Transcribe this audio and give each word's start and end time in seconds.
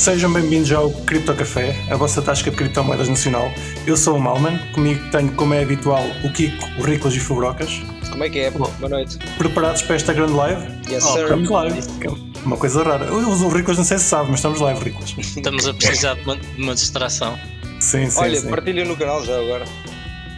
Sejam 0.00 0.32
bem-vindos 0.32 0.72
ao 0.72 0.90
Cripto 0.90 1.34
Café, 1.34 1.76
a 1.90 1.94
vossa 1.94 2.22
tasca 2.22 2.50
de 2.50 2.56
criptomoedas 2.56 3.06
nacional. 3.06 3.52
Eu 3.86 3.98
sou 3.98 4.16
o 4.16 4.18
Malman, 4.18 4.56
comigo 4.72 4.98
tenho, 5.10 5.30
como 5.32 5.52
é 5.52 5.62
habitual, 5.62 6.02
o 6.24 6.32
Kiko, 6.32 6.66
o 6.78 6.82
Riclas 6.82 7.12
e 7.12 7.18
o 7.18 7.20
Fubrocas. 7.20 7.82
Como 8.08 8.24
é 8.24 8.30
que 8.30 8.38
é? 8.38 8.50
Boa 8.50 8.70
noite. 8.88 9.18
Preparados 9.36 9.82
para 9.82 9.96
esta 9.96 10.14
grande 10.14 10.32
live? 10.32 10.62
Yes, 10.90 11.04
oh, 11.04 11.12
sir. 11.12 11.24
Estamos 11.24 11.50
live. 11.50 11.78
É 11.78 12.46
uma 12.46 12.56
coisa 12.56 12.82
rara. 12.82 13.12
Os 13.12 13.52
Riclas 13.52 13.76
não 13.76 13.84
sei 13.84 13.98
se 13.98 14.04
sabe, 14.04 14.30
mas 14.30 14.36
estamos 14.36 14.58
live, 14.58 14.82
Riclas. 14.82 15.14
Estamos 15.36 15.68
a 15.68 15.74
precisar 15.74 16.14
de 16.14 16.22
uma, 16.22 16.36
de 16.38 16.62
uma 16.62 16.74
distração. 16.74 17.38
Sim, 17.78 18.08
sim. 18.08 18.20
Olha, 18.20 18.40
sim. 18.40 18.48
partilha 18.48 18.86
no 18.86 18.96
canal 18.96 19.22
já 19.22 19.38
agora. 19.38 19.66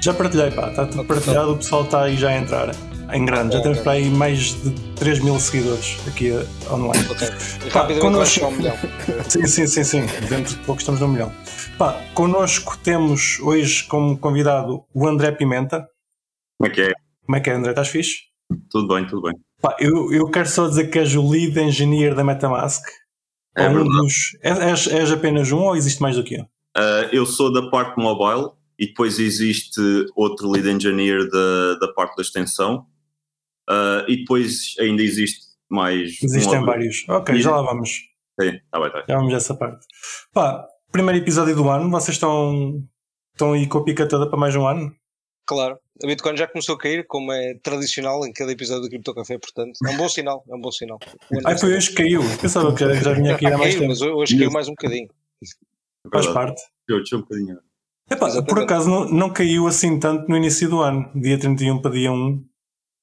Já 0.00 0.12
partilhei, 0.12 0.50
pá, 0.50 0.70
está 0.70 0.86
tudo 0.86 1.04
partilhado, 1.04 1.52
o 1.52 1.56
pessoal 1.56 1.84
está 1.84 2.02
aí 2.02 2.16
já 2.16 2.30
a 2.30 2.36
entrar 2.36 2.74
em 3.12 3.24
grande. 3.24 3.56
Já 3.56 3.62
temos 3.62 3.78
para 3.80 3.92
aí 3.92 4.10
mais 4.10 4.60
de 4.62 4.70
3 4.96 5.20
mil 5.20 5.38
seguidores 5.38 5.98
aqui 6.06 6.30
eh, 6.30 6.46
online. 6.70 7.06
Ok. 7.10 7.28
E 7.28 7.68
rapidamente 7.68 8.00
connosco... 8.00 8.46
um 8.46 8.50
milhão. 8.50 8.76
Sim, 9.28 9.46
sim, 9.46 9.66
sim, 9.66 9.84
sim. 9.84 10.00
Dentro 10.28 10.56
de 10.56 10.64
pouco 10.64 10.80
estamos 10.80 11.00
no 11.00 11.08
milhão. 11.08 11.32
Pá, 11.78 12.00
connosco 12.14 12.76
temos 12.78 13.38
hoje 13.40 13.84
como 13.84 14.16
convidado 14.18 14.84
o 14.94 15.06
André 15.06 15.32
Pimenta. 15.32 15.86
Como 16.58 16.70
é 16.70 16.74
que 16.74 16.80
é? 16.82 16.92
Como 17.24 17.36
é 17.36 17.40
que 17.40 17.50
é, 17.50 17.54
André? 17.54 17.70
Estás 17.70 17.88
fixe? 17.88 18.32
Tudo 18.70 18.94
bem, 18.94 19.06
tudo 19.06 19.22
bem. 19.22 19.34
Pá, 19.60 19.76
eu, 19.78 20.12
eu 20.12 20.28
quero 20.30 20.48
só 20.48 20.68
dizer 20.68 20.88
que 20.88 20.98
és 20.98 21.14
o 21.14 21.28
lead 21.28 21.58
engineer 21.58 22.14
da 22.14 22.24
Metamask. 22.24 22.82
É 23.56 23.68
um 23.68 23.84
dos, 23.84 24.36
és, 24.42 24.86
és 24.86 25.12
apenas 25.12 25.52
um 25.52 25.60
ou 25.60 25.76
existe 25.76 26.00
mais 26.00 26.16
do 26.16 26.24
que 26.24 26.40
um? 26.40 26.44
Uh, 26.44 27.08
eu 27.12 27.26
sou 27.26 27.52
da 27.52 27.68
parte 27.68 28.00
mobile 28.00 28.50
e 28.78 28.86
depois 28.86 29.18
existe 29.18 29.80
outro 30.16 30.50
lead 30.50 30.68
engineer 30.68 31.28
da, 31.28 31.74
da 31.80 31.92
parte 31.92 32.16
da 32.16 32.22
extensão. 32.22 32.86
Uh, 33.70 34.04
e 34.08 34.16
depois 34.18 34.74
ainda 34.80 35.02
existe 35.02 35.40
mais. 35.70 36.10
um 36.22 36.26
Existem 36.26 36.58
ou- 36.58 36.66
vários. 36.66 37.08
Ok, 37.08 37.40
já 37.40 37.50
lá 37.50 37.62
vamos. 37.62 37.90
Sim, 38.40 38.58
tá 38.70 38.80
bem, 38.80 38.90
tá 38.90 38.98
bem. 38.98 39.04
Já 39.08 39.16
vamos 39.16 39.34
a 39.34 39.36
essa 39.36 39.54
parte. 39.54 39.86
Pá, 40.32 40.66
primeiro 40.90 41.18
episódio 41.22 41.54
do 41.54 41.68
ano, 41.68 41.90
vocês 41.90 42.16
estão, 42.16 42.82
estão 43.34 43.52
aí 43.52 43.66
com 43.66 43.78
a 43.78 43.84
pica 43.84 44.08
toda 44.08 44.28
para 44.28 44.38
mais 44.38 44.54
um 44.56 44.66
ano? 44.66 44.94
Claro. 45.46 45.78
A 46.02 46.06
Bitcoin 46.06 46.36
já 46.36 46.48
começou 46.48 46.74
a 46.74 46.78
cair, 46.78 47.06
como 47.06 47.32
é 47.32 47.54
tradicional 47.62 48.26
em 48.26 48.32
cada 48.32 48.50
episódio 48.50 48.82
do 48.84 48.88
Crypto 48.88 49.14
Café, 49.14 49.38
portanto, 49.38 49.72
é 49.86 49.90
um 49.90 49.96
bom 49.96 50.08
sinal, 50.08 50.44
é 50.48 50.54
um 50.54 50.60
bom 50.60 50.72
sinal. 50.72 50.98
Ai, 51.44 51.58
foi 51.58 51.76
hoje 51.76 51.90
que 51.90 51.96
caiu. 51.96 52.22
Pensava 52.40 52.74
que 52.74 52.80
já, 52.80 52.94
já 52.94 53.12
vinha 53.12 53.34
aqui 53.34 53.46
há 53.46 53.50
mais 53.58 53.74
caiu, 53.74 53.80
tempo. 53.80 53.88
mas 53.88 54.00
hoje 54.00 54.38
caiu 54.38 54.50
mais 54.50 54.66
um 54.68 54.72
bocadinho. 54.72 55.08
Faz 56.10 56.24
Verdade. 56.26 56.34
parte. 56.34 56.62
Eu 56.88 56.98
um 56.98 57.20
bocadinho. 57.20 57.58
Epá, 58.10 58.42
por 58.42 58.58
acaso 58.60 58.88
não, 58.90 59.04
não 59.08 59.32
caiu 59.32 59.66
assim 59.66 59.98
tanto 60.00 60.28
no 60.28 60.36
início 60.36 60.68
do 60.68 60.80
ano, 60.80 61.10
dia 61.14 61.38
31 61.38 61.80
para 61.80 61.92
dia 61.92 62.10
1, 62.12 62.44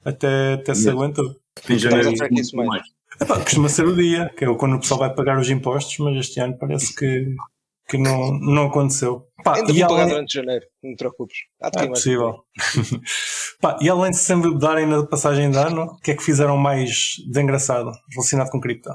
até, 0.04 0.54
até 0.54 0.74
se 0.74 0.90
aguentou. 0.90 1.36
Em 1.70 1.78
janeiro, 1.78 2.12
isso 2.32 2.56
mais. 2.56 2.70
mais. 2.70 2.84
Epá, 3.22 3.40
costuma 3.42 3.68
ser 3.68 3.86
o 3.86 3.96
dia, 3.96 4.30
que 4.38 4.46
é 4.46 4.56
quando 4.56 4.76
o 4.76 4.80
pessoal 4.80 5.02
vai 5.02 5.14
pagar 5.14 5.38
os 5.38 5.50
impostos, 5.50 5.98
mas 6.00 6.18
este 6.26 6.40
ano 6.40 6.58
parece 6.58 6.96
que, 6.96 7.36
que 7.88 7.98
não, 7.98 8.32
não 8.40 8.68
aconteceu. 8.68 9.28
Pá, 9.44 9.58
Ainda 9.58 9.72
e 9.72 9.80
vou 9.80 9.90
pagar 9.90 10.02
além, 10.04 10.14
durante 10.14 10.34
janeiro, 10.34 10.66
não 10.82 10.92
te 10.92 10.98
preocupes. 10.98 11.38
De 11.62 11.84
é 11.84 11.88
possível. 11.88 12.46
Pá, 13.60 13.78
e 13.82 13.90
além 13.90 14.12
de 14.12 14.18
sempre 14.18 14.58
darem 14.58 14.86
na 14.86 15.06
passagem 15.06 15.52
de 15.52 15.58
ano, 15.58 15.84
o 15.84 15.98
que 15.98 16.12
é 16.12 16.16
que 16.16 16.24
fizeram 16.24 16.56
mais 16.56 17.16
de 17.30 17.42
engraçado 17.42 17.92
relacionado 18.12 18.50
com 18.52 18.62
cripto? 18.62 18.90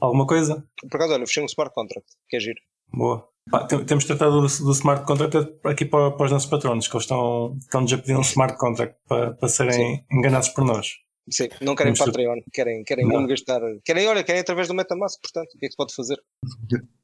Alguma 0.00 0.26
coisa? 0.26 0.64
Por 0.90 0.96
acaso, 0.96 1.14
olha, 1.14 1.26
fechei 1.26 1.42
um 1.42 1.46
smart 1.46 1.72
contract, 1.74 2.08
que 2.28 2.36
é 2.36 2.40
giro. 2.40 2.60
Boa. 2.92 3.28
Pá, 3.50 3.64
temos 3.66 4.04
tratado 4.04 4.40
do, 4.40 4.46
do 4.64 4.72
smart 4.72 5.04
contract 5.06 5.36
aqui 5.64 5.84
para, 5.84 6.10
para 6.10 6.26
os 6.26 6.32
nossos 6.32 6.48
patronos, 6.48 6.86
que 6.88 6.94
eles 6.94 7.04
estão, 7.04 7.56
estão-nos 7.60 7.92
a 7.92 7.98
pedir 7.98 8.16
um 8.16 8.20
smart 8.22 8.56
contract 8.58 8.96
para, 9.08 9.32
para 9.34 9.48
serem 9.48 10.04
enganados 10.12 10.48
por 10.50 10.64
nós. 10.64 10.88
Sim, 11.30 11.48
não 11.60 11.74
querem 11.74 11.92
Vamos 11.92 11.98
ter- 11.98 12.06
Patreon, 12.06 12.40
querem, 12.52 12.82
querem 12.84 13.04
Não. 13.06 13.14
como 13.16 13.26
gastar. 13.28 13.60
Querem, 13.84 14.06
olha, 14.08 14.22
querem 14.24 14.40
através 14.40 14.66
do 14.68 14.74
Metamask, 14.74 15.20
portanto, 15.20 15.48
o 15.54 15.58
que 15.58 15.66
é 15.66 15.68
que 15.68 15.72
se 15.72 15.76
pode 15.76 15.94
fazer? 15.94 16.16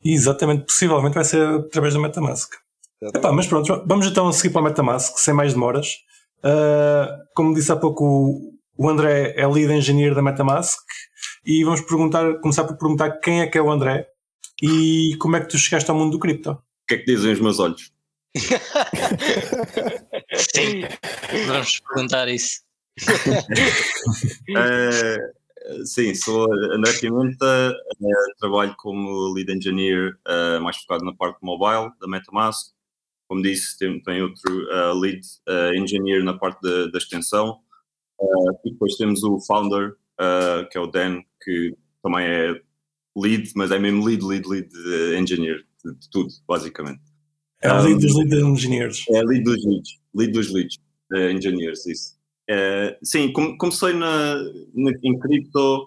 Exatamente, 0.05 0.65
possivelmente 0.67 1.15
vai 1.15 1.25
ser 1.25 1.47
através 1.47 1.95
da 1.95 2.01
Metamask. 2.01 2.53
Epá, 3.15 3.33
mas 3.33 3.47
pronto, 3.47 3.85
vamos 3.87 4.07
então 4.07 4.33
seguir 4.33 4.51
para 4.53 4.63
a 4.63 4.65
Metamask, 4.65 5.19
sem 5.19 5.35
mais 5.35 5.53
demoras. 5.53 5.89
Ah, 6.43 7.09
como 7.35 7.55
disse 7.55 7.71
há 7.73 7.77
pouco, 7.77 8.05
o- 8.05 8.55
o 8.77 8.89
André 8.89 9.35
é 9.37 9.47
lead 9.47 9.73
engineer 9.73 10.15
da 10.15 10.23
Metamask 10.23 10.79
e 11.45 11.63
vamos 11.65 11.83
perguntar, 11.83 12.41
começar 12.41 12.65
por 12.65 12.77
perguntar 12.79 13.11
quem 13.21 13.41
é 13.43 13.47
que 13.47 13.59
é 13.59 13.63
o 13.63 13.71
André 13.71 14.07
e 14.65 15.17
como 15.19 15.37
é 15.37 15.41
que 15.41 15.49
tu 15.49 15.59
chegaste 15.59 15.91
ao 15.91 15.97
mundo 15.97 16.13
do 16.13 16.19
cripto. 16.19 16.53
O 16.53 16.59
que 16.89 16.95
é 16.95 16.99
que 16.99 17.05
dizem 17.05 17.33
os 17.33 17.41
meus 17.41 17.59
olhos? 17.59 17.93
Sim, 20.35 20.83
vamos 21.47 21.81
perguntar 21.81 22.29
isso. 22.29 22.63
Eh, 24.57 25.17
sim, 25.85 26.15
sou 26.15 26.47
André 26.73 26.93
Pimenta, 27.01 27.75
eh, 27.75 28.35
trabalho 28.39 28.75
como 28.77 29.33
lead 29.35 29.51
engineer 29.53 30.17
eh, 30.27 30.59
mais 30.59 30.77
focado 30.79 31.05
na 31.05 31.15
parte 31.15 31.39
mobile 31.43 31.91
da 32.01 32.07
Metamask. 32.07 32.73
Como 33.29 33.43
disse, 33.43 33.79
tem, 33.79 34.01
tem 34.03 34.23
outro 34.23 34.67
lead 35.01 35.21
engineer 35.77 36.23
na 36.23 36.39
parte 36.39 36.61
da, 36.61 36.87
da 36.87 36.99
extensão. 36.99 37.61
E 38.65 38.71
depois 38.71 38.97
temos 38.97 39.25
o 39.25 39.41
founder, 39.41 39.97
que 40.71 40.79
é 40.79 40.81
o 40.81 40.87
Dan, 40.87 41.23
que 41.43 41.75
também 42.03 42.27
é 42.27 42.63
lead, 43.17 43.51
mas 43.55 43.71
é 43.71 43.79
mesmo 43.79 44.05
lead, 44.05 44.25
lead, 44.25 44.47
lead 44.49 44.69
eh, 44.75 45.19
engineer 45.19 45.65
de, 45.85 45.95
de 45.95 46.11
tudo, 46.11 46.29
basicamente. 46.49 47.01
É 47.63 47.73
o 47.73 47.77
Um, 47.81 47.85
lead 47.85 48.01
dos 48.07 48.15
lead 48.17 48.35
engineers. 48.35 49.05
É 49.11 49.23
lead 49.23 49.45
dos 49.45 49.65
leads, 49.65 50.01
lead 50.15 50.33
dos 50.33 50.53
leads, 50.53 50.79
eh, 51.13 51.31
engineers, 51.33 51.87
isso. 51.87 52.15
Eh, 52.49 52.99
sim, 53.03 53.33
come- 53.33 53.57
comecei 53.57 53.93
na, 53.95 54.35
na- 54.75 54.93
em 55.03 55.19
cripto, 55.19 55.87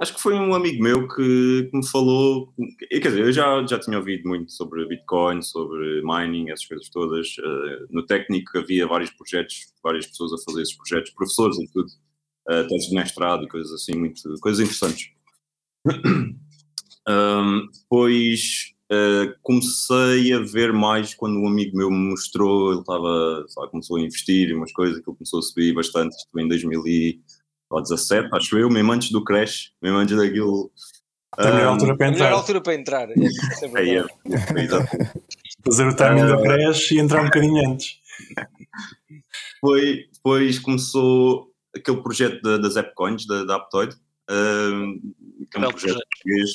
acho 0.00 0.14
que 0.14 0.20
foi 0.20 0.34
um 0.34 0.54
amigo 0.54 0.82
meu 0.82 1.08
que, 1.08 1.68
que 1.70 1.76
me 1.76 1.86
falou, 1.86 2.52
quer 2.90 2.98
dizer, 3.08 3.20
eu 3.24 3.32
já, 3.32 3.66
já 3.66 3.78
tinha 3.78 3.98
ouvido 3.98 4.28
muito 4.28 4.52
sobre 4.52 4.86
Bitcoin, 4.86 5.40
sobre 5.42 6.02
mining, 6.02 6.50
essas 6.50 6.66
coisas 6.66 6.88
todas. 6.90 7.26
Eh, 7.38 7.86
no 7.90 8.04
técnico 8.04 8.58
havia 8.58 8.86
vários 8.86 9.10
projetos, 9.10 9.72
várias 9.82 10.06
pessoas 10.06 10.32
a 10.34 10.44
fazer 10.44 10.62
esses 10.62 10.76
projetos, 10.76 11.10
professores 11.12 11.58
e 11.58 11.66
tudo, 11.72 11.88
teses 12.68 12.88
de 12.90 12.94
mestrado 12.94 13.44
e 13.44 13.48
coisas 13.48 13.72
assim, 13.72 13.96
muito, 13.98 14.20
coisas 14.40 14.60
interessantes. 14.60 15.13
Um, 17.06 17.68
depois 17.70 18.72
uh, 18.90 19.34
comecei 19.42 20.32
a 20.32 20.38
ver 20.38 20.72
mais 20.72 21.14
quando 21.14 21.38
um 21.38 21.46
amigo 21.46 21.76
meu 21.76 21.90
me 21.90 22.10
mostrou, 22.10 22.70
ele 22.72 22.80
estava, 22.80 23.44
lá, 23.58 23.68
começou 23.68 23.98
a 23.98 24.00
investir 24.00 24.48
em 24.48 24.54
umas 24.54 24.72
coisas, 24.72 25.02
que 25.02 25.10
ele 25.10 25.16
começou 25.18 25.40
a 25.40 25.42
subir 25.42 25.74
bastante, 25.74 26.16
isto 26.16 26.40
em 26.40 26.48
2017, 26.48 28.28
acho 28.32 28.58
eu, 28.58 28.70
mesmo 28.70 28.90
antes 28.92 29.10
do 29.10 29.22
crash, 29.22 29.72
mesmo 29.82 29.98
antes 29.98 30.16
daquilo. 30.16 30.70
É 31.36 31.48
a 31.48 31.52
melhor 31.52 31.66
um, 31.66 31.72
altura 31.72 31.96
para 31.96 32.06
A 32.06 32.10
melhor 32.10 32.24
entrar. 32.26 32.38
altura 32.38 32.60
para 32.62 32.74
entrar. 32.74 33.10
É, 33.10 33.14
é 33.14 33.92
é, 33.92 33.98
é, 34.60 34.64
exato. 34.64 34.88
Fazer 35.62 35.86
o 35.86 35.96
timing 35.96 36.20
Ah. 36.22 36.36
do 36.36 36.42
crash 36.42 36.90
e 36.92 36.98
entrar 37.00 37.20
um 37.20 37.26
bocadinho 37.26 37.70
antes. 37.70 37.98
Foi, 39.60 40.04
depois 40.12 40.58
começou 40.58 41.50
aquele 41.76 42.02
projeto 42.02 42.40
da, 42.40 42.56
das 42.56 42.78
AppCoins, 42.78 43.26
da, 43.26 43.44
da 43.44 43.56
Aptoid, 43.56 43.94
um, 44.30 45.00
que 45.46 45.56
é 45.56 45.58
um 45.58 45.62
Belo 45.62 45.74
projeto 45.74 46.06
português 46.10 46.50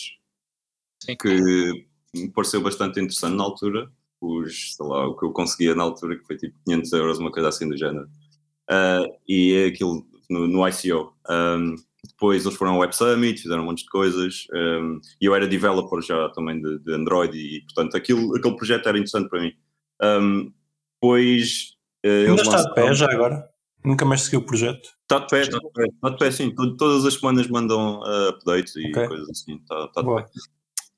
Sim. 1.04 1.16
que 1.16 1.88
me 2.16 2.32
pareceu 2.32 2.62
bastante 2.62 3.00
interessante 3.00 3.36
na 3.36 3.44
altura. 3.44 3.92
Os, 4.22 4.76
sei 4.76 4.86
lá, 4.86 5.08
o 5.08 5.16
que 5.16 5.26
eu 5.26 5.32
conseguia 5.32 5.74
na 5.76 5.84
altura, 5.84 6.18
que 6.18 6.26
foi 6.26 6.38
tipo 6.38 6.58
500 6.66 6.94
euros, 6.94 7.20
uma 7.20 7.32
coisa 7.32 7.50
assim 7.50 7.70
do 7.70 7.78
género. 7.78 8.10
Ah, 8.70 9.06
e 9.28 9.54
é 9.54 9.66
aquilo 9.68 10.06
no, 10.30 10.48
no 10.48 10.68
ICO. 10.68 11.14
Um, 11.30 11.76
depois 12.06 12.46
eles 12.46 12.58
foram 12.58 12.74
ao 12.74 12.80
Web 12.80 12.96
Summit, 12.96 13.42
fizeram 13.42 13.64
um 13.64 13.66
monte 13.66 13.84
de 13.84 13.90
coisas. 13.90 14.46
um, 14.54 15.00
e 15.22 15.26
eu 15.26 15.36
era 15.36 15.48
developer 15.48 16.02
já 16.02 16.30
também 16.30 16.62
de, 16.62 16.80
de 16.80 16.94
Android, 16.94 17.38
e 17.38 17.62
portanto 17.62 17.98
aquilo, 17.98 18.36
aquele 18.36 18.56
projeto 18.56 18.88
era 18.88 18.98
interessante 18.98 19.30
para 19.30 19.42
mim. 19.42 19.54
Um, 20.02 20.54
depois. 20.96 21.76
eh, 22.04 22.28
Ainda 22.28 22.42
está 22.42 22.62
de 22.62 22.74
pé 22.74 22.94
já 22.94 23.12
agora? 23.12 23.50
Nunca 23.84 24.06
mais 24.06 24.22
segui 24.22 24.38
o 24.38 24.46
projeto. 24.46 24.90
Está 25.04 25.20
de 25.20 25.28
pé, 25.28 25.42
está 25.42 25.58
de 25.58 25.72
pé, 25.72 25.86
está 25.86 26.10
de 26.10 26.18
pé 26.18 26.32
sim. 26.32 26.54
To- 26.54 26.76
Todas 26.78 27.06
as 27.06 27.14
semanas 27.16 27.48
mandam 27.48 28.00
uh, 28.02 28.30
updates 28.30 28.76
e 28.76 28.88
Ok. 28.90 29.08
coisas 29.08 29.30
assim. 29.30 29.56
Está, 29.56 29.86
está 29.86 30.02
de 30.02 30.08
Boa. 30.08 30.24
pé. 30.24 30.30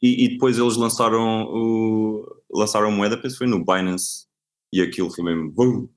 E, 0.02 0.26
e 0.26 0.30
depois 0.30 0.58
eles 0.58 0.76
lançaram 0.78 1.44
o 1.46 2.26
lançaram 2.52 2.88
a 2.88 2.92
moeda, 2.92 3.16
penso 3.18 3.36
que 3.36 3.40
foi 3.40 3.48
no 3.48 3.64
Binance 3.64 4.26
e 4.74 4.82
aquilo 4.82 5.12
foi 5.12 5.24
mesmo 5.24 5.52
boom. 5.52 5.88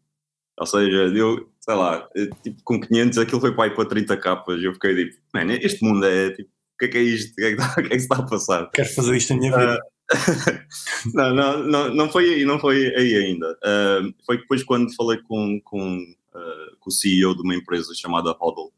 Ou 0.61 0.67
seja, 0.67 1.07
eu, 1.17 1.49
sei 1.59 1.75
lá, 1.75 2.07
eh, 2.15 2.29
tipo, 2.43 2.63
com 2.63 2.79
500 2.81 3.19
aquilo 3.19 3.41
foi 3.41 3.55
para 3.55 3.65
aí 3.65 3.71
para 3.75 3.89
30 3.89 4.17
capas 4.19 4.61
e 4.61 4.65
eu 4.67 4.75
fiquei 4.75 4.95
tipo, 4.95 5.21
man, 5.35 5.51
este 5.55 5.83
mundo 5.83 6.05
é 6.05 6.31
tipo, 6.31 6.49
o 6.51 6.77
que 6.79 6.85
é 6.85 6.89
que 6.89 6.99
é 6.99 7.03
isto? 7.03 7.33
O 7.33 7.35
que 7.37 7.43
é 7.45 7.57
que, 7.57 7.63
está, 7.63 7.73
o 7.81 7.83
que, 7.83 7.87
é 7.87 7.89
que 7.89 7.99
se 7.99 8.05
está 8.05 8.17
a 8.19 8.27
passar? 8.27 8.71
Quero 8.71 8.89
fazer 8.95 9.17
isto 9.17 9.33
na 9.35 9.41
minha 9.41 9.57
vida. 9.57 9.79
não, 11.15 11.35
não, 11.35 11.63
não, 11.65 11.95
não 11.95 12.09
foi 12.11 12.35
aí, 12.35 12.45
não 12.45 12.59
foi 12.59 12.95
aí 12.95 13.17
ainda. 13.17 13.59
Ah, 13.65 14.01
foi 14.27 14.37
depois 14.39 14.63
quando 14.63 14.95
falei 14.95 15.19
com, 15.23 15.61
com, 15.65 15.99
ah, 16.35 16.67
com 16.81 16.91
o 16.91 16.93
CEO 16.93 17.35
de 17.35 17.43
uma 17.43 17.55
empresa 17.55 17.95
chamada 17.95 18.33
Hodl. 18.33 18.73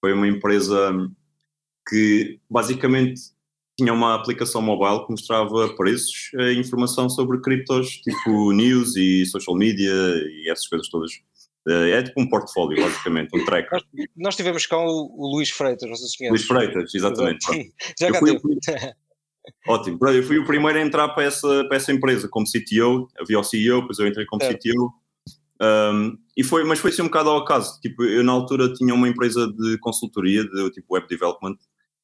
Foi 0.00 0.12
uma 0.12 0.28
empresa 0.28 0.92
que 1.88 2.40
basicamente 2.50 3.20
tinha 3.78 3.92
uma 3.92 4.14
aplicação 4.14 4.62
mobile 4.62 5.04
que 5.04 5.10
mostrava 5.10 5.68
preços 5.76 6.30
e 6.34 6.54
informação 6.54 7.08
sobre 7.10 7.40
criptos, 7.40 7.98
tipo 7.98 8.52
news 8.52 8.96
e 8.96 9.26
social 9.26 9.56
media 9.56 9.92
e 9.92 10.50
essas 10.50 10.66
coisas 10.66 10.88
todas. 10.88 11.12
Ah, 11.68 11.88
é 11.88 12.02
tipo 12.02 12.20
um 12.20 12.28
portfólio, 12.28 12.82
basicamente, 12.82 13.36
um 13.36 13.44
tracker. 13.44 13.70
Nós, 13.72 14.06
nós 14.16 14.36
tivemos 14.36 14.66
cá 14.66 14.78
o, 14.78 15.10
o 15.16 15.34
Luís 15.34 15.50
Freitas, 15.50 15.88
não 15.88 15.96
sei 15.96 16.08
se. 16.08 16.28
Luís 16.28 16.46
Freitas, 16.46 16.94
exatamente. 16.94 17.44
Já 17.98 18.12
cá 18.12 18.18
fui-. 18.20 18.40
Ótimo. 19.66 19.98
Eu 20.08 20.22
fui 20.22 20.38
o 20.38 20.46
primeiro 20.46 20.78
a 20.78 20.82
entrar 20.82 21.08
para 21.10 21.24
essa, 21.24 21.64
para 21.64 21.76
essa 21.76 21.92
empresa 21.92 22.28
como 22.28 22.46
CTO. 22.46 23.08
Havia 23.18 23.38
o 23.38 23.44
CEO, 23.44 23.80
depois 23.80 23.98
eu 23.98 24.06
entrei 24.06 24.26
como 24.26 24.42
É. 24.42 24.52
CTO. 24.52 24.92
Um, 25.60 26.18
e 26.36 26.44
foi, 26.44 26.64
mas 26.64 26.78
foi 26.78 26.90
assim 26.90 27.02
um 27.02 27.06
bocado 27.06 27.30
ao 27.30 27.38
acaso. 27.38 27.80
Tipo, 27.80 28.04
eu 28.04 28.22
na 28.22 28.32
altura 28.32 28.72
tinha 28.72 28.94
uma 28.94 29.08
empresa 29.08 29.46
de 29.50 29.78
consultoria, 29.78 30.44
de 30.44 30.70
tipo 30.70 30.94
web 30.94 31.06
development. 31.08 31.56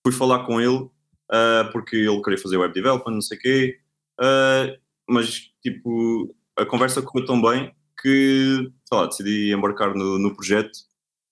Fui 0.04 0.12
falar 0.12 0.44
com 0.44 0.60
ele 0.60 0.88
ah, 1.32 1.68
porque 1.72 1.96
ele 1.96 2.22
queria 2.22 2.38
fazer 2.38 2.58
web 2.58 2.74
development, 2.74 3.14
não 3.14 3.22
sei 3.22 3.38
o 3.38 3.40
quê. 3.40 3.78
Ah, 4.20 4.76
mas 5.08 5.50
tipo, 5.62 6.34
a 6.56 6.66
conversa 6.66 7.02
correu 7.02 7.26
tão 7.26 7.40
bem 7.40 7.74
que, 8.00 8.70
sei 8.84 8.98
lá, 8.98 9.06
decidi 9.06 9.52
embarcar 9.52 9.94
no, 9.94 10.18
no 10.18 10.34
projeto. 10.34 10.78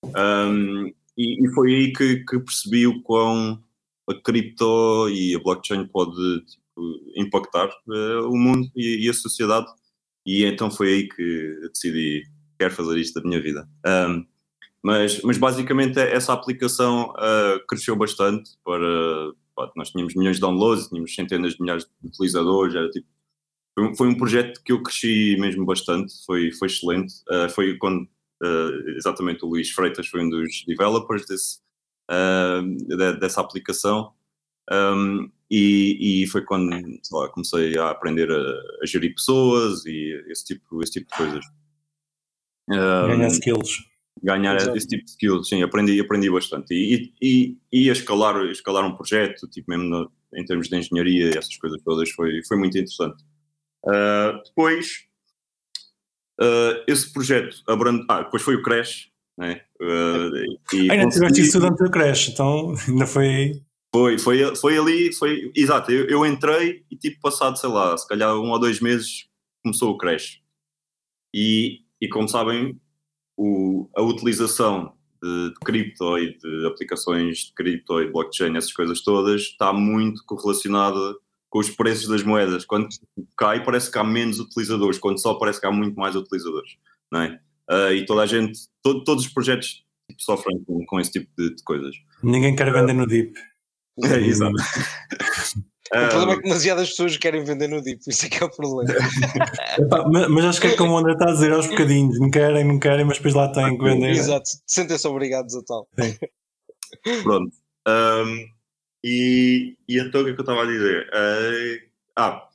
Um, 0.03 0.87
e, 1.17 1.45
e 1.45 1.53
foi 1.53 1.73
aí 1.73 1.93
que, 1.93 2.23
que 2.25 2.39
percebi 2.39 2.87
o 2.87 3.01
quão 3.03 3.61
a 4.09 4.15
cripto 4.15 5.09
e 5.09 5.35
a 5.35 5.39
blockchain 5.39 5.85
pode 5.87 6.41
tipo, 6.45 6.99
impactar 7.15 7.67
eh, 7.67 8.19
o 8.23 8.35
mundo 8.35 8.69
e, 8.75 9.05
e 9.05 9.09
a 9.09 9.13
sociedade. 9.13 9.67
E 10.25 10.45
então 10.45 10.69
foi 10.69 10.87
aí 10.87 11.07
que 11.09 11.59
decidi 11.73 12.23
quero 12.59 12.73
fazer 12.73 12.99
isto 12.99 13.19
da 13.19 13.27
minha 13.27 13.41
vida. 13.41 13.67
Um, 13.85 14.25
mas, 14.83 15.21
mas 15.21 15.37
basicamente 15.37 15.99
essa 15.99 16.33
aplicação 16.33 17.13
ah, 17.17 17.59
cresceu 17.67 17.95
bastante 17.95 18.51
para 18.63 19.31
pá, 19.55 19.71
nós 19.75 19.91
tínhamos 19.91 20.15
milhões 20.15 20.37
de 20.37 20.41
downloads, 20.41 20.87
tínhamos 20.87 21.13
centenas 21.13 21.53
de 21.53 21.61
milhares 21.61 21.85
de 21.85 22.07
utilizadores, 22.07 22.75
era 22.75 22.89
tipo 22.89 23.07
foi 23.73 23.87
um, 23.87 23.95
foi 23.95 24.07
um 24.09 24.17
projeto 24.17 24.61
que 24.63 24.71
eu 24.71 24.83
cresci 24.83 25.37
mesmo 25.39 25.65
bastante, 25.65 26.13
foi, 26.25 26.51
foi 26.51 26.67
excelente. 26.67 27.13
Ah, 27.29 27.49
foi 27.49 27.77
quando 27.77 28.07
ah, 28.43 28.69
exatamente 28.97 29.43
o 29.45 29.47
Luís 29.47 29.69
Freitas 29.71 30.07
foi 30.07 30.23
um 30.23 30.29
dos 30.29 30.63
developers 30.67 31.25
desse, 31.25 31.59
de- 32.87 33.19
dessa 33.19 33.41
aplicação. 33.41 34.13
Um, 34.71 35.31
e, 35.51 36.23
e 36.23 36.27
foi 36.27 36.43
quando 36.45 36.69
lá, 37.11 37.27
comecei 37.29 37.77
a 37.77 37.89
aprender 37.91 38.31
a, 38.31 38.35
a 38.81 38.85
gerir 38.85 39.13
pessoas 39.13 39.85
e 39.85 40.23
esse 40.29 40.45
tipo, 40.45 40.81
esse 40.81 40.93
tipo 40.93 41.11
de 41.11 41.17
coisas. 41.17 41.45
Um, 42.69 43.07
Ganhar 43.07 43.27
skills. 43.27 43.69
ganhar 44.23 44.55
Exato. 44.55 44.77
esse 44.77 44.87
tipo 44.87 45.03
de 45.03 45.11
skills, 45.11 45.49
sim, 45.49 45.61
aprendi, 45.61 45.99
aprendi 45.99 46.29
bastante. 46.31 46.73
E, 46.73 47.13
e, 47.21 47.57
e 47.71 47.89
a 47.89 47.93
escalar, 47.93 48.45
escalar 48.45 48.85
um 48.85 48.95
projeto, 48.95 49.47
tipo 49.49 49.69
mesmo 49.69 49.83
no- 49.83 50.11
em 50.33 50.45
termos 50.45 50.69
de 50.69 50.77
engenharia 50.77 51.31
e 51.33 51.37
essas 51.37 51.57
coisas 51.57 51.81
todas, 51.83 52.09
foi, 52.11 52.41
foi 52.47 52.57
muito 52.57 52.77
interessante. 52.77 53.21
Ah, 53.85 54.41
depois, 54.45 55.05
ah, 56.39 56.83
esse 56.87 57.11
projeto, 57.11 57.57
abrand... 57.67 58.05
ah, 58.09 58.21
depois 58.23 58.41
foi 58.41 58.55
o 58.55 58.61
Crash, 58.63 59.09
né? 59.37 59.61
Ah, 59.81 60.29
e 60.73 60.89
Ainda 60.91 61.03
consegui- 61.03 61.11
tiveste 61.27 61.41
isso 61.41 61.59
durante 61.59 61.83
o 61.83 61.91
crash, 61.91 62.29
então 62.29 62.73
ainda 62.87 63.05
foi. 63.05 63.61
Foi, 63.93 64.17
foi, 64.17 64.55
foi 64.55 64.77
ali, 64.77 65.13
foi, 65.13 65.51
exato, 65.55 65.91
eu, 65.91 66.07
eu 66.07 66.25
entrei 66.25 66.83
e 66.89 66.95
tipo 66.95 67.19
passado, 67.21 67.57
sei 67.57 67.69
lá, 67.69 67.97
se 67.97 68.07
calhar 68.07 68.35
um 68.35 68.49
ou 68.49 68.59
dois 68.59 68.79
meses 68.79 69.27
começou 69.63 69.91
o 69.91 69.97
crash. 69.97 70.39
E, 71.33 71.79
e 71.99 72.07
como 72.09 72.27
sabem, 72.27 72.79
o, 73.37 73.89
a 73.95 74.01
utilização 74.01 74.93
de, 75.21 75.49
de 75.49 75.59
cripto 75.63 76.17
e 76.17 76.37
de 76.37 76.65
aplicações 76.67 77.45
de 77.45 77.53
cripto 77.53 78.01
e 78.01 78.11
blockchain, 78.11 78.55
essas 78.57 78.73
coisas 78.73 79.01
todas, 79.01 79.41
está 79.41 79.71
muito 79.71 80.23
correlacionada 80.25 81.15
com 81.49 81.59
os 81.59 81.69
preços 81.69 82.07
das 82.07 82.23
moedas. 82.23 82.65
Quando 82.65 82.89
cai, 83.37 83.63
parece 83.63 83.91
que 83.91 83.97
há 83.97 84.03
menos 84.03 84.39
utilizadores, 84.39 84.97
quando 84.97 85.21
só 85.21 85.33
parece 85.35 85.59
que 85.59 85.67
há 85.67 85.71
muito 85.71 85.95
mais 85.97 86.15
utilizadores, 86.15 86.77
não 87.11 87.21
é? 87.21 87.39
Ah, 87.69 87.93
e 87.93 88.05
toda 88.05 88.21
a 88.23 88.25
gente, 88.25 88.59
todo- 88.81 89.03
todos 89.03 89.25
os 89.25 89.31
projetos 89.33 89.83
tipo, 90.09 90.21
sofrem 90.21 90.63
com, 90.63 90.85
com 90.85 90.99
esse 90.99 91.11
tipo 91.11 91.29
de, 91.37 91.55
de 91.55 91.63
coisas. 91.63 91.95
Ninguém 92.23 92.55
quer 92.55 92.71
vender 92.71 92.93
no 92.93 93.05
Deep. 93.05 93.33
É, 94.03 94.17
exato. 94.17 94.53
O 95.93 96.07
problema 96.07 96.31
é 96.31 96.35
Ah, 96.35 96.37
que 96.37 96.43
demasiadas 96.43 96.89
pessoas 96.91 97.17
querem 97.17 97.43
vender 97.43 97.67
no 97.67 97.81
Deep, 97.81 97.99
isso 98.07 98.25
é 98.25 98.29
que 98.29 98.41
é 98.41 98.45
o 98.45 98.49
problema. 98.49 98.89
Epá, 99.77 100.07
mas, 100.09 100.29
mas 100.29 100.45
acho 100.45 100.61
que 100.61 100.67
é 100.67 100.77
como 100.77 100.93
o 100.93 100.97
André 100.97 101.11
está 101.11 101.29
a 101.29 101.33
dizer 101.33 101.51
aos 101.51 101.67
bocadinhos. 101.67 102.17
Não 102.17 102.31
querem, 102.31 102.63
não 102.63 102.79
querem, 102.79 103.03
mas 103.03 103.17
depois 103.17 103.33
lá 103.33 103.51
têm 103.51 103.77
que 103.77 103.83
vender. 103.83 104.11
Exato, 104.11 104.49
sentem-se 104.65 105.05
obrigados 105.05 105.53
a 105.53 105.61
tal. 105.63 105.89
Pronto. 107.23 107.53
Ahm, 107.85 108.45
e, 109.03 109.75
e 109.85 109.99
então 109.99 110.21
o 110.21 110.23
que 110.23 110.29
é 110.29 110.33
que 110.33 110.39
eu 110.39 110.43
estava 110.43 110.63
a 110.63 110.65
dizer? 110.65 111.09
Eh, 111.13 111.81
ah, 112.15 112.47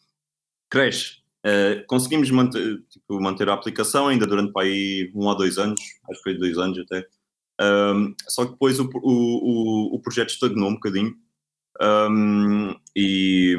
Crash. 0.71 1.23
Eh, 1.45 1.85
conseguimos 1.87 2.31
manter, 2.31 2.83
tipo, 2.89 3.21
manter 3.21 3.51
a 3.51 3.55
aplicação 3.55 4.09
ainda 4.09 4.27
durante 4.27 4.51
para 4.53 4.65
aí 4.65 5.13
um 5.15 5.27
ou 5.27 5.37
dois 5.37 5.59
anos, 5.59 5.79
acho 6.09 6.19
que 6.19 6.23
foi 6.23 6.39
dois 6.39 6.57
anos 6.57 6.79
até. 6.79 7.07
Ahm, 7.61 8.15
só 8.27 8.47
que 8.47 8.53
depois 8.53 8.81
o, 8.81 8.89
o, 8.95 9.11
o, 9.11 9.95
o 9.97 10.01
projeto 10.01 10.31
estagnou 10.31 10.71
um 10.71 10.75
bocadinho. 10.75 11.15
Ahm, 11.81 12.75
e, 12.95 13.57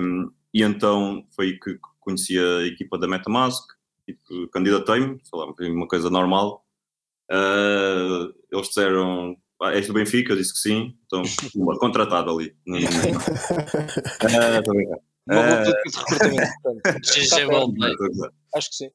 e 0.54 0.64
então 0.64 1.26
foi 1.36 1.54
que 1.54 1.78
conheci 2.00 2.38
a 2.40 2.66
equipa 2.66 2.98
da 2.98 3.08
Metamask, 3.08 3.64
tipo, 4.06 4.48
candidatei-me, 4.50 5.20
sei 5.24 5.40
lá, 5.40 5.54
foi 5.56 5.70
uma 5.70 5.88
coisa 5.88 6.10
normal. 6.10 6.66
Ah, 7.30 8.30
eles 8.52 8.68
disseram, 8.68 9.36
ah, 9.62 9.74
és 9.74 9.88
do 9.88 9.94
Benfica? 9.94 10.34
Eu 10.34 10.38
disse 10.38 10.54
que 10.54 10.60
sim, 10.60 10.96
então 11.06 11.24
contratado 11.80 12.32
ali. 12.32 12.56
A 14.20 14.28
gozar. 17.96 18.32
Acho 18.56 18.70
que 18.70 18.76
sim. 18.76 18.90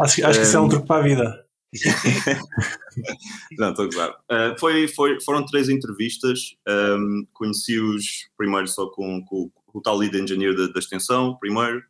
Acho, 0.00 0.26
acho 0.26 0.38
que 0.40 0.44
isso 0.44 0.56
é 0.56 0.60
um 0.60 0.68
truque 0.68 0.86
para 0.86 1.00
a 1.00 1.04
vida. 1.04 1.47
Não, 3.58 3.70
estou 3.70 3.84
a 3.84 3.88
gozar. 3.88 4.10
Uh, 4.30 4.58
foi, 4.58 4.88
foi, 4.88 5.20
foram 5.20 5.44
três 5.46 5.68
entrevistas. 5.68 6.56
Um, 6.66 7.26
Conheci-os 7.32 8.28
primeiro 8.36 8.66
só 8.68 8.86
com, 8.88 9.22
com 9.24 9.50
o 9.74 9.80
tal 9.80 9.96
lead 9.98 10.16
engineer 10.18 10.54
da, 10.54 10.78
extensão, 10.78 11.36
primeiro. 11.38 11.82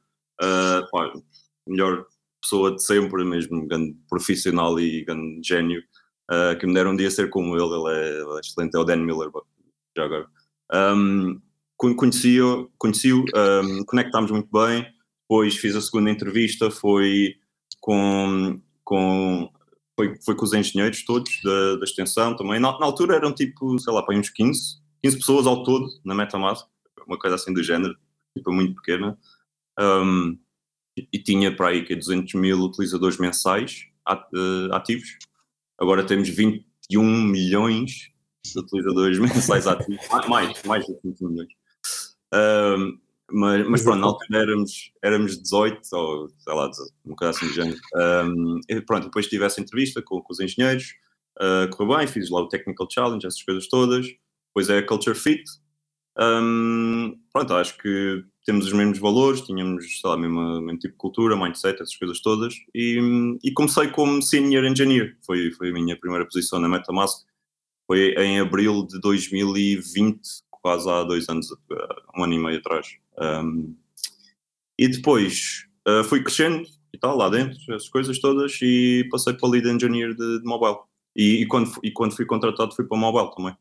Uh, 0.42 1.22
melhor 1.66 2.04
pessoa 2.40 2.75
de 2.75 2.82
sempre, 2.82 3.25
mesmo 3.25 3.66
grande 3.66 3.96
profissional 4.08 4.78
e 4.80 5.04
grande 5.04 5.40
gênio. 5.46 5.82
uh, 6.30 6.58
que 6.58 6.66
me 6.66 6.75
deram 6.75 6.92
um 6.92 6.96
dia 6.96 7.10
ser 7.10 7.30
como 7.30 7.56
ele. 7.56 7.75
Ele 7.75 7.94
é, 7.98 8.20
ele 8.20 8.36
é 8.36 8.40
excelente, 8.40 8.76
é 8.76 8.78
o 8.78 8.84
Dan 8.84 8.96
Miller, 8.98 9.30
já 9.96 10.04
agora. 10.04 10.26
Um, 10.72 11.40
con- 11.76 11.94
Conheci-o, 11.96 12.70
conheci 12.78 13.12
um, 13.12 13.25
conectámos 13.86 14.30
muito 14.30 14.48
bem. 14.52 14.86
Depois 15.22 15.56
fiz 15.56 15.76
a 15.76 15.80
segunda 15.80 16.10
entrevista, 16.10 16.70
foi 16.70 17.34
com, 17.80 18.60
com 18.84 19.50
foi, 19.98 20.14
foi 20.24 20.36
com 20.36 20.44
os 20.44 20.52
engenheiros 20.52 21.04
todos 21.04 21.40
da, 21.42 21.74
da 21.74 21.82
extensão 21.84 22.36
também. 22.36 22.60
Na, 22.60 22.78
na 22.78 22.86
altura 22.86 23.16
eram 23.16 23.34
tipo, 23.34 23.76
sei 23.80 23.92
lá, 23.92 24.00
para 24.00 24.16
uns 24.16 24.30
15, 24.30 24.80
15 25.02 25.16
pessoas 25.18 25.44
ao 25.44 25.64
todo 25.64 25.88
na 26.04 26.14
Metamask, 26.14 26.64
uma 27.04 27.18
coisa 27.18 27.34
assim 27.34 27.52
do 27.52 27.64
género, 27.64 27.96
tipo 28.37 28.52
muito 28.52 28.76
pequena. 28.76 29.18
Um, 29.76 30.38
e, 30.96 31.18
tinha 31.18 31.54
para 31.54 31.70
aí 31.70 31.84
que 31.84 31.96
200 31.96 32.32
mil 32.34 32.61
utilizadores 32.61 33.18
mensais 33.18 33.87
eh, 34.08 34.68
ativos. 34.73 35.16
Agora 35.80 36.04
temos 36.04 36.28
21 36.28 37.02
milhões 37.23 38.11
de 38.44 38.58
utilizadores 38.58 39.18
mensais 39.20 39.66
ativos, 39.68 40.08
Ma- 40.11 40.26
mais, 40.28 40.62
mais 40.64 40.84
de 40.84 40.92
21 41.04 41.28
milhões. 41.28 41.49
Um, 42.34 42.99
mas, 43.30 43.68
mas 43.68 43.82
pronto, 43.82 44.00
na 44.00 44.06
altura 44.06 44.42
éramos, 44.42 44.92
éramos 45.02 45.42
18, 45.42 45.80
ou 45.92 46.28
sei 46.28 46.54
lá, 46.54 46.70
um 47.04 47.11
bocado 47.11 47.30
assim 47.30 47.49
de 47.49 47.54
género. 47.54 47.78
Um, 47.94 48.61
e 48.68 48.80
pronto, 48.80 49.04
depois 49.04 49.26
tive 49.26 49.44
essa 49.44 49.61
entrevista 49.61 50.00
com, 50.00 50.20
com 50.20 50.32
os 50.32 50.40
engenheiros, 50.40 50.94
uh, 51.38 51.68
correu 51.70 51.99
bem, 51.99 52.06
fiz 52.06 52.30
lá 52.30 52.40
o 52.40 52.49
Technical 52.49 52.88
Challenge, 52.90 53.26
essas 53.26 53.42
coisas 53.42 53.68
todas. 53.68 54.06
Depois 54.49 54.70
é 54.70 54.78
a 54.78 54.87
Culture 54.87 55.16
Fit. 55.16 55.44
Um, 56.18 57.16
pronto, 57.32 57.54
acho 57.54 57.78
que 57.78 58.25
temos 58.44 58.66
os 58.66 58.73
mesmos 58.73 58.99
valores, 58.99 59.42
tínhamos, 59.42 60.00
sei 60.00 60.11
lá, 60.11 60.16
mesmo, 60.16 60.61
mesmo 60.62 60.78
tipo 60.78 60.94
de 60.94 60.99
cultura, 60.99 61.37
mindset, 61.37 61.82
essas 61.82 61.97
coisas 61.97 62.20
todas. 62.20 62.54
E, 62.75 62.99
e 63.44 63.52
comecei 63.52 63.88
como 63.88 64.23
Senior 64.23 64.64
Engineer, 64.64 65.16
foi, 65.25 65.50
foi 65.52 65.68
a 65.70 65.73
minha 65.73 65.99
primeira 65.99 66.25
posição 66.25 66.58
na 66.58 66.68
Metamask. 66.68 67.26
Foi 67.87 68.14
em 68.14 68.40
abril 68.40 68.87
de 68.87 68.99
2020, 69.00 70.20
quase 70.50 70.90
há 70.90 71.04
dois 71.04 71.28
anos, 71.28 71.49
um 72.16 72.25
ano 72.25 72.32
e 72.32 72.38
meio 72.38 72.58
atrás. 72.58 72.88
Um, 73.20 73.76
e 74.78 74.88
depois 74.88 75.66
uh, 75.87 76.04
fui 76.04 76.22
crescendo 76.22 76.62
e 76.92 76.98
tal, 76.98 77.16
lá 77.16 77.28
dentro, 77.28 77.58
essas 77.75 77.88
coisas 77.88 78.18
todas, 78.18 78.58
e 78.62 79.06
passei 79.10 79.34
para 79.34 79.48
Lead 79.48 79.68
Engineer 79.68 80.14
de, 80.14 80.40
de 80.40 80.44
mobile. 80.44 80.78
E, 81.16 81.42
e, 81.42 81.46
quando, 81.46 81.70
e 81.82 81.90
quando 81.90 82.14
fui 82.14 82.25
contratado, 82.25 82.75
fui 82.75 82.84
para 82.84 82.96
mobile 82.96 83.34
também. 83.34 83.56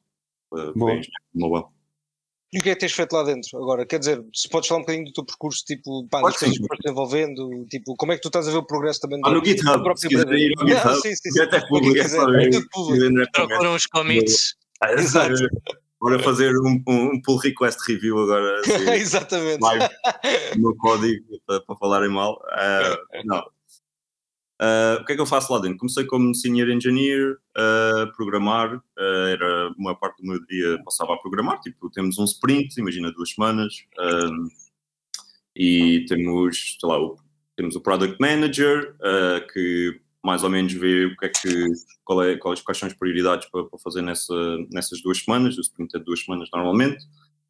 Uh, 0.51 0.73
fui 0.73 0.91
engenheiro 0.91 1.23
de 1.33 1.39
mobile. 1.39 1.65
E 2.53 2.59
o 2.59 2.63
que 2.63 2.69
é 2.69 2.75
que 2.75 2.79
tens 2.79 2.93
feito 2.93 3.11
lá 3.11 3.23
dentro 3.23 3.57
agora? 3.57 3.85
Quer 3.85 3.99
dizer, 3.99 4.23
se 4.33 4.47
podes 4.47 4.69
falar 4.69 4.79
um 4.79 4.83
bocadinho 4.83 5.05
do 5.05 5.11
teu 5.11 5.25
percurso, 5.25 5.65
tipo, 5.65 6.07
pá, 6.07 6.21
que 6.31 6.49
que 6.49 6.57
foste 6.65 6.81
desenvolvendo, 6.81 7.65
tipo, 7.69 7.93
como 7.97 8.13
é 8.13 8.15
que 8.15 8.21
tu 8.21 8.29
estás 8.29 8.47
a 8.47 8.51
ver 8.51 8.57
o 8.57 8.63
progresso 8.65 9.01
também 9.01 9.19
Ah, 9.25 9.31
no 9.31 9.43
GitHub, 9.43 9.99
se 9.99 10.07
quiserem 10.07 10.43
ir 10.43 10.53
ao? 10.57 10.67
GitHub, 10.67 10.85
Não, 10.85 11.01
sim, 11.01 11.15
sim, 11.15 11.31
sim. 11.31 11.41
até 11.43 11.67
público, 11.67 11.97
é 11.97 12.03
quiser, 12.03 12.21
é 12.21 12.49
tudo 12.49 12.69
público. 12.69 13.31
Procuram 13.33 13.75
os 13.75 13.85
commits. 13.85 14.55
Ah, 14.79 14.93
Exato. 14.93 15.33
Bora 16.09 16.23
fazer 16.23 16.53
um, 16.57 16.81
um 16.87 17.21
pull 17.21 17.37
request 17.37 17.79
review 17.87 18.17
agora, 18.19 18.59
assim, 18.65 18.89
Exatamente. 18.91 19.61
live 19.61 19.89
no 20.57 20.75
código 20.77 21.25
para, 21.45 21.61
para 21.61 21.75
falarem 21.75 22.09
mal. 22.09 22.41
Ah, 22.51 22.97
não. 23.25 23.43
Uh, 24.59 24.99
o 25.01 25.05
que 25.05 25.13
é 25.13 25.15
que 25.15 25.21
eu 25.21 25.25
faço 25.27 25.53
lá 25.53 25.59
dentro? 25.59 25.77
Comecei 25.77 26.03
como 26.05 26.33
senior 26.33 26.69
engineer 26.69 27.37
a 27.55 28.07
programar, 28.15 28.75
uh, 28.75 29.27
era 29.27 29.71
uma 29.77 29.95
parte 29.95 30.19
do 30.19 30.27
meu 30.27 30.43
dia 30.47 30.81
passava 30.83 31.13
a 31.13 31.17
programar, 31.17 31.59
tipo, 31.59 31.91
temos 31.91 32.17
um 32.17 32.23
sprint, 32.23 32.79
imagina 32.79 33.11
duas 33.11 33.33
semanas, 33.33 33.85
e 35.55 36.05
temos, 36.07 36.77
sei 36.79 36.89
lá, 36.89 36.99
o, 36.99 37.17
temos 37.55 37.75
o 37.75 37.81
product 37.81 38.17
manager, 38.19 38.95
uh, 38.95 39.47
que 39.53 39.99
mais 40.25 40.43
ou 40.43 40.49
menos 40.49 40.73
vê 40.73 41.05
o 41.05 41.15
que 41.15 41.25
é 41.25 41.29
que, 41.29 41.65
qual 42.03 42.23
é, 42.23 42.37
quais, 42.37 42.61
quais 42.61 42.77
são 42.77 42.87
as 42.87 42.93
prioridades 42.93 43.49
para, 43.49 43.63
para 43.63 43.79
fazer 43.79 44.01
nessa, 44.01 44.33
nessas 44.71 45.01
duas 45.01 45.23
semanas, 45.23 45.57
o 45.57 45.61
sprint 45.61 45.95
é 45.95 45.99
duas 45.99 46.23
semanas 46.23 46.49
normalmente, 46.53 47.03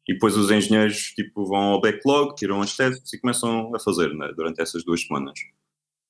e 0.06 0.14
depois 0.14 0.36
os 0.36 0.50
engenheiros 0.50 1.12
tipo, 1.14 1.46
vão 1.46 1.72
ao 1.72 1.80
backlog, 1.80 2.34
tiram 2.34 2.60
as 2.60 2.76
testes 2.76 3.12
e 3.12 3.20
começam 3.20 3.74
a 3.74 3.80
fazer 3.80 4.14
né, 4.14 4.32
durante 4.36 4.60
essas 4.60 4.84
duas 4.84 5.02
semanas. 5.02 5.38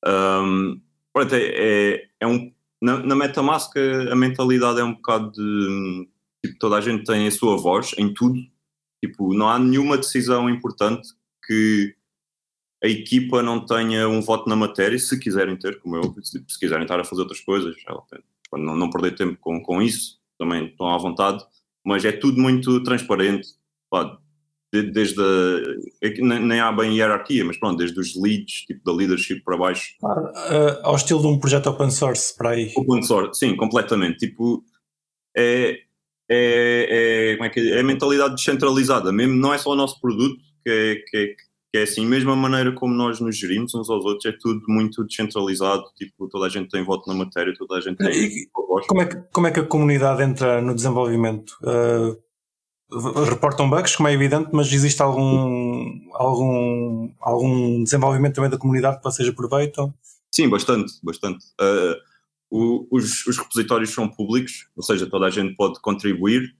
Um, 0.07 0.81
Pronto, 1.13 1.35
é, 1.35 1.95
é, 1.95 2.09
é 2.21 2.27
um, 2.29 2.53
na, 2.81 2.99
na 2.99 3.17
Metamask 3.17 3.77
a 3.77 4.15
mentalidade 4.15 4.79
é 4.79 4.85
um 4.85 4.95
bocado 4.95 5.33
de 5.33 6.09
tipo, 6.45 6.59
toda 6.61 6.77
a 6.77 6.81
gente 6.81 7.05
tem 7.05 7.27
a 7.27 7.31
sua 7.33 7.57
voz 7.57 7.93
em 7.99 8.15
tudo. 8.15 8.39
Tipo, 9.05 9.35
não 9.35 9.49
há 9.49 9.59
nenhuma 9.59 9.97
decisão 9.97 10.49
importante 10.49 11.09
que 11.45 11.95
a 12.83 12.87
equipa 12.87 13.43
não 13.43 13.65
tenha 13.65 14.09
um 14.09 14.21
voto 14.21 14.49
na 14.49 14.57
matéria, 14.57 14.99
se 14.99 15.19
quiserem 15.19 15.57
ter, 15.57 15.81
como 15.81 15.97
eu, 15.97 16.15
se, 16.23 16.43
se 16.47 16.59
quiserem 16.59 16.85
estar 16.85 17.01
a 17.01 17.05
fazer 17.05 17.23
outras 17.23 17.41
coisas, 17.41 17.75
não, 18.53 18.77
não 18.77 18.91
perder 18.91 19.17
tempo 19.17 19.37
com, 19.41 19.61
com 19.63 19.83
isso, 19.83 20.19
também 20.39 20.67
estão 20.67 20.89
à 20.89 20.97
vontade, 20.99 21.45
mas 21.85 22.05
é 22.05 22.13
tudo 22.13 22.41
muito 22.41 22.83
transparente. 22.83 23.49
Pá, 23.91 24.19
desde 24.71 25.21
a, 25.21 26.41
nem 26.41 26.61
há 26.61 26.71
bem 26.71 26.97
hierarquia, 26.97 27.45
mas 27.45 27.59
pronto, 27.59 27.79
desde 27.79 27.99
os 27.99 28.15
leads, 28.15 28.67
tipo 28.67 28.85
da 28.85 28.93
leadership 28.93 29.41
para 29.41 29.57
baixo. 29.57 29.95
Uh, 30.03 30.79
ao 30.83 30.95
estilo 30.95 31.21
de 31.21 31.27
um 31.27 31.39
projeto 31.39 31.69
open 31.69 31.91
source 31.91 32.37
para 32.37 32.51
aí. 32.51 32.73
Open 32.77 33.03
source, 33.03 33.39
sim, 33.39 33.57
completamente. 33.57 34.19
Tipo, 34.19 34.63
é, 35.37 35.81
é, 36.31 37.31
é, 37.31 37.37
como 37.37 37.47
é, 37.47 37.49
que 37.49 37.61
é? 37.61 37.77
é 37.77 37.81
a 37.81 37.85
mentalidade 37.85 38.35
descentralizada, 38.35 39.11
mesmo 39.11 39.35
não 39.35 39.55
é 39.55 39.59
só 39.59 39.71
o 39.71 39.77
nosso 39.77 40.01
produto, 40.01 40.39
que 40.63 40.71
é, 40.71 40.95
que 40.97 41.17
é, 41.17 41.35
que 41.73 41.79
é 41.79 41.83
assim, 41.83 42.07
mesmo 42.07 42.31
a 42.31 42.37
maneira 42.37 42.73
como 42.73 42.95
nós 42.95 43.21
nos 43.21 43.37
gerimos 43.37 43.75
uns 43.75 43.91
aos 43.91 44.05
outros, 44.05 44.25
é 44.27 44.37
tudo 44.39 44.63
muito 44.69 45.05
descentralizado, 45.05 45.85
tipo, 45.97 46.29
toda 46.29 46.47
a 46.47 46.49
gente 46.49 46.71
tem 46.71 46.83
voto 46.83 47.07
na 47.09 47.15
matéria, 47.15 47.55
toda 47.57 47.77
a 47.77 47.81
gente 47.81 47.99
tem. 47.99 48.11
E, 48.11 48.49
como, 48.53 49.03
é 49.03 49.07
que, 49.07 49.17
como 49.33 49.47
é 49.47 49.51
que 49.51 49.61
a 49.61 49.67
comunidade 49.67 50.23
entra 50.23 50.63
no 50.63 50.75
desenvolvimento? 50.75 51.53
Uh, 51.63 52.17
reportam 53.25 53.69
bugs, 53.69 53.95
como 53.97 54.09
é 54.09 54.15
evidente, 54.15 54.49
mas 54.53 54.73
existe 54.73 55.03
algum, 55.03 56.11
algum, 56.15 57.13
algum 57.21 57.85
desenvolvimento 57.85 58.37
também 58.37 58.51
da 58.51 58.59
comunidade 58.59 58.99
que 58.99 59.05
vocês 59.05 59.29
aproveitam? 59.29 59.93
Sim, 60.33 60.49
bastante, 60.49 60.93
bastante. 61.03 61.45
Uh, 61.61 61.97
o, 62.51 62.89
os, 62.91 63.27
os, 63.27 63.37
repositórios 63.37 63.91
são 63.91 64.09
públicos, 64.09 64.69
ou 64.75 64.83
seja, 64.83 65.07
toda 65.07 65.27
a 65.27 65.31
gente 65.31 65.55
pode 65.55 65.81
contribuir 65.81 66.55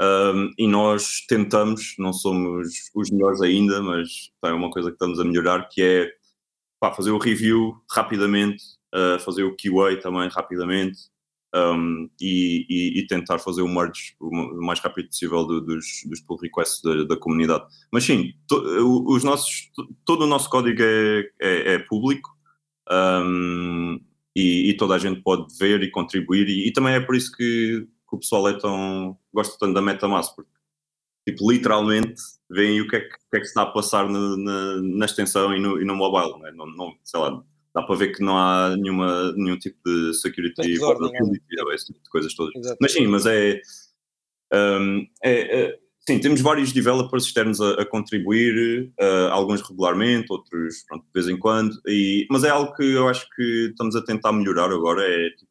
um, 0.00 0.50
e 0.58 0.66
nós 0.66 1.24
tentamos, 1.28 1.94
não 1.98 2.12
somos 2.12 2.68
os 2.94 3.10
melhores 3.10 3.40
ainda, 3.40 3.80
mas 3.82 4.30
é 4.44 4.52
uma 4.52 4.70
coisa 4.70 4.90
que 4.90 4.94
estamos 4.94 5.18
a 5.18 5.24
melhorar, 5.24 5.68
que 5.68 5.82
é 5.82 6.10
pá, 6.78 6.92
fazer 6.92 7.10
o 7.10 7.18
review 7.18 7.74
rapidamente, 7.90 8.62
uh, 8.94 9.18
fazer 9.20 9.44
o 9.44 9.56
QA 9.56 10.00
também 10.00 10.28
rapidamente, 10.28 10.98
um, 11.54 12.08
e, 12.20 12.66
e, 12.68 13.00
e, 13.00 13.06
tentar 13.06 13.38
fazer 13.38 13.62
o 13.62 13.68
merge 13.68 14.14
o 14.20 14.30
mais 14.62 14.78
rápido 14.80 15.08
possível 15.08 15.44
do, 15.46 15.60
dos, 15.60 15.86
dos 16.06 16.20
pull 16.20 16.36
requests 16.36 16.82
da, 16.82 17.04
da 17.04 17.16
comunidade. 17.16 17.64
Mas 17.90 18.04
sim, 18.04 18.34
to, 18.46 18.56
os 19.08 19.24
nossos, 19.24 19.70
todo 20.04 20.24
o 20.24 20.26
nosso 20.26 20.50
código 20.50 20.82
é, 20.82 21.20
é, 21.40 21.74
é 21.74 21.78
público 21.78 22.36
um, 22.90 23.98
e, 24.34 24.70
e, 24.70 24.76
toda 24.76 24.94
a 24.94 24.98
gente 24.98 25.22
pode 25.22 25.46
ver 25.58 25.82
e 25.82 25.90
contribuir, 25.90 26.48
e, 26.48 26.70
também 26.72 26.94
é 26.94 27.00
por 27.00 27.16
isso 27.16 27.32
que, 27.32 27.86
o 28.16 28.20
pessoal 28.20 28.48
é 28.48 28.58
tão, 28.58 29.16
gosta 29.32 29.56
tanto 29.58 29.74
da 29.74 29.82
MetaMask, 29.82 30.34
porque 30.34 30.50
tipo, 31.28 31.50
literalmente 31.50 32.20
veem 32.50 32.80
o 32.80 32.88
que 32.88 32.96
é 32.96 33.00
que, 33.00 33.08
que, 33.08 33.36
é 33.36 33.40
que 33.40 33.46
está 33.46 33.62
a 33.62 33.70
passar 33.70 34.08
no, 34.08 34.36
na, 34.36 34.82
na, 34.82 35.04
extensão 35.04 35.54
e 35.54 35.60
no, 35.60 35.80
e 35.80 35.84
no 35.84 35.94
mobile, 35.94 36.38
não, 36.38 36.46
é? 36.46 36.52
não, 36.52 36.66
não 36.66 36.94
sei 37.02 37.20
lá 37.20 37.42
dá 37.74 37.82
para 37.82 37.96
ver 37.96 38.16
que 38.16 38.24
não 38.24 38.38
há 38.38 38.74
nenhuma, 38.74 39.32
nenhum 39.32 39.58
tipo 39.58 39.76
de 39.84 40.14
security 40.14 40.78
vulnerability 40.78 41.60
ou 41.60 41.72
esse 41.74 41.86
tipo 41.92 42.02
de 42.02 42.08
coisas 42.08 42.34
todas. 42.34 42.54
Exatamente. 42.54 42.78
Mas 42.80 42.92
sim, 42.92 43.06
mas 43.06 43.26
é, 43.26 43.60
um, 44.80 45.06
é, 45.22 45.60
é, 45.60 45.78
Sim, 46.08 46.20
temos 46.20 46.40
vários 46.40 46.72
developers 46.72 47.24
externos 47.24 47.60
a, 47.60 47.82
a 47.82 47.84
contribuir, 47.84 48.92
uh, 49.00 49.32
alguns 49.32 49.60
regularmente, 49.60 50.32
outros 50.32 50.84
pronto, 50.86 51.04
de 51.04 51.10
vez 51.12 51.28
em 51.28 51.36
quando, 51.36 51.76
e, 51.84 52.28
mas 52.30 52.44
é 52.44 52.48
algo 52.48 52.72
que 52.74 52.84
eu 52.84 53.08
acho 53.08 53.28
que 53.34 53.70
estamos 53.70 53.96
a 53.96 54.04
tentar 54.04 54.32
melhorar 54.32 54.70
agora, 54.70 55.02
é 55.02 55.30
tipo, 55.30 55.50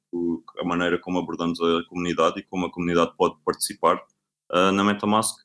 a 0.60 0.66
maneira 0.66 1.00
como 1.00 1.20
abordamos 1.20 1.60
a 1.62 1.84
comunidade 1.90 2.40
e 2.40 2.44
como 2.44 2.66
a 2.66 2.72
comunidade 2.72 3.14
pode 3.18 3.36
participar 3.44 4.02
uh, 4.52 4.72
na 4.72 4.84
Metamask. 4.84 5.36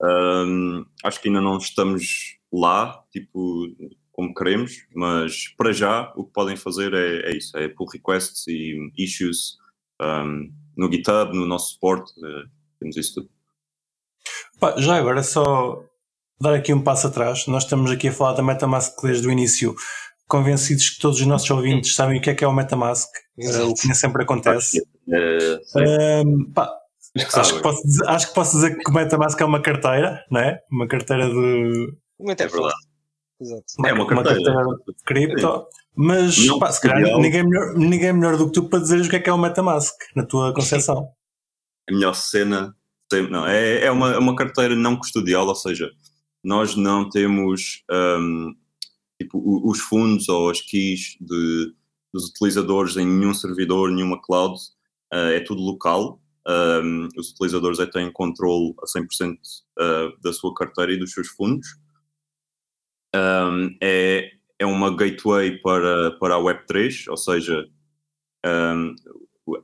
Um, 0.00 0.84
acho 1.04 1.20
que 1.20 1.28
ainda 1.28 1.40
não 1.40 1.58
estamos 1.58 2.38
lá, 2.52 3.02
tipo, 3.12 3.66
como 4.12 4.34
queremos, 4.34 4.86
mas 4.94 5.48
para 5.56 5.72
já 5.72 6.12
o 6.16 6.24
que 6.24 6.32
podem 6.32 6.56
fazer 6.56 6.92
é, 6.94 7.30
é 7.30 7.36
isso, 7.36 7.56
é 7.56 7.68
pull 7.68 7.88
requests 7.88 8.46
e 8.46 8.90
issues 8.96 9.56
um, 10.00 10.52
no 10.76 10.90
GitHub, 10.90 11.36
no 11.36 11.46
nosso 11.46 11.74
suporte, 11.74 12.12
uh, 12.18 12.48
temos 12.78 12.96
isso 12.96 13.14
tudo. 13.14 13.30
Pá, 14.60 14.74
já 14.78 14.96
agora 14.96 15.22
só 15.22 15.84
dar 16.40 16.54
aqui 16.54 16.72
um 16.72 16.82
passo 16.82 17.08
atrás, 17.08 17.46
nós 17.46 17.64
estamos 17.64 17.90
aqui 17.90 18.08
a 18.08 18.12
falar 18.12 18.32
da 18.34 18.42
Metamask 18.42 19.00
desde 19.02 19.26
o 19.26 19.30
início, 19.30 19.74
convencidos 20.28 20.90
que 20.90 21.00
todos 21.00 21.20
os 21.20 21.26
nossos 21.26 21.50
ouvintes 21.50 21.94
sabem 21.94 22.18
o 22.18 22.22
que 22.22 22.30
é 22.30 22.34
que 22.34 22.44
é 22.44 22.46
o 22.46 22.52
Metamask, 22.52 23.08
uh, 23.38 23.68
o 23.68 23.74
que 23.74 23.86
nem 23.86 23.94
sempre 23.94 24.22
acontece. 24.22 24.82
Pá, 26.54 26.70
acho, 27.34 27.56
que 27.56 27.62
posso 27.62 27.82
dizer, 27.82 28.08
acho 28.08 28.28
que 28.28 28.34
posso 28.34 28.56
dizer 28.56 28.76
que 28.76 28.90
o 28.90 28.94
Metamask 28.94 29.40
é 29.40 29.44
uma 29.44 29.60
carteira, 29.60 30.24
não 30.30 30.40
é? 30.40 30.60
Uma 30.70 30.86
carteira 30.86 31.26
de. 31.28 31.92
Muito 32.20 32.40
é 32.40 32.46
verdade. 32.46 32.74
Exato. 33.40 33.64
É 33.86 33.92
uma 33.92 34.06
carteira, 34.06 34.40
uma 34.40 34.76
carteira 34.76 34.98
de 34.98 35.04
cripto, 35.04 35.66
mas 35.94 36.36
pá, 36.58 36.72
se 36.72 36.80
calhar 36.80 37.18
ninguém, 37.18 37.44
melhor, 37.44 37.74
ninguém 37.74 38.12
melhor 38.12 38.36
do 38.36 38.46
que 38.46 38.52
tu 38.52 38.68
para 38.68 38.80
dizeres 38.80 39.06
o 39.06 39.10
que 39.10 39.16
é 39.16 39.20
que 39.20 39.30
é 39.30 39.32
o 39.32 39.38
Metamask, 39.38 39.94
na 40.14 40.24
tua 40.24 40.52
concepção. 40.52 41.08
A 41.88 41.92
melhor 41.92 42.14
cena 42.14 42.74
não, 43.30 43.46
é, 43.46 43.84
é 43.84 43.90
uma, 43.90 44.12
é 44.12 44.18
uma 44.18 44.36
carteira 44.36 44.74
não 44.74 44.96
custodial, 44.96 45.46
ou 45.46 45.54
seja, 45.54 45.90
nós 46.44 46.76
não 46.76 47.08
temos 47.08 47.82
um, 47.90 48.54
tipo, 49.20 49.42
os 49.68 49.80
fundos 49.80 50.28
ou 50.28 50.50
as 50.50 50.60
keys 50.60 51.16
de, 51.20 51.74
dos 52.12 52.30
utilizadores 52.30 52.96
em 52.96 53.06
nenhum 53.06 53.34
servidor, 53.34 53.90
nenhuma 53.90 54.20
cloud, 54.20 54.58
uh, 55.12 55.32
é 55.32 55.40
tudo 55.40 55.62
local. 55.62 56.20
Um, 56.46 57.08
os 57.16 57.30
utilizadores 57.32 57.78
é 57.78 57.86
têm 57.86 58.10
controle 58.10 58.74
a 58.80 58.86
100% 58.86 59.34
uh, 59.34 60.20
da 60.22 60.32
sua 60.32 60.54
carteira 60.54 60.92
e 60.92 60.98
dos 60.98 61.12
seus 61.12 61.28
fundos 61.28 61.68
um, 63.14 63.76
é, 63.80 64.30
é 64.58 64.66
uma 64.66 64.94
gateway 64.94 65.58
para, 65.58 66.12
para 66.18 66.34
a 66.34 66.38
Web3, 66.38 67.08
ou 67.08 67.16
seja, 67.16 67.66
um, 68.46 68.94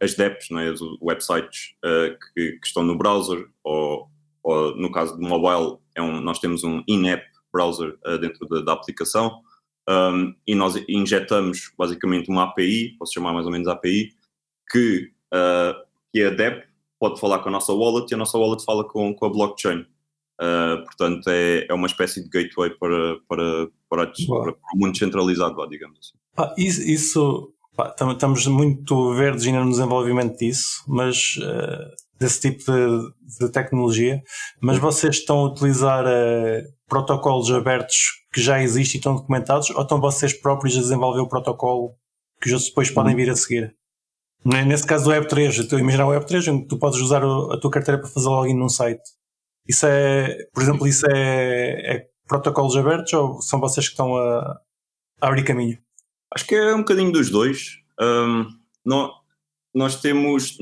as 0.01 0.15
dApps, 0.15 0.49
não 0.51 0.61
é? 0.61 0.71
os 0.71 0.81
websites 1.01 1.75
uh, 1.85 2.17
que, 2.35 2.53
que, 2.53 2.67
estão 2.67 2.83
no 2.83 2.97
browser, 2.97 3.47
ou, 3.63 4.09
ou, 4.43 4.77
no 4.77 4.91
caso 4.91 5.17
do 5.17 5.23
mobile, 5.23 5.79
é 5.95 6.03
um, 6.03 6.21
nós 6.21 6.39
temos 6.39 6.65
um 6.65 6.83
in-app 6.89 7.25
browser 7.55 7.97
uh, 8.05 8.19
dentro 8.19 8.47
da, 8.49 8.61
da 8.61 8.73
aplicação, 8.73 9.41
um, 9.89 10.35
e 10.47 10.55
nós 10.55 10.83
injetamos 10.89 11.71
basicamente 11.79 12.31
uma 12.31 12.45
API, 12.45 12.97
posso 12.99 13.13
chamar 13.13 13.33
mais 13.33 13.47
ou 13.47 13.53
menos 13.53 13.69
API, 13.69 14.11
que, 14.71 15.11
uh, 15.33 15.75
que 16.13 16.23
a 16.23 16.31
DApp 16.31 16.67
pode 16.99 17.21
falar 17.21 17.41
com 17.41 17.51
a 17.51 17.53
nossa 17.53 17.73
wallet 17.73 18.11
e 18.11 18.15
a 18.15 18.19
nossa 18.19 18.39
wallet 18.39 18.65
fala 18.65 18.85
com, 18.85 19.15
com 19.15 19.27
a 19.27 19.31
blockchain. 19.31 19.87
Uh, 20.41 20.83
portanto, 20.85 21.29
é, 21.29 21.67
é 21.69 21.75
uma 21.75 21.87
espécie 21.87 22.23
de 22.23 22.29
gateway 22.29 22.71
para, 22.71 23.19
para, 23.29 23.69
para, 23.89 24.07
para, 24.07 24.55
o 24.75 24.79
mundo 24.79 24.99
centralizado, 24.99 25.69
digamos 25.69 25.99
assim. 25.99 26.19
Ah, 26.37 26.53
isso, 26.57 26.83
isso 26.83 27.55
estamos 28.13 28.47
muito 28.47 29.15
verdes 29.15 29.47
ainda 29.47 29.65
no 29.65 29.71
desenvolvimento 29.71 30.39
disso, 30.39 30.83
mas 30.89 31.37
uh, 31.37 31.95
desse 32.25 32.41
tipo 32.41 32.65
de, 32.65 33.47
de, 33.47 33.53
tecnologia. 33.53 34.23
Mas 34.61 34.79
vocês 34.79 35.17
estão 35.17 35.41
a 35.41 35.47
utilizar 35.47 36.05
uh, 36.05 36.63
protocolos 36.89 37.51
abertos 37.51 38.25
que 38.33 38.41
já 38.41 38.63
existem 38.63 38.97
e 38.97 39.01
estão 39.01 39.17
documentados, 39.17 39.71
ou 39.71 39.83
estão 39.83 40.01
vocês 40.01 40.33
próprios 40.33 40.77
a 40.77 40.81
desenvolver 40.81 41.21
o 41.21 41.29
protocolo 41.29 41.95
que 42.41 42.49
os 42.49 42.53
outros 42.53 42.71
depois 42.71 42.91
podem 42.91 43.15
vir 43.15 43.31
a 43.31 43.37
seguir? 43.37 43.77
Nesse 44.45 44.87
caso 44.87 45.05
do 45.05 45.11
Web3, 45.11 45.61
estou 45.61 45.79
a 45.79 45.81
imaginar 45.81 46.07
o 46.07 46.11
Web3, 46.11 46.67
tu 46.69 46.79
podes 46.79 47.01
usar 47.01 47.23
a 47.25 47.59
tua 47.59 47.71
carteira 47.71 47.99
para 47.99 48.11
fazer 48.11 48.29
login 48.29 48.55
num 48.55 48.69
site. 48.69 49.03
Isso 49.67 49.87
é, 49.87 50.37
por 50.53 50.63
exemplo, 50.63 50.87
isso 50.87 51.07
é, 51.11 51.97
é 51.97 52.07
protocolos 52.29 52.77
abertos 52.77 53.13
ou 53.15 53.41
são 53.41 53.59
vocês 53.59 53.87
que 53.87 53.93
estão 53.93 54.15
a, 54.17 54.61
a 55.21 55.29
abrir 55.29 55.45
caminho? 55.45 55.79
Acho 56.35 56.47
que 56.47 56.55
é 56.55 56.75
um 56.75 56.81
bocadinho 56.81 57.13
dos 57.13 57.31
dois. 57.31 57.79
Um, 57.99 58.47
nós, 59.75 60.01
temos, 60.01 60.59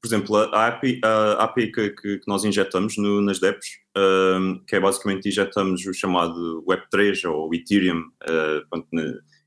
por 0.00 0.06
exemplo, 0.08 0.36
a 0.36 0.66
API, 0.68 1.00
a 1.02 1.44
API 1.44 1.72
que, 1.72 1.90
que, 1.90 2.20
nós 2.26 2.44
injetamos 2.44 2.96
no, 2.96 3.20
nas 3.20 3.40
DEPs, 3.40 3.68
um, 3.96 4.62
que 4.66 4.76
é 4.76 4.80
basicamente 4.80 5.28
injetamos 5.28 5.84
o 5.86 5.94
chamado 5.94 6.64
Web3 6.68 7.28
ou 7.28 7.52
Ethereum 7.54 8.00
uh, 8.00 8.78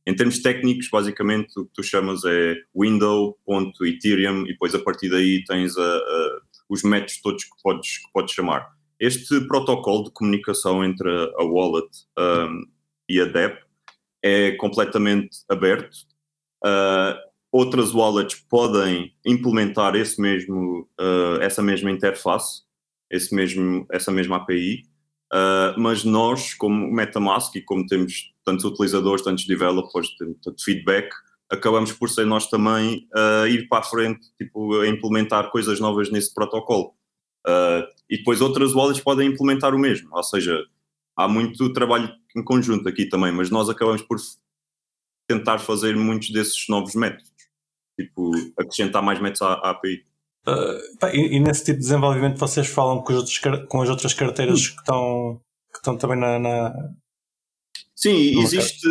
Em 0.05 0.15
termos 0.15 0.39
técnicos, 0.41 0.89
basicamente 0.91 1.57
o 1.59 1.65
que 1.65 1.73
tu 1.73 1.83
chamas 1.83 2.23
é 2.25 2.55
window.ethereum 2.75 4.43
e 4.43 4.53
depois 4.53 4.73
a 4.73 4.79
partir 4.79 5.09
daí 5.09 5.43
tens 5.45 5.77
a, 5.77 5.97
a, 5.97 6.41
os 6.67 6.83
métodos 6.83 7.21
todos 7.21 7.43
que 7.43 7.61
podes, 7.63 7.97
que 7.99 8.11
podes 8.11 8.33
chamar. 8.33 8.67
Este 8.99 9.39
protocolo 9.47 10.05
de 10.05 10.11
comunicação 10.11 10.83
entre 10.83 11.09
a 11.09 11.43
wallet 11.43 11.87
um, 12.17 12.65
e 13.07 13.21
a 13.21 13.25
DEP 13.25 13.57
é 14.21 14.51
completamente 14.53 15.37
aberto. 15.47 15.95
Uh, 16.65 17.28
outras 17.51 17.93
wallets 17.93 18.35
podem 18.35 19.13
implementar 19.25 19.95
esse 19.95 20.21
mesmo, 20.21 20.87
uh, 20.99 21.41
essa 21.41 21.61
mesma 21.61 21.91
interface, 21.91 22.61
esse 23.09 23.33
mesmo, 23.33 23.85
essa 23.91 24.11
mesma 24.11 24.37
API, 24.37 24.83
uh, 25.33 25.79
mas 25.79 26.03
nós, 26.03 26.53
como 26.53 26.91
MetaMask 26.91 27.55
e 27.55 27.61
como 27.61 27.85
temos 27.87 28.33
tantos 28.45 28.65
utilizadores, 28.65 29.23
tantos 29.23 29.45
developers, 29.45 30.09
tanto 30.43 30.63
feedback, 30.63 31.09
acabamos 31.51 31.91
por 31.91 32.09
ser 32.09 32.25
nós 32.25 32.47
também 32.47 33.07
a 33.15 33.43
uh, 33.43 33.47
ir 33.47 33.67
para 33.67 33.79
a 33.79 33.83
frente, 33.83 34.27
tipo, 34.37 34.79
a 34.79 34.87
implementar 34.87 35.49
coisas 35.49 35.79
novas 35.79 36.11
nesse 36.11 36.33
protocolo. 36.33 36.93
E 38.07 38.17
depois 38.17 38.41
outras 38.41 38.73
wallets 38.75 39.01
podem 39.01 39.29
implementar 39.29 39.73
o 39.73 39.79
mesmo, 39.79 40.09
ou 40.11 40.21
seja, 40.21 40.63
há 41.17 41.27
muito 41.27 41.71
trabalho 41.73 42.13
em 42.35 42.43
conjunto 42.43 42.87
aqui 42.87 43.07
também, 43.07 43.31
mas 43.31 43.49
nós 43.49 43.69
acabamos 43.69 44.03
por 44.03 44.17
tentar 45.27 45.59
fazer 45.59 45.95
muitos 45.95 46.31
desses 46.31 46.67
novos 46.67 46.95
métodos, 46.95 47.28
tipo, 47.99 48.31
acrescentar 48.57 49.01
mais 49.01 49.19
métodos 49.19 49.41
à, 49.41 49.53
à 49.53 49.69
API. 49.71 50.05
Uh, 50.47 50.97
pá, 50.99 51.13
e, 51.13 51.35
e, 51.35 51.39
nesse 51.39 51.65
tipo 51.65 51.79
de 51.79 51.83
desenvolvimento 51.83 52.39
vocês 52.39 52.67
falam 52.67 53.01
com, 53.01 53.13
outros, 53.13 53.39
com 53.67 53.81
as 53.81 53.89
outras 53.89 54.13
carteiras 54.13 54.69
que 54.69 54.79
estão, 54.79 55.41
que 55.71 55.77
estão 55.77 55.97
também 55.97 56.17
na. 56.17 56.39
na... 56.39 56.73
Sim, 57.95 58.39
existe. 58.39 58.87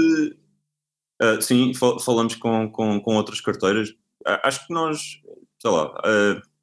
Uh, 1.21 1.41
sim, 1.41 1.75
fal 1.75 1.99
falamos 1.99 2.35
com, 2.37 2.71
com, 2.71 3.01
com 3.01 3.17
outras 3.17 3.41
carteiras. 3.41 3.91
Uh, 3.91 4.39
acho 4.45 4.67
que 4.67 4.73
nós, 4.75 5.01
sei 5.61 5.71
lá, 5.71 5.93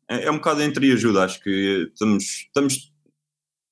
é, 0.07 0.25
é, 0.25 0.31
um 0.31 0.37
bocado 0.37 0.61
entre 0.61 0.91
ajuda. 0.93 1.23
Acho 1.23 1.41
que 1.41 1.89
estamos, 1.91 2.23
estamos 2.23 2.93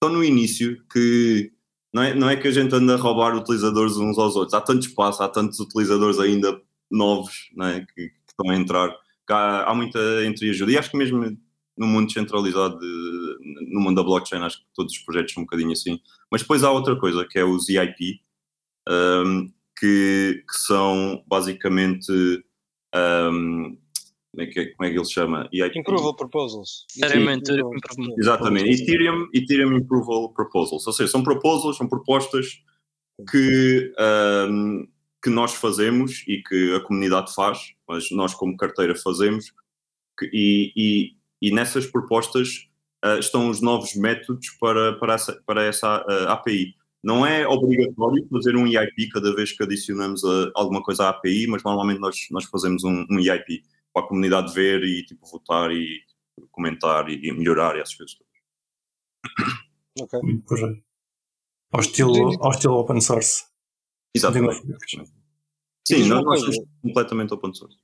tão 0.02 0.12
no 0.12 0.24
início 0.24 0.84
que 0.92 1.52
não 1.94 2.02
é, 2.02 2.14
não 2.16 2.30
é 2.30 2.36
que 2.36 2.48
a 2.48 2.52
gente 2.52 2.74
anda 2.74 2.96
a 2.96 2.98
roubar 2.98 3.36
utilizadores 3.36 3.98
uns 3.98 4.18
aos 4.18 4.36
outros. 4.36 4.56
Há 4.56 4.62
tanto 4.62 4.88
espaço, 4.88 5.22
há 5.22 5.30
tantos 5.30 5.60
utilizadores 5.60 6.20
ainda 6.20 6.60
novos 6.90 7.50
é, 7.62 7.82
que, 7.82 8.10
que, 8.10 8.23
estão 8.40 8.54
a 8.54 8.56
entrar. 8.56 8.96
Há, 9.30 9.72
há 9.72 9.76
muita 9.76 10.00
entreajuda. 10.26 10.72
E 10.72 10.78
acho 10.78 10.92
que 10.92 10.98
mesmo 10.98 11.38
no 11.78 11.88
mundo 11.88 12.12
centralizado, 12.12 12.80
de, 12.80 13.70
no 13.72 13.80
mundo 13.80 13.96
da 13.96 14.04
blockchain, 14.04 14.42
acho 14.42 14.60
que 14.60 14.66
todos 14.76 14.94
os 14.94 15.00
projetos 15.00 15.34
são 15.34 15.42
um 15.42 15.46
bocadinho 15.46 15.72
assim. 15.72 16.00
Mas 16.32 16.42
depois 16.42 16.64
há 16.64 16.72
outra 16.72 16.96
coisa, 16.96 17.26
que 17.28 17.40
é 17.40 17.44
os 17.44 17.70
EIP, 17.70 18.22
um, 18.90 19.52
que, 19.78 20.44
que, 20.48 20.58
são 20.58 21.24
basicamente 21.28 22.12
um, 22.96 23.78
como 24.32 24.44
é 24.44 24.48
que, 24.48 24.66
como 24.68 24.88
é 24.88 24.92
que 24.92 24.98
ele 24.98 25.06
se 25.06 25.14
chama? 25.14 25.50
EIP. 25.52 25.80
Improval 25.80 26.16
Proposals. 26.16 26.86
Exatamente. 28.18 28.70
Ethereum, 28.70 29.28
Ethereum 29.34 29.78
Improval 29.78 30.34
Proposals. 30.34 30.86
Ou 30.88 30.94
seja, 30.94 31.12
são 31.12 31.24
proposals, 31.24 31.78
são 31.78 31.88
propostas 31.88 32.62
que, 33.30 33.94
um, 34.50 34.88
que 35.24 35.30
nós 35.30 35.54
fazemos 35.54 36.22
e 36.28 36.44
que 36.44 36.76
a 36.76 36.82
comunidade 36.82 37.34
faz, 37.34 37.74
mas 37.88 38.12
nós 38.12 38.34
como 38.34 38.58
carteira 38.58 38.94
fazemos, 38.94 39.54
que, 40.20 40.26
e, 40.34 40.74
e, 40.76 41.16
e, 41.42 41.52
nessas 41.52 41.88
propostas 41.88 42.70
uh, 43.06 43.18
estão 43.20 43.50
os 43.50 43.62
novos 43.62 43.96
métodos 43.96 44.50
para, 44.60 45.00
para 45.00 45.14
essa, 45.14 45.42
para 45.46 45.64
essa 45.64 46.06
uh, 46.06 46.30
API. 46.30 46.76
Não 47.02 47.26
é 47.26 47.48
obrigatório 47.48 48.28
fazer 48.30 48.56
um 48.58 48.68
EIP 48.68 49.10
cada 49.10 49.34
vez 49.34 49.54
que 49.54 49.64
adicionamos 49.64 50.24
a, 50.26 50.52
alguma 50.56 50.84
coisa 50.84 51.06
à 51.06 51.10
API, 51.10 51.48
mas 51.48 51.64
normalmente 51.64 52.00
nós, 52.00 52.18
nós 52.30 52.44
fazemos 52.46 52.84
um, 52.84 53.06
um 53.10 53.20
EIP 53.20 53.64
para 53.94 54.04
a 54.04 54.08
comunidade 54.08 54.54
ver 54.54 54.84
e 54.84 55.06
tipo, 55.06 55.26
votar 55.26 55.72
e 55.72 56.02
comentar 56.52 57.10
e, 57.10 57.32
melhorar 57.32 57.78
e 57.78 57.80
essas 57.80 57.96
coisas 57.96 58.16
todas. 58.16 58.34
Ok. 60.02 60.84
Ao 61.72 61.80
estilo, 61.80 62.44
ao 62.44 62.52
estilo 62.52 62.76
open 62.76 63.00
source. 63.00 63.53
Exatamente. 64.14 64.62
Sim, 65.88 66.08
nós, 66.08 66.24
nós 66.24 66.40
somos 66.42 66.58
completamente 66.82 67.34
open 67.34 67.54
source. 67.54 67.78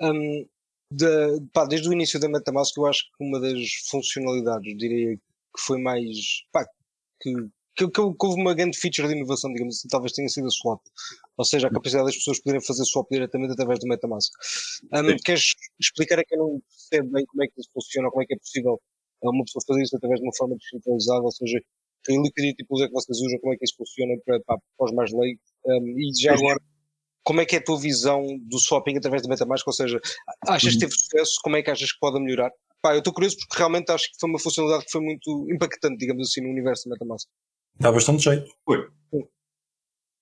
Um, 0.00 0.46
de, 0.90 1.06
pá, 1.52 1.66
desde 1.66 1.88
o 1.88 1.92
início 1.92 2.18
da 2.18 2.28
MetaMask, 2.28 2.76
eu 2.76 2.86
acho 2.86 3.04
que 3.04 3.24
uma 3.24 3.38
das 3.40 3.68
funcionalidades, 3.90 4.76
diria 4.76 5.16
que 5.16 5.60
foi 5.60 5.80
mais. 5.80 6.08
Pá, 6.52 6.66
que 7.20 7.32
que, 7.78 7.88
que, 7.88 8.00
houve 8.00 8.40
uma 8.40 8.54
grande 8.54 8.76
feature 8.76 9.06
de 9.06 9.14
inovação, 9.14 9.52
digamos 9.52 9.76
assim, 9.76 9.86
talvez 9.86 10.12
tenha 10.12 10.28
sido 10.28 10.48
a 10.48 10.50
swap. 10.50 10.82
Ou 11.36 11.44
seja, 11.44 11.68
a 11.68 11.70
capacidade 11.70 12.06
das 12.06 12.16
pessoas 12.16 12.40
poderem 12.40 12.60
fazer 12.60 12.84
swap 12.84 13.08
diretamente 13.08 13.52
através 13.52 13.78
do 13.78 13.86
MetaMask. 13.86 14.32
Um, 14.92 15.16
queres 15.24 15.54
explicar 15.78 16.18
a 16.18 16.24
quem 16.24 16.38
não 16.38 16.60
percebe 16.68 17.08
bem 17.08 17.24
como 17.26 17.44
é 17.44 17.46
que 17.46 17.60
isso 17.60 17.70
funciona, 17.72 18.10
como 18.10 18.22
é 18.22 18.26
que 18.26 18.34
é 18.34 18.36
possível 18.36 18.80
uma 19.22 19.44
pessoa 19.44 19.62
fazer 19.64 19.82
isso 19.82 19.96
através 19.96 20.20
de 20.20 20.26
uma 20.26 20.36
forma 20.36 20.56
descentralizada, 20.56 21.22
ou 21.22 21.30
seja, 21.30 21.60
que 22.04 22.12
liquidity 22.18 22.64
pools 22.64 22.82
é 22.82 22.86
que 22.88 22.92
vocês 22.92 23.18
usam, 23.20 23.38
como 23.38 23.54
é 23.54 23.56
que 23.56 23.64
isso 23.64 23.76
funciona 23.76 24.14
para, 24.24 24.40
para, 24.40 24.58
para 24.76 24.86
os 24.86 24.92
mais 24.92 25.12
leigos, 25.12 25.42
um, 25.66 25.98
e 25.98 26.10
já 26.20 26.34
agora, 26.34 26.60
como 27.22 27.40
é 27.40 27.44
que 27.44 27.56
é 27.56 27.58
a 27.58 27.64
tua 27.64 27.78
visão 27.78 28.24
do 28.42 28.58
swapping 28.58 28.96
através 28.96 29.22
do 29.22 29.28
MetaMask, 29.28 29.66
ou 29.66 29.72
seja, 29.72 30.00
achas 30.46 30.74
que 30.74 30.80
teve 30.80 30.92
sucesso, 30.92 31.38
como 31.42 31.56
é 31.56 31.62
que 31.62 31.70
achas 31.70 31.92
que 31.92 31.98
pode 32.00 32.20
melhorar? 32.20 32.50
Pá, 32.80 32.94
eu 32.94 32.98
estou 32.98 33.12
curioso 33.12 33.36
porque 33.38 33.58
realmente 33.58 33.90
acho 33.90 34.04
que 34.12 34.18
foi 34.20 34.30
uma 34.30 34.38
funcionalidade 34.38 34.86
que 34.86 34.92
foi 34.92 35.00
muito 35.00 35.46
impactante, 35.50 35.98
digamos 35.98 36.28
assim, 36.28 36.40
no 36.40 36.48
universo 36.48 36.84
do 36.84 36.92
MetaMask. 36.92 37.28
Dá 37.78 37.92
bastante 37.92 38.22
jeito. 38.22 38.50
Foi. 38.64 38.88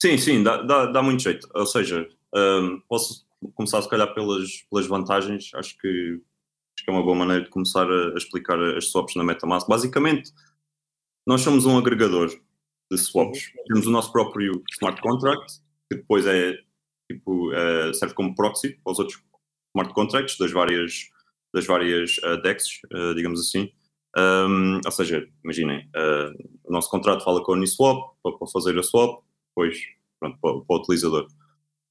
Sim, 0.01 0.19
sim, 0.19 0.43
dá, 0.43 0.63
dá, 0.63 0.87
dá 0.87 1.03
muito 1.03 1.23
jeito. 1.23 1.49
Ou 1.55 1.67
seja, 1.67 2.09
um, 2.35 2.81
posso 2.89 3.27
começar 3.55 3.81
se 3.83 3.89
calhar 3.89 4.13
pelas, 4.15 4.63
pelas 4.71 4.87
vantagens. 4.87 5.51
Acho 5.55 5.77
que, 5.79 5.89
acho 5.89 6.85
que 6.85 6.91
é 6.91 6.93
uma 6.93 7.03
boa 7.03 7.17
maneira 7.17 7.45
de 7.45 7.51
começar 7.51 7.87
a, 7.91 8.15
a 8.15 8.17
explicar 8.17 8.61
as 8.77 8.89
swaps 8.91 9.15
na 9.17 9.25
MetaMask. 9.25 9.69
Basicamente, 9.69 10.33
nós 11.27 11.41
somos 11.41 11.67
um 11.67 11.79
agregador 11.79 12.31
de 12.91 12.99
swaps. 12.99 13.53
Temos 13.67 13.87
o 13.87 13.91
nosso 13.91 14.13
próprio 14.13 14.63
smart 14.73 15.01
contract, 15.01 15.61
que 15.91 15.97
depois 15.99 16.27
é 16.27 16.57
tipo, 17.11 17.51
uh, 17.51 17.95
serve 17.95 18.15
como 18.15 18.35
proxy 18.35 18.79
para 18.83 18.93
os 18.93 18.99
outros 18.99 19.23
smart 19.75 19.95
contracts 19.95 20.39
das 20.39 20.51
várias, 20.53 21.09
das 21.55 21.67
várias 21.67 22.19
uh, 22.19 22.41
DEXs, 22.43 22.81
uh, 22.93 23.15
digamos 23.15 23.41
assim. 23.41 23.71
Um, 24.19 24.81
ou 24.83 24.93
seja, 24.93 25.29
imaginem, 25.45 25.91
o 26.65 26.73
nosso 26.73 26.89
contrato 26.89 27.23
fala 27.23 27.45
com 27.45 27.53
a 27.53 27.55
Uniswap 27.55 28.15
para, 28.23 28.33
para 28.39 28.49
fazer 28.49 28.79
a 28.79 28.83
swap, 28.83 29.23
depois 29.51 29.79
pronto, 30.19 30.39
para, 30.41 30.53
para 30.61 30.77
o 30.77 30.81
utilizador. 30.81 31.27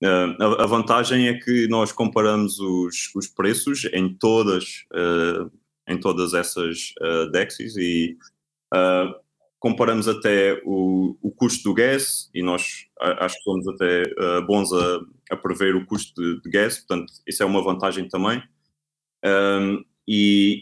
A, 0.04 0.64
a, 0.64 0.66
vantagem 0.66 1.28
é 1.28 1.36
que 1.40 1.68
nós 1.68 1.92
comparamos 1.92 2.60
os, 2.60 3.12
os 3.16 3.28
preços 3.28 3.86
em 3.94 4.12
todas, 4.12 4.86
em 5.88 6.00
todas 6.00 6.34
essas 6.34 6.94
uh, 7.00 7.30
DEXs 7.32 7.78
e 7.78 8.18
comparamos 9.60 10.08
até 10.08 10.62
o, 10.66 11.18
o 11.22 11.32
custo 11.32 11.64
do 11.64 11.74
gas 11.74 12.30
e 12.34 12.44
nós 12.44 12.86
acho 13.00 13.36
que 13.36 13.44
somos 13.44 13.68
até 13.68 14.04
bons 14.46 14.72
a, 14.72 15.00
a, 15.32 15.38
prever 15.38 15.76
o 15.76 15.86
custo 15.86 16.14
de, 16.22 16.42
de 16.42 16.50
gas, 16.50 16.78
portanto, 16.80 17.12
isso 17.28 17.42
é 17.42 17.46
uma 17.46 17.64
vantagem 17.64 18.08
também. 18.08 18.42
Um, 19.24 19.84
e, 20.08 20.62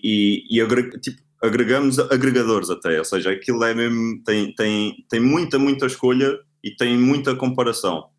e, 0.49 0.61
e 0.61 0.99
tipo, 1.01 1.21
agregamos 1.41 1.99
agregadores 1.99 2.69
até, 2.69 2.97
ou 2.97 3.05
seja, 3.05 3.31
aquilo 3.31 3.63
é 3.63 3.73
mesmo, 3.73 4.23
tem, 4.23 4.53
tem, 4.55 5.05
tem 5.09 5.19
muita, 5.19 5.59
muita 5.59 5.85
escolha 5.85 6.39
e 6.63 6.71
tem 6.71 6.97
muita 6.97 7.35
comparação. 7.35 8.09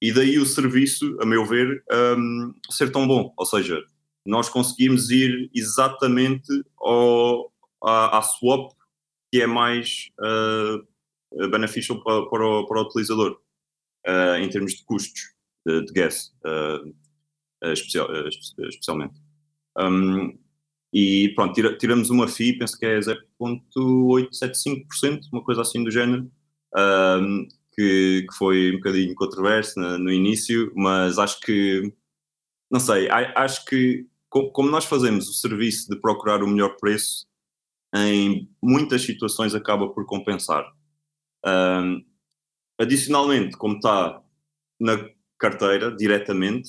E 0.00 0.10
daí 0.12 0.38
o 0.38 0.46
serviço, 0.46 1.18
a 1.20 1.26
meu 1.26 1.44
ver, 1.44 1.84
um, 2.16 2.54
ser 2.70 2.90
tão 2.90 3.06
bom. 3.06 3.34
Ou 3.36 3.44
seja, 3.44 3.78
nós 4.24 4.48
conseguimos 4.48 5.10
ir 5.10 5.50
exatamente 5.54 6.48
ao, 6.78 7.52
à, 7.84 8.18
à 8.18 8.22
swap 8.22 8.72
que 9.32 9.40
é 9.40 9.46
mais 9.46 10.10
uh, 10.20 10.84
beneficial 11.50 12.02
para, 12.02 12.28
para, 12.28 12.46
o, 12.46 12.66
para 12.66 12.80
o 12.80 12.82
utilizador, 12.82 13.40
uh, 14.06 14.34
em 14.36 14.48
termos 14.48 14.74
de 14.74 14.84
custos 14.84 15.20
de, 15.66 15.84
de 15.84 15.92
gas, 15.92 16.32
uh, 16.44 16.94
especial, 17.72 18.08
especialmente. 18.26 19.20
Um, 19.78 20.38
e 20.92 21.32
pronto, 21.36 21.54
tira, 21.54 21.76
tiramos 21.76 22.10
uma 22.10 22.26
FII, 22.26 22.58
penso 22.58 22.76
que 22.76 22.84
é 22.84 22.98
0,875%, 22.98 25.28
uma 25.32 25.44
coisa 25.44 25.62
assim 25.62 25.84
do 25.84 25.90
género, 25.90 26.28
um, 26.76 27.46
que, 27.72 28.26
que, 28.28 28.36
foi 28.36 28.72
um 28.72 28.78
bocadinho 28.78 29.14
controverso 29.14 29.78
no, 29.78 29.96
no, 29.98 30.10
início, 30.10 30.72
mas 30.74 31.16
acho 31.18 31.38
que, 31.40 31.92
não 32.70 32.80
sei, 32.80 33.08
acho 33.10 33.64
que 33.64 34.10
como 34.30 34.70
nós 34.70 34.84
fazemos 34.84 35.28
o 35.28 35.32
serviço 35.32 35.88
de 35.88 36.00
procurar 36.00 36.42
o 36.42 36.46
melhor 36.46 36.76
preço, 36.76 37.26
em 37.94 38.48
muitas 38.62 39.02
situações 39.02 39.54
acaba 39.54 39.88
por 39.88 40.06
compensar. 40.06 40.64
Um, 41.44 42.04
adicionalmente, 42.78 43.56
como 43.56 43.76
está 43.76 44.22
na 44.80 45.08
carteira 45.38 45.94
diretamente, 45.94 46.68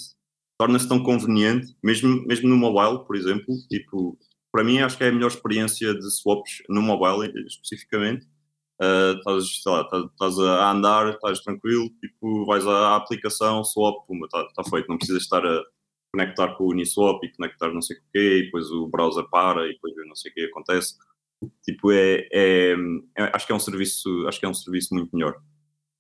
torna-se 0.58 0.88
tão 0.88 1.02
conveniente, 1.02 1.76
mesmo, 1.84 2.26
mesmo 2.26 2.48
no 2.50 2.58
mobile, 2.58 3.06
por 3.06 3.16
exemplo, 3.16 3.56
tipo, 3.70 4.18
para 4.52 4.64
mim 4.64 4.80
acho 4.80 4.98
que 4.98 5.04
é 5.04 5.10
a 5.10 5.12
melhor 5.12 5.28
experiência 5.28 5.94
de 5.94 6.12
swaps 6.12 6.62
no 6.70 6.82
mobile 6.82 7.32
especificamente, 7.48 8.28
uh, 8.82 9.18
estás, 9.18 9.44
estás, 9.46 10.40
a 10.40 10.72
andar, 10.72 11.14
estás 11.14 11.40
tranquilo, 11.40 11.90
tipo, 12.00 12.46
vais 12.46 12.66
à 12.68 12.96
aplicação, 12.96 13.64
swap, 13.64 14.06
está 14.24 14.48
tá 14.56 14.64
feito, 14.70 14.88
não 14.88 14.98
precisas 14.98 15.24
estar 15.24 15.46
a 15.46 15.64
conectar 16.14 16.56
com 16.56 16.66
o 16.66 16.72
Uniswap 16.72 17.24
e 17.24 17.32
conectar 17.32 17.74
não 17.74 17.82
sei 17.82 17.98
o 17.98 18.02
quê, 18.12 18.38
e 18.40 18.46
depois 18.46 18.70
o 18.70 18.88
browser 18.88 19.28
para 19.30 19.66
e 19.68 19.74
depois 19.74 19.94
não 20.08 20.16
sei 20.16 20.32
o 20.32 20.34
que 20.34 20.46
acontece. 20.46 20.96
Tipo, 21.64 21.92
é, 21.92 22.28
é, 22.32 22.74
é, 23.18 23.24
acho 23.34 23.46
que 23.46 23.52
é 23.52 23.56
um 23.56 23.60
serviço, 23.60 24.28
acho 24.28 24.40
que 24.40 24.46
é 24.46 24.50
um 24.50 24.54
serviço 24.54 24.94
muito 24.94 25.16
melhor. 25.16 25.42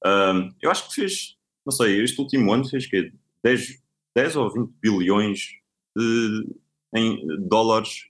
Um, 0.06 0.54
eu 0.62 0.70
acho 0.70 0.88
que 0.88 0.96
fez, 0.96 1.38
não 1.66 1.72
sei, 1.72 2.02
este 2.02 2.20
último 2.20 2.52
ano 2.54 2.68
fez 2.68 2.86
que 2.88 3.12
10, 3.44 3.82
10 4.16 4.36
ou 4.36 4.52
20 4.52 4.72
bilhões 4.82 5.48
de, 5.96 6.56
em 6.96 7.48
dólares 7.48 8.10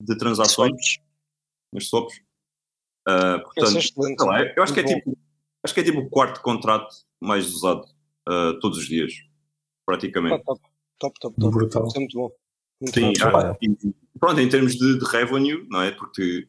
de 0.00 0.16
transações 0.16 0.98
nos 1.72 1.88
swaps. 1.88 2.20
Uh, 3.08 3.40
portanto, 3.44 4.26
lá, 4.26 4.42
eu 4.42 4.62
acho 4.62 4.74
que, 4.74 4.80
é 4.80 4.84
tipo, 4.84 5.16
acho 5.64 5.74
que 5.74 5.80
é 5.80 5.84
tipo 5.84 6.00
o 6.00 6.10
quarto 6.10 6.42
contrato 6.42 6.92
mais 7.20 7.52
usado 7.52 7.86
uh, 8.28 8.58
todos 8.60 8.78
os 8.78 8.86
dias, 8.86 9.12
praticamente. 9.84 10.42
Top, 10.44 10.60
top, 10.98 11.20
top. 11.20 11.40
top. 11.40 11.54
Brutal. 11.54 11.86
Isso 11.86 11.96
é 11.96 12.00
muito 12.00 12.18
bom. 12.18 12.30
Sim, 12.84 13.12
ah, 13.22 13.56
e, 13.62 13.74
pronto, 14.18 14.40
em 14.40 14.48
termos 14.48 14.74
de, 14.74 14.98
de 14.98 15.04
revenue, 15.06 15.66
não 15.70 15.80
é? 15.80 15.90
Porque 15.92 16.46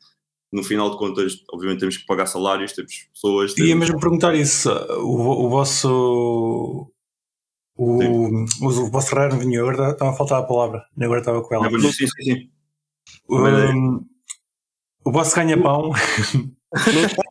no 0.51 0.63
final 0.63 0.89
de 0.89 0.97
contas, 0.97 1.43
obviamente, 1.51 1.79
temos 1.79 1.97
que 1.97 2.05
pagar 2.05 2.25
salários, 2.25 2.73
temos 2.73 3.07
pessoas. 3.13 3.51
Ia 3.51 3.65
Temos... 3.65 3.87
mesmo 3.87 3.99
perguntar 3.99 4.35
isso. 4.35 4.69
O, 4.69 5.45
o 5.45 5.49
vosso. 5.49 6.91
O, 7.75 8.01
o, 8.61 8.91
vosso 8.91 9.15
revenue, 9.15 9.59
agora 9.59 9.91
estava 9.91 10.11
a 10.11 10.13
faltar 10.15 10.39
a 10.39 10.43
palavra, 10.43 10.83
agora 10.99 11.19
estava 11.19 11.41
com 11.43 11.53
ela. 11.53 11.65
Revenue, 11.65 11.93
sim, 11.93 12.07
sim, 12.07 12.23
sim. 12.23 12.49
Um, 13.29 14.03
o 15.05 15.11
vosso 15.11 15.35
ganha-pão. 15.35 15.91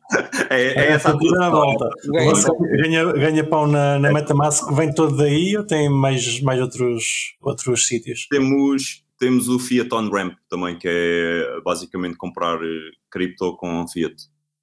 É, 0.49 0.63
é 0.63 0.91
essa 0.91 1.09
a 1.09 1.17
tudo 1.17 1.31
na 1.31 1.49
volta. 1.49 1.89
Ganha- 2.05 2.29
vosso 2.29 2.57
ganha- 2.59 3.13
ganha-pão 3.13 3.67
na, 3.67 3.99
na 3.99 4.11
Metamask 4.13 4.71
vem 4.73 4.93
todo 4.93 5.15
daí 5.17 5.55
ou 5.57 5.65
tem 5.65 5.89
mais, 5.89 6.41
mais 6.41 6.61
outros, 6.61 7.35
outros 7.41 7.85
sítios? 7.87 8.27
Temos, 8.29 9.03
temos 9.19 9.49
o 9.49 9.59
Fiat 9.59 9.93
On 9.93 10.09
Ramp 10.09 10.33
também, 10.49 10.77
que 10.77 10.87
é 10.89 11.61
basicamente 11.63 12.17
comprar 12.17 12.61
eh, 12.63 12.91
cripto 13.11 13.55
com 13.57 13.87
Fiat. 13.87 14.15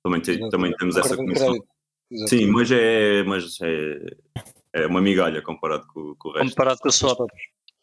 Também, 0.03 0.21
te- 0.21 0.33
Exato. 0.33 0.51
também 0.51 0.73
temos 0.77 0.97
Um 0.97 1.01
essa. 1.01 1.15
Exato. 1.23 1.65
Sim, 2.29 2.47
mas 2.47 2.71
é, 2.71 3.23
mas 3.25 3.57
é, 3.63 3.97
é 4.75 4.87
uma 4.87 5.01
migalha 5.01 5.41
comparado 5.43 5.87
com, 5.89 6.15
com 6.19 6.29
o 6.29 6.33
resto. 6.33 6.51
Comparado 6.51 6.79
com 6.81 6.89
a 6.89 6.93
sua. 6.93 7.17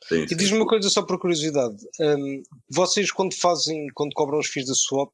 Sim, 0.07 0.23
E 0.23 0.35
diz-me 0.35 0.57
uma 0.57 0.65
coisa 0.67 0.89
só 0.89 1.03
por 1.03 1.19
curiosidade. 1.19 1.75
hum, 1.99 2.41
vocês 2.69 3.11
quando 3.11 3.33
fazem, 3.35 3.87
quando 3.93 4.13
cobram 4.13 4.39
os 4.39 4.47
FIIs 4.47 4.67
da 4.67 4.73
swap, 4.73 5.11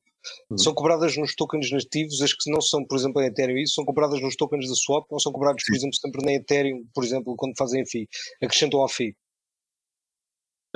Uhum. 0.50 0.58
são 0.58 0.74
cobradas 0.74 1.16
nos 1.18 1.36
tokens 1.36 1.72
nativos, 1.72 2.22
as 2.22 2.34
que 2.34 2.50
não 2.52 2.62
são, 2.62 2.86
por 2.86 2.98
exemplo, 2.98 3.22
em 3.22 3.26
Ethereum, 3.28 3.58
isso 3.58 3.76
são 3.76 3.86
cobradas 3.86 4.22
nos 4.22 4.36
tokens 4.36 4.68
da 4.68 4.76
swap 4.76 5.06
ou 5.12 5.20
são 5.20 5.32
cobrados, 5.32 5.64
por 5.66 5.76
exemplo, 5.76 5.96
sempre 5.96 6.26
na 6.26 6.34
Ethereum, 6.34 6.86
por 6.94 7.04
exemplo, 7.04 7.36
quando 7.36 7.58
fazem 7.58 7.82
a 7.82 7.86
FII? 7.86 8.08
Acrescentam 8.42 8.80
ao 8.82 8.90
FII. 8.90 9.16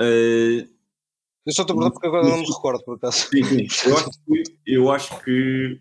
Eh, 0.00 0.68
Eu 1.46 1.52
só 1.52 1.62
estou 1.62 1.74
a 1.74 1.78
perguntar 1.78 1.90
porque 1.92 2.06
agora 2.06 2.28
não 2.28 2.38
me 2.38 2.46
recordo, 2.46 2.84
por 2.84 2.96
acaso. 2.96 3.28
Sim, 3.28 3.44
sim. 3.44 3.66
Eu 3.86 3.96
acho 3.98 4.10
que, 4.24 4.42
eu 4.66 4.90
acho 4.90 5.24
que 5.24 5.80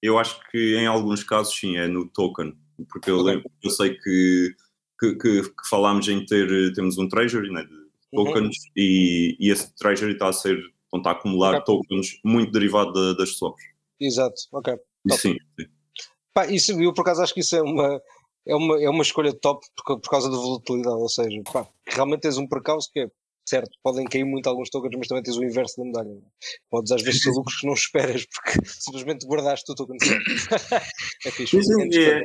eu 0.00 0.18
acho 0.18 0.40
que 0.50 0.76
em 0.76 0.86
alguns 0.86 1.24
casos 1.24 1.58
sim, 1.58 1.76
é 1.76 1.88
no 1.88 2.08
token, 2.08 2.56
porque 2.88 3.10
eu, 3.10 3.20
lembro- 3.20 3.50
eu 3.62 3.70
sei 3.70 3.96
que, 3.96 4.54
que, 4.98 5.14
que, 5.16 5.42
que 5.42 5.68
falámos 5.68 6.06
em 6.08 6.24
ter, 6.24 6.72
temos 6.72 6.96
um 6.98 7.08
treasury 7.08 7.50
né, 7.52 7.64
de 7.64 7.88
Uhum. 8.12 8.24
tokens 8.24 8.56
e, 8.76 9.36
e 9.40 9.50
esse 9.50 9.74
treasury 9.74 10.12
está 10.12 10.28
a 10.28 10.32
ser, 10.32 10.56
então 10.88 10.98
está 10.98 11.10
a 11.10 11.12
acumular 11.12 11.54
Ok. 11.56 11.64
tokens 11.66 12.18
muito 12.24 12.50
derivado 12.52 12.92
da- 12.92 13.12
das 13.14 13.36
swaps. 13.36 13.62
Exato, 14.00 14.34
ok. 14.52 14.74
E 14.74 15.08
Top. 15.08 15.20
sim, 15.20 15.36
sim. 15.58 15.66
Pá, 16.34 16.46
isso, 16.46 16.80
eu 16.80 16.92
por 16.92 17.02
acaso 17.02 17.22
acho 17.22 17.34
que 17.34 17.40
isso 17.40 17.56
é 17.56 17.62
uma, 17.62 18.00
é 18.46 18.54
uma, 18.54 18.82
é 18.82 18.88
uma 18.88 19.02
escolha 19.02 19.32
top 19.32 19.66
por, 19.76 20.00
por 20.00 20.10
causa 20.10 20.30
da 20.30 20.36
volatilidade, 20.36 20.96
ou 20.96 21.08
seja, 21.08 21.42
pá, 21.52 21.66
realmente 21.86 22.20
tens 22.20 22.38
um 22.38 22.46
percalço 22.48 22.90
que 22.92 23.00
é 23.00 23.10
certo, 23.46 23.70
podem 23.82 24.04
cair 24.04 24.24
muito 24.24 24.46
alguns 24.46 24.68
tokens, 24.68 24.94
mas 24.98 25.08
também 25.08 25.22
tens 25.22 25.36
o 25.38 25.42
inverso 25.44 25.78
da 25.78 25.84
medalha. 25.84 26.20
Podes 26.70 26.92
às 26.92 27.02
vezes 27.02 27.22
ter 27.22 27.30
lucros 27.30 27.56
que 27.60 27.66
não 27.66 27.72
esperas 27.74 28.26
porque 28.26 28.60
simplesmente 28.66 29.26
guardaste 29.26 29.72
o 29.72 29.74
token 29.74 29.96
certo. 29.98 30.24
é 31.26 31.30
fixe. 31.30 31.56
É 31.56 32.20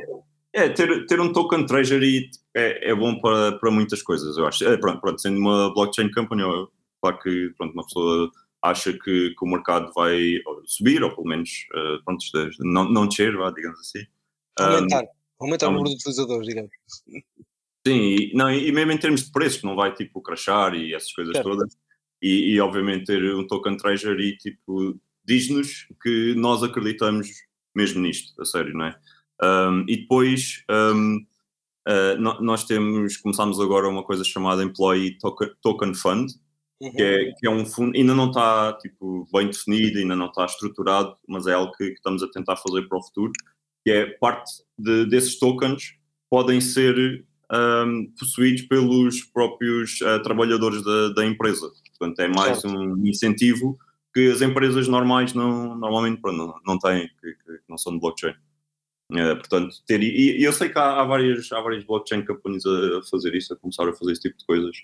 é, 0.56 0.66
é, 0.66 0.68
ter, 0.68 1.06
ter 1.06 1.20
um 1.20 1.32
token 1.32 1.66
treasury 1.66 2.28
é, 2.54 2.90
é 2.90 2.94
bom 2.94 3.18
para, 3.20 3.58
para 3.58 3.70
muitas 3.70 4.02
coisas, 4.02 4.36
eu 4.36 4.46
acho. 4.46 4.64
É, 4.68 4.76
pronto, 4.76 5.00
pronto, 5.00 5.20
sendo 5.20 5.38
uma 5.38 5.72
blockchain 5.74 6.10
company, 6.12 6.42
claro 7.00 7.18
que 7.20 7.50
pronto, 7.56 7.72
uma 7.72 7.84
pessoa 7.84 8.30
acha 8.64 8.92
que, 8.92 9.34
que 9.34 9.44
o 9.44 9.46
mercado 9.46 9.92
vai 9.94 10.40
subir, 10.64 11.02
ou 11.02 11.14
pelo 11.14 11.28
menos 11.28 11.50
eh, 11.74 11.98
pronto, 12.04 12.24
não, 12.60 12.90
não 12.90 13.06
descer, 13.06 13.36
vá, 13.36 13.50
digamos 13.50 13.78
assim. 13.78 14.06
Aumentar, 14.58 15.04
aumentar 15.38 15.66
o 15.66 15.70
um, 15.70 15.72
número 15.74 15.90
de 15.90 15.96
utilizadores, 15.96 16.48
digamos. 16.48 16.70
Sim, 17.86 18.00
e, 18.00 18.32
não, 18.34 18.50
e 18.50 18.72
mesmo 18.72 18.92
em 18.92 18.98
termos 18.98 19.24
de 19.24 19.32
preços, 19.32 19.62
não 19.62 19.76
vai 19.76 19.94
tipo 19.94 20.22
crashar 20.22 20.74
e 20.74 20.94
essas 20.94 21.12
coisas 21.12 21.34
Certo. 21.36 21.46
todas. 21.46 21.76
E, 22.22 22.54
e, 22.54 22.60
obviamente 22.60 23.04
ter 23.04 23.34
um 23.34 23.46
token 23.46 23.76
treasury 23.76 24.38
tipo, 24.38 24.98
diz-nos 25.26 25.86
que 26.02 26.34
nós 26.34 26.62
acreditamos 26.62 27.28
mesmo 27.74 28.00
nisto, 28.00 28.40
a 28.40 28.46
sério, 28.46 28.72
não 28.72 28.86
é? 28.86 28.96
Um, 29.42 29.84
e 29.86 29.96
depois 29.98 30.64
um, 30.70 31.26
uh, 31.86 32.18
no- 32.18 32.40
nós 32.40 32.64
temos, 32.64 33.18
começámos 33.18 33.60
agora 33.60 33.88
uma 33.88 34.04
coisa 34.04 34.24
chamada 34.24 34.62
Employee 34.62 35.18
Token 35.60 35.92
Fund, 35.92 36.30
Uhum. 36.80 36.92
que 36.92 37.02
é, 37.02 37.32
que 37.32 37.46
é 37.46 37.50
um 37.50 37.64
fundo, 37.64 37.96
ainda 37.96 38.14
não 38.14 38.28
está 38.28 38.72
tipo, 38.74 39.26
bem 39.32 39.46
definido, 39.46 39.98
ainda 39.98 40.16
não 40.16 40.26
está 40.26 40.44
estruturado, 40.44 41.16
mas 41.26 41.46
é 41.46 41.54
algo 41.54 41.72
que, 41.72 41.86
que 41.88 41.94
estamos 41.94 42.22
a 42.22 42.28
tentar 42.28 42.56
fazer 42.56 42.88
para 42.88 42.98
o 42.98 43.02
futuro, 43.02 43.32
que 43.84 43.92
é 43.92 44.06
parte 44.06 44.50
de- 44.78 45.06
desses 45.06 45.38
tokens 45.38 45.94
podem 46.28 46.60
ser 46.60 47.24
ahm, 47.50 48.06
possuídos 48.18 48.62
pelos 48.62 49.22
próprios 49.24 50.00
ah, 50.02 50.18
trabalhadores 50.20 50.82
da, 50.82 51.10
da 51.10 51.24
empresa. 51.24 51.70
Portanto, 51.96 52.18
é 52.20 52.28
mais 52.28 52.60
Certo. 52.60 52.76
um 52.76 53.06
incentivo 53.06 53.78
que 54.12 54.30
as 54.30 54.42
empresas 54.42 54.88
normais 54.88 55.32
não, 55.32 55.76
normalmente 55.76 56.20
não, 56.22 56.54
não 56.66 56.78
têm, 56.78 57.08
que, 57.20 57.32
que 57.34 57.60
não 57.68 57.78
são 57.78 57.92
de 57.92 58.00
blockchain. 58.00 58.34
Eh, 59.12 59.34
portanto, 59.34 59.76
ter, 59.86 60.02
e, 60.02 60.40
e 60.40 60.44
eu 60.44 60.52
sei 60.52 60.68
que 60.70 60.78
há, 60.78 61.00
há, 61.00 61.04
várias, 61.04 61.50
há 61.52 61.60
várias 61.60 61.84
blockchain 61.84 62.24
companies 62.24 62.64
a 62.66 63.02
fazer 63.10 63.34
isso, 63.34 63.52
a 63.52 63.56
começar 63.56 63.88
a 63.88 63.92
fazer 63.92 64.12
esse 64.12 64.22
tipo 64.22 64.38
de 64.38 64.46
coisas. 64.46 64.76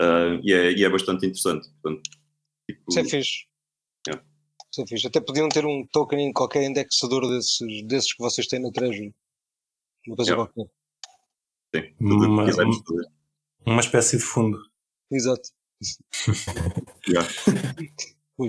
Ah, 0.00 0.40
e, 0.42 0.52
é, 0.52 0.72
e 0.72 0.84
é 0.84 0.88
bastante 0.88 1.26
interessante. 1.26 1.68
Portanto, 1.82 2.02
tipo, 2.68 2.82
Isso 2.88 2.98
é 3.00 3.04
fixe. 3.04 3.46
Yeah. 4.08 4.24
Isso 4.72 4.80
é 4.82 4.86
fixe. 4.86 5.06
Até 5.06 5.20
podiam 5.20 5.48
ter 5.50 5.66
um 5.66 5.86
token 5.92 6.20
em 6.28 6.32
qualquer 6.32 6.62
indexador 6.64 7.28
desses, 7.28 7.58
desses 7.86 8.12
que 8.14 8.22
vocês 8.22 8.46
têm 8.46 8.60
na 8.60 8.70
Treasury. 8.72 9.14
Uma 10.06 10.16
coisa 10.16 10.30
Yeah. 10.32 10.50
qualquer. 10.52 10.72
sim, 11.74 11.94
tudo 11.98 12.24
o 12.24 12.28
Uma- 12.28 12.44
que 12.44 12.50
quisermos 12.50 12.78
fazer. 12.86 13.06
Uma 13.66 13.80
espécie 13.80 14.16
de 14.16 14.22
fundo. 14.22 14.58
Exato. 15.12 15.48
Yeah. 17.08 17.28
Na- 18.38 18.48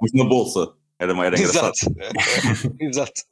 Mas 0.00 0.12
na 0.12 0.24
bolsa 0.24 0.74
era, 0.98 1.12
era 1.26 1.36
engraçado. 1.38 1.72
Exato. 2.78 2.78
Exato. 2.80 3.22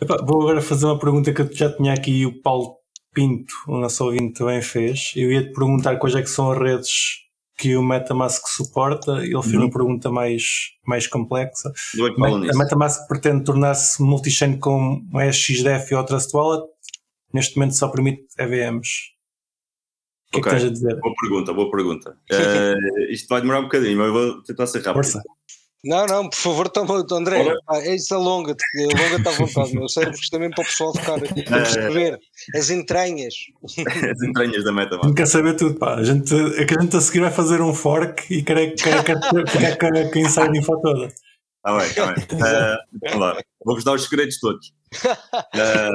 Epá, 0.00 0.16
vou 0.24 0.42
agora 0.42 0.62
fazer 0.62 0.86
uma 0.86 0.98
pergunta 0.98 1.32
que 1.34 1.42
eu 1.42 1.52
já 1.52 1.74
tinha 1.76 1.92
aqui 1.92 2.24
o 2.24 2.40
Paulo 2.40 2.78
Pinto, 3.14 3.52
o 3.68 3.78
nosso 3.78 4.04
ouvinte, 4.04 4.38
também 4.38 4.62
fez. 4.62 5.12
Eu 5.16 5.30
ia 5.30 5.42
te 5.42 5.52
perguntar 5.52 5.96
quais 5.96 6.14
é 6.14 6.22
que 6.22 6.30
são 6.30 6.50
as 6.50 6.58
redes 6.58 6.90
que 7.58 7.76
o 7.76 7.82
Metamask 7.82 8.42
suporta. 8.48 9.18
Ele 9.24 9.40
fez 9.42 9.54
Uhum. 9.54 9.60
uma 9.64 9.70
pergunta 9.70 10.10
mais, 10.10 10.42
mais 10.86 11.06
complexa. 11.06 11.70
É 11.98 12.24
A. 12.24 12.58
Metamask 12.58 13.06
pretende 13.06 13.44
tornar-se 13.44 14.02
multi-chain 14.02 14.58
com 14.58 15.06
SXDF 15.14 15.92
e 15.92 15.94
o 15.96 16.04
Trust 16.04 16.34
Wallet. 16.34 16.64
Neste 17.32 17.56
momento 17.56 17.74
só 17.76 17.88
permite 17.88 18.24
EVMs. 18.38 19.12
O 20.28 20.32
que 20.32 20.38
é 20.38 20.40
Ok. 20.40 20.42
que 20.42 20.50
tens 20.58 20.64
a 20.64 20.72
dizer? 20.72 21.00
Boa 21.00 21.14
pergunta, 21.20 21.52
boa 21.52 21.70
pergunta. 21.70 22.16
Eh, 22.32 23.12
isto 23.12 23.28
vai 23.28 23.42
demorar 23.42 23.60
um 23.60 23.64
bocadinho, 23.64 23.98
mas 23.98 24.06
eu 24.06 24.12
vou 24.14 24.42
tentar 24.42 24.66
ser 24.66 24.78
rápido. 24.78 24.94
Força. 24.94 25.22
Não, 25.84 26.06
não, 26.06 26.28
por 26.28 26.36
favor, 26.36 26.68
toma, 26.68 27.04
André. 27.10 27.44
Pá, 27.66 27.78
é 27.78 27.96
isso 27.96 28.14
alonga-te. 28.14 28.62
Alonga-te 28.78 29.28
à 29.28 29.32
vontade. 29.32 29.74
Meu 29.74 29.88
cérebro 29.88 30.18
também 30.30 30.50
para 30.50 30.62
o 30.62 30.66
pessoal 30.66 30.94
ficar 30.94 31.16
a 31.16 31.18
perceber 31.18 32.20
as 32.54 32.70
entranhas. 32.70 33.34
As 33.64 34.22
entranhas 34.22 34.62
da 34.62 34.72
MetaMask. 34.72 35.04
Não 35.04 35.14
quer 35.14 35.26
saber 35.26 35.56
tudo, 35.56 35.76
pá. 35.78 35.96
A 35.96 36.04
gente, 36.04 36.32
é 36.56 36.64
que 36.64 36.78
a 36.78 36.80
gente 36.80 36.96
a 36.96 37.00
seguir 37.00 37.20
vai 37.20 37.32
fazer 37.32 37.60
um 37.60 37.74
fork 37.74 38.32
e 38.32 38.44
quer, 38.44 38.74
quer, 38.76 39.02
quer, 39.02 39.18
quer, 39.18 39.76
quer, 39.76 40.10
quer 40.10 40.16
inside 40.20 40.56
info 40.56 40.80
toda. 40.80 41.06
Está 41.06 41.22
Tá 41.62 41.78
bem, 41.78 41.86
está 41.86 42.12
bem. 42.12 42.26
Eh, 42.46 42.76
vamos 43.02 43.20
lá. 43.20 43.42
Vou-vos 43.64 43.84
dar 43.84 43.94
os 43.94 44.04
segredos 44.04 44.38
todos. 44.38 44.72
Eh, 45.54 45.90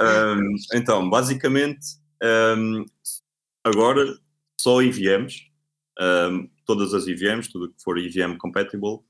ehm, 0.00 0.54
então, 0.74 1.08
basicamente, 1.08 1.80
ehm, 2.22 2.84
agora 3.64 4.04
só 4.60 4.82
EVMs, 4.82 5.47
ehm, 5.98 6.46
todas 6.64 6.94
as 6.94 7.06
EVMs, 7.06 7.50
tudo 7.50 7.68
que 7.70 7.82
for 7.82 7.98
EVM 7.98 8.36
compatible, 8.38 9.00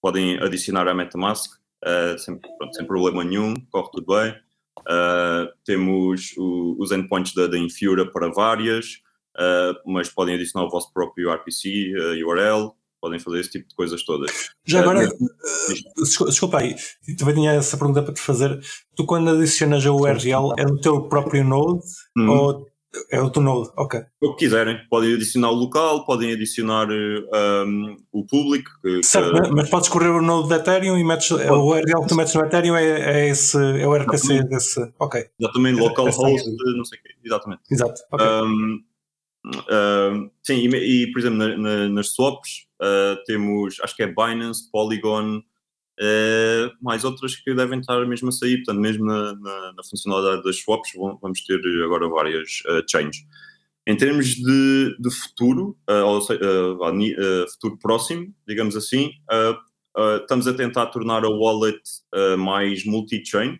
podem 0.00 0.38
adicionar 0.38 0.88
à 0.88 0.94
MetaMask 0.94 1.50
eh, 1.84 2.16
sem, 2.18 2.38
pronto, 2.38 2.74
sem 2.76 2.86
problema 2.86 3.24
nenhum, 3.24 3.54
corre 3.70 3.90
tudo 3.92 4.06
bem. 4.14 4.34
Eh, 4.88 5.52
temos 5.64 6.32
o- 6.38 6.76
os 6.78 6.90
endpoints 6.92 7.34
da, 7.34 7.46
da 7.46 7.58
Infura 7.58 8.10
para 8.10 8.28
várias, 8.32 9.00
eh, 9.38 9.72
mas 9.86 10.08
podem 10.08 10.34
adicionar 10.36 10.66
o 10.66 10.70
vosso 10.70 10.92
próprio 10.92 11.30
RPC, 11.32 11.92
URL. 12.24 12.70
podem 13.00 13.18
fazer 13.18 13.40
esse 13.40 13.50
tipo 13.50 13.68
de 13.68 13.74
coisas 13.74 14.04
todas. 14.04 14.30
Já 14.64 14.78
agora, 14.80 15.02
eh, 15.02 15.08
desculpa, 16.28 16.58
aí, 16.60 16.76
também 17.18 17.34
tinha 17.34 17.50
essa 17.50 17.76
pergunta 17.76 18.00
para 18.00 18.14
te 18.14 18.20
fazer. 18.20 18.60
Tu, 18.94 19.04
quando 19.04 19.28
adicionas 19.30 19.84
a 19.84 19.92
URL, 19.92 20.54
é 20.56 20.64
no 20.64 20.80
teu 20.80 21.08
próprio 21.08 21.42
Node 21.42 21.80
Hum. 22.16 22.28
ou 22.28 22.68
é 23.10 23.20
o 23.20 23.30
teu 23.30 23.42
Node? 23.42 23.70
Ok. 23.76 24.00
o 24.20 24.34
que 24.34 24.44
quiserem. 24.44 24.78
Podem 24.90 25.14
adicionar 25.14 25.50
o 25.50 25.54
local, 25.54 26.04
podem 26.04 26.32
adicionar 26.32 26.88
eh, 26.90 27.64
um, 27.66 27.96
o 28.12 28.26
público. 28.26 28.70
Que, 28.82 28.96
que- 29.00 29.02
Certo, 29.06 29.32
mas- 29.32 29.50
mas 29.50 29.70
podes 29.70 29.88
correr 29.88 30.08
o 30.10 30.20
Node 30.22 30.48
da 30.48 30.56
Ethereum 30.56 30.96
e 30.98 31.04
metes, 31.04 31.30
a 31.32 31.52
URL 31.56 32.02
que 32.02 32.08
tu 32.08 32.14
metes 32.14 32.34
no 32.34 32.44
Ethereum 32.44 32.76
é, 32.76 32.84
é, 33.24 33.28
esse, 33.28 33.56
é 33.56 33.86
o 33.86 33.94
RPC 33.96 34.44
desse. 34.44 34.92
Ok, 34.98 35.24
exatamente, 35.40 35.80
localhost, 35.80 36.20
eh, 36.24 36.76
não 36.76 36.84
sei 36.84 36.98
o 36.98 37.02
quê. 37.02 37.08
Exatamente. 37.24 37.62
exato. 37.70 38.00
ok. 38.12 38.26
Um, 38.26 38.82
um, 39.44 40.30
sim, 40.42 40.54
e, 40.68 41.02
e, 41.04 41.12
por 41.12 41.18
exemplo, 41.20 41.38
na- 41.38 41.56
na- 41.56 41.88
nas 41.88 42.08
swaps 42.14 42.66
uh, 42.80 43.16
temos, 43.26 43.78
acho 43.82 43.96
que 43.96 44.02
é 44.02 44.06
Binance, 44.06 44.70
Polygon, 44.70 45.42
uh, 46.00 46.72
mais 46.80 47.04
outras 47.04 47.36
que 47.36 47.54
devem 47.54 47.80
estar 47.80 48.04
mesmo 48.06 48.28
a 48.28 48.32
sair. 48.32 48.58
Portanto, 48.58 48.80
mesmo 48.80 49.04
na, 49.04 49.34
na- 49.34 49.72
na 49.74 49.84
funcionalidade 49.88 50.42
das 50.42 50.56
swaps, 50.58 50.92
vamos 51.20 51.44
ter 51.44 51.60
agora 51.84 52.08
várias 52.08 52.62
uh, 52.66 52.82
chains. 52.90 53.24
Em 53.86 53.96
termos 53.96 54.26
de, 54.36 54.96
de 54.98 55.10
futuro, 55.10 55.76
uh, 55.90 56.04
ou 56.04 56.20
futuro 57.50 57.78
próximo, 57.80 58.32
digamos 58.46 58.76
assim, 58.76 59.10
estamos 60.20 60.46
a 60.46 60.54
tentar 60.54 60.86
tornar 60.86 61.24
a 61.24 61.28
wallet 61.28 61.80
mais 62.38 62.84
multi-chain, 62.84 63.58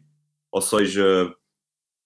ou 0.53 0.63
seja, 0.63 1.35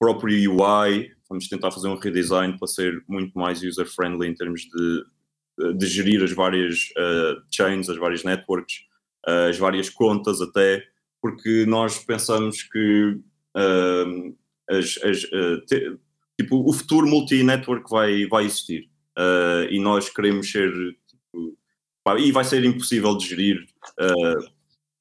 próprio 0.01 0.51
UI, 0.51 1.11
vamos 1.29 1.47
tentar 1.47 1.71
fazer 1.71 1.89
um 1.89 1.99
redesign 1.99 2.59
para 2.59 2.67
ser 2.67 3.05
muito 3.07 3.39
mais 3.39 3.63
user-friendly 3.63 4.29
em 4.29 4.35
termos 4.35 4.63
de, 4.63 5.75
de 5.75 5.87
gerir 5.87 6.23
as 6.25 6.33
várias 6.33 6.89
chains, 7.55 7.91
as 7.91 7.99
várias 7.99 8.25
networks, 8.25 8.77
as 9.27 9.59
várias 9.59 9.91
contas 9.91 10.41
até, 10.41 10.83
porque 11.21 11.65
nós 11.67 11.99
pensamos 11.99 12.63
que 12.63 13.19
uh, 13.57 14.37
as, 14.71 14.99
as, 15.03 15.25
uh, 15.25 15.61
te- 15.67 15.97
tipo, 16.41 16.69
o 16.69 16.73
futuro 16.73 17.07
multi-network 17.07 17.91
vai, 17.91 18.27
vai 18.27 18.45
existir 18.45 18.89
uh, 19.19 19.69
e 19.71 19.81
nós 19.81 20.09
queremos 20.09 20.51
ser 20.51 20.71
tipo, 21.09 21.59
pá, 22.05 22.19
e 22.19 22.31
vai 22.31 22.45
ser 22.45 22.65
impossível 22.65 23.17
de 23.17 23.27
gerir 23.29 23.67
uh, 24.01 24.49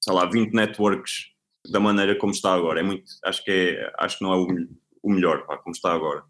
sei 0.03 0.13
lá, 0.13 0.25
20 0.25 0.53
networks 0.53 1.27
da 1.71 1.79
maneira 1.79 2.15
como 2.15 2.31
está 2.31 2.53
agora. 2.53 2.79
É 2.79 2.83
muito, 2.83 3.05
acho 3.25 3.43
que 3.43 3.51
é, 3.51 3.91
acho 3.99 4.17
que 4.19 4.23
não 4.23 4.33
é 4.33 4.37
o, 4.37 4.47
o 5.03 5.11
melhor, 5.11 5.45
pá, 5.45 5.57
como 5.57 5.73
está 5.75 5.93
agora. 5.93 6.23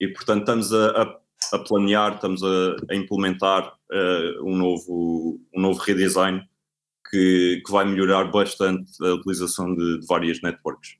E 0.00 0.08
portanto 0.08 0.40
estamos 0.40 0.72
a, 0.72 1.02
a- 1.02 1.20
a 1.52 1.58
planear, 1.58 2.14
estamos 2.14 2.42
a, 2.42 2.76
a 2.90 2.94
implementar 2.94 3.74
eh, 3.92 4.34
um, 4.42 4.56
novo, 4.56 5.38
um 5.54 5.60
novo 5.60 5.78
redesign 5.80 6.42
que, 7.10 7.62
que 7.64 7.72
vai 7.72 7.84
melhorar 7.84 8.24
bastante 8.30 8.92
a 9.02 9.14
utilização 9.14 9.74
de, 9.74 10.00
de 10.00 10.06
várias 10.06 10.40
networks. 10.42 10.96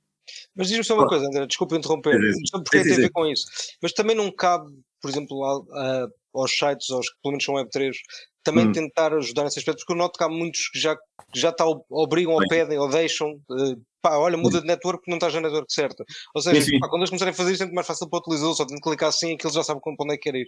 Mas 0.55 0.69
diz-me 0.69 0.83
só 0.85 0.95
uma 0.95 1.07
coisa, 1.07 1.27
André, 1.27 1.47
desculpa 1.47 1.77
interromper, 1.77 2.19
só 2.47 2.59
porque 2.63 2.83
tem 2.83 2.93
a 2.95 2.97
ver 3.01 3.11
com 3.11 3.27
isso. 3.27 3.45
Mas 3.83 3.93
também 3.93 4.17
não 4.17 4.31
cabe, 4.33 4.73
por 5.01 5.11
exemplo, 5.11 5.45
a- 5.45 5.81
a- 5.81 6.09
aos 6.35 6.51
sites, 6.53 6.91
aos 6.91 7.09
que 7.09 7.17
pelo 7.23 7.33
menos 7.33 7.45
são 7.45 7.55
Web3, 7.55 7.95
também 8.43 8.69
Hum. 8.69 8.73
tentar 8.73 9.13
ajudar 9.15 9.45
nesse 9.45 9.59
aspecto, 9.59 9.79
porque 9.81 9.93
eu 9.93 9.97
noto 9.97 10.19
que 10.19 10.25
há 10.25 10.29
muitos 10.29 10.69
que 10.69 10.79
já, 10.79 10.97
que 10.97 11.39
já 11.41 11.53
tá, 11.53 11.65
obrigam 11.91 12.33
ou 12.35 12.47
pedem 12.49 12.79
ou 12.79 12.89
deixam, 12.89 13.31
eh, 13.51 13.77
pá, 14.03 14.17
olha, 14.19 14.37
muda 14.37 14.61
de 14.61 14.67
network 14.67 14.99
porque 15.01 15.11
não 15.11 15.17
estás 15.19 15.35
na 15.35 15.41
network 15.43 15.73
certa. 15.73 16.05
Ou 16.35 16.43
seja, 16.43 16.61
pá, 16.81 16.89
quando 16.89 17.01
eles 17.03 17.11
começarem 17.11 17.33
a 17.33 17.37
fazer 17.37 17.53
isso 17.53 17.63
é 17.63 17.67
muito 17.67 17.75
mais 17.75 17.87
fácil 17.87 18.09
para 18.09 18.19
o 18.19 18.21
utilizador, 18.21 18.55
só 18.55 18.65
tem 18.67 18.77
de 18.77 18.83
clicar 18.83 19.09
assim 19.09 19.37
que 19.37 19.47
ele 19.47 19.55
já 19.55 19.63
sabe 19.65 19.81
para 19.81 19.93
onde 19.99 20.15
é 20.15 20.17
que 20.17 20.31
quer 20.31 20.39
ir. 20.39 20.47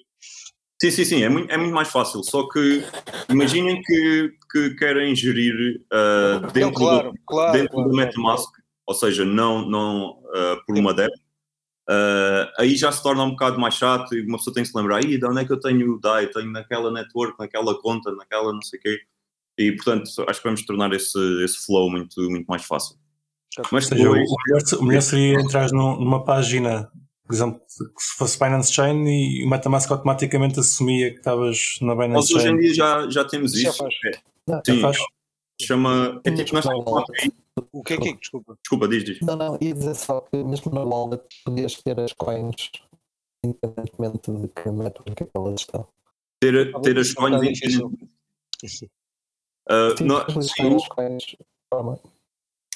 Sim, 0.81 0.91
sim, 0.93 1.05
sim, 1.05 1.23
é 1.25 1.29
muito, 1.29 1.51
é 1.51 1.57
muito 1.57 1.75
mais 1.75 1.89
fácil. 1.89 2.23
Só 2.23 2.49
que 2.49 2.85
imaginem 3.29 3.83
que, 3.83 4.33
que 4.53 4.71
querem 4.77 5.15
gerir 5.15 5.83
uh, 5.93 6.41
Não, 6.41 6.49
dentro, 6.51 6.75
claro, 6.75 7.13
do, 7.13 7.19
claro. 7.27 7.53
dentro 7.53 7.71
claro, 7.75 7.89
do 7.89 7.95
claro. 7.95 8.07
MetaMask, 8.07 8.53
ou 8.87 8.95
seja, 8.95 9.25
não, 9.25 9.69
não 9.69 10.11
uh, 10.21 10.65
por 10.67 10.79
uma 10.79 10.95
DEP. 10.95 11.13
Uh, 11.91 12.47
aí 12.59 12.77
já 12.77 12.93
se 12.93 13.03
torna 13.03 13.25
um 13.25 13.31
bocado 13.31 13.59
mais 13.59 13.75
chato 13.75 14.15
e 14.15 14.25
uma 14.25 14.37
pessoa 14.37 14.53
tem 14.55 14.63
que 14.63 14.69
se 14.69 14.77
lembrar, 14.77 15.03
"Ih, 15.03 15.19
de 15.19 15.27
onde 15.27 15.41
é 15.41 15.45
que 15.45 15.53
eu 15.53 15.59
tenho 15.59 15.95
o 15.95 15.99
DAI? 15.99 16.27
Tenho 16.29 16.51
naquela 16.53 16.93
network, 16.93 17.37
naquela 17.39 17.75
conta, 17.81 18.13
naquela 18.15 18.53
não 18.53 18.63
sei 18.63 18.79
o 18.79 18.83
quê. 18.83 19.01
E 19.59 19.73
portanto, 19.73 20.05
acho 20.29 20.41
que 20.41 20.47
vamos 20.47 20.65
tornar 20.65 20.93
esse, 20.93 21.19
esse 21.43 21.65
flow 21.67 21.91
muito, 21.91 22.21
muito 22.31 22.47
mais 22.47 22.65
fácil. 22.65 22.97
Mas 23.73 23.91
Ou 23.91 23.97
seja, 23.97 24.11
o, 24.11 24.13
melhor, 24.13 24.29
o 24.79 24.85
melhor 24.85 25.01
seria 25.01 25.41
entrar 25.41 25.69
num- 25.73 25.99
numa 25.99 26.23
página, 26.25 26.89
por 27.29 27.35
exemplo, 27.35 27.61
que 27.61 28.03
se 28.03 28.17
fosse 28.17 28.39
Binance 28.39 28.73
Chain 28.73 29.05
e 29.07 29.45
o 29.45 29.51
MetaMask 29.51 29.91
automaticamente 29.93 30.59
assumia 30.59 31.11
que 31.13 31.19
estavas 31.19 31.77
na 31.83 31.95
nós 31.95 31.99
Binance 32.07 32.35
hoje 32.35 32.47
em 32.47 32.51
Chain. 32.51 32.59
dia 32.61 32.75
já, 32.75 33.11
já 33.11 33.25
temos 33.25 33.53
Isso 33.53 33.63
já 33.65 33.69
isso. 33.69 33.79
faz. 33.79 33.95
É, 34.07 34.11
Não, 34.47 34.63
sim, 34.65 34.81
faz? 34.81 34.97
chama. 35.61 36.21
É 36.25 36.31
tipo, 36.33 36.55
nós. 36.55 36.65
O 37.73 37.83
que 37.85 37.93
é 37.93 37.97
que 37.99 38.09
é? 38.09 38.13
Desculpa. 38.15 38.57
Desculpa, 38.63 38.89
diz, 38.89 39.05
diz. 39.05 39.21
Não, 39.21 39.37
não, 39.37 39.59
ia 39.61 39.75
dizer 39.75 39.95
só 39.95 40.21
que 40.23 40.37
mesmo 40.43 40.73
na 40.73 40.81
wallet 40.83 41.23
podias 41.45 41.75
ter 41.83 42.01
as 42.01 42.13
coins 42.15 42.71
independentemente 43.45 44.31
de 44.33 44.49
que 44.49 44.69
network 44.71 45.11
é 45.23 45.27
que 45.27 45.31
elas 45.35 45.61
estão. 45.61 45.87
Ter, 46.41 46.75
Ah, 46.75 46.81
ter 46.81 46.99
as 46.99 47.11
é 47.11 47.15
coins 47.15 47.41
difícil. 47.59 47.87
Uh, 49.71 49.97
Sim, 49.99 50.05
mas 50.07 50.51
sim, 50.51 50.75
as 50.77 50.89
coins 50.89 51.23
de 51.25 51.39
forma. 51.73 52.01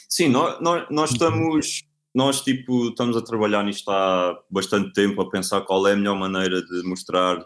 sim, 0.08 0.28
nó- 0.28 0.60
nó- 0.60 0.86
nós, 0.90 1.10
estamos, 1.12 1.84
nós 2.14 2.40
tipo, 2.42 2.88
estamos 2.88 3.16
a 3.16 3.22
trabalhar 3.22 3.62
nisto 3.64 3.90
há 3.90 4.38
bastante 4.50 4.92
tempo, 4.92 5.20
a 5.22 5.30
pensar 5.30 5.62
qual 5.62 5.86
é 5.86 5.92
a 5.92 5.96
melhor 5.96 6.16
maneira 6.16 6.62
de 6.62 6.82
mostrar 6.82 7.44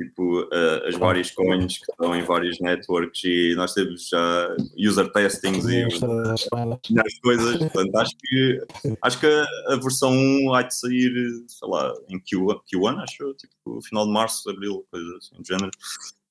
tipo, 0.00 0.42
uh, 0.42 0.86
as 0.86 0.94
várias 0.94 1.30
coins 1.32 1.78
que 1.78 1.90
estão 1.90 2.14
em 2.14 2.22
vários 2.22 2.60
networks 2.60 3.24
e 3.24 3.54
nós 3.56 3.74
temos 3.74 4.08
já 4.08 4.56
user 4.78 5.10
testings 5.12 5.66
e 5.66 5.82
as 5.82 7.18
coisas, 7.20 7.58
portanto 7.58 7.96
acho 7.96 8.16
que, 8.16 8.60
acho 9.02 9.20
que 9.20 9.26
a, 9.26 9.46
a 9.72 9.76
versão 9.76 10.12
1 10.12 10.54
há 10.54 10.62
de 10.62 10.74
sair, 10.74 11.12
sei 11.48 11.68
lá, 11.68 11.92
em 12.08 12.18
Q1, 12.20 12.60
Q1 12.72 13.02
acho 13.02 13.34
tipo, 13.34 13.82
final 13.82 14.06
de 14.06 14.12
março, 14.12 14.48
abril, 14.48 14.86
coisa 14.90 15.16
assim, 15.16 15.36
do 15.36 15.46
género. 15.46 15.70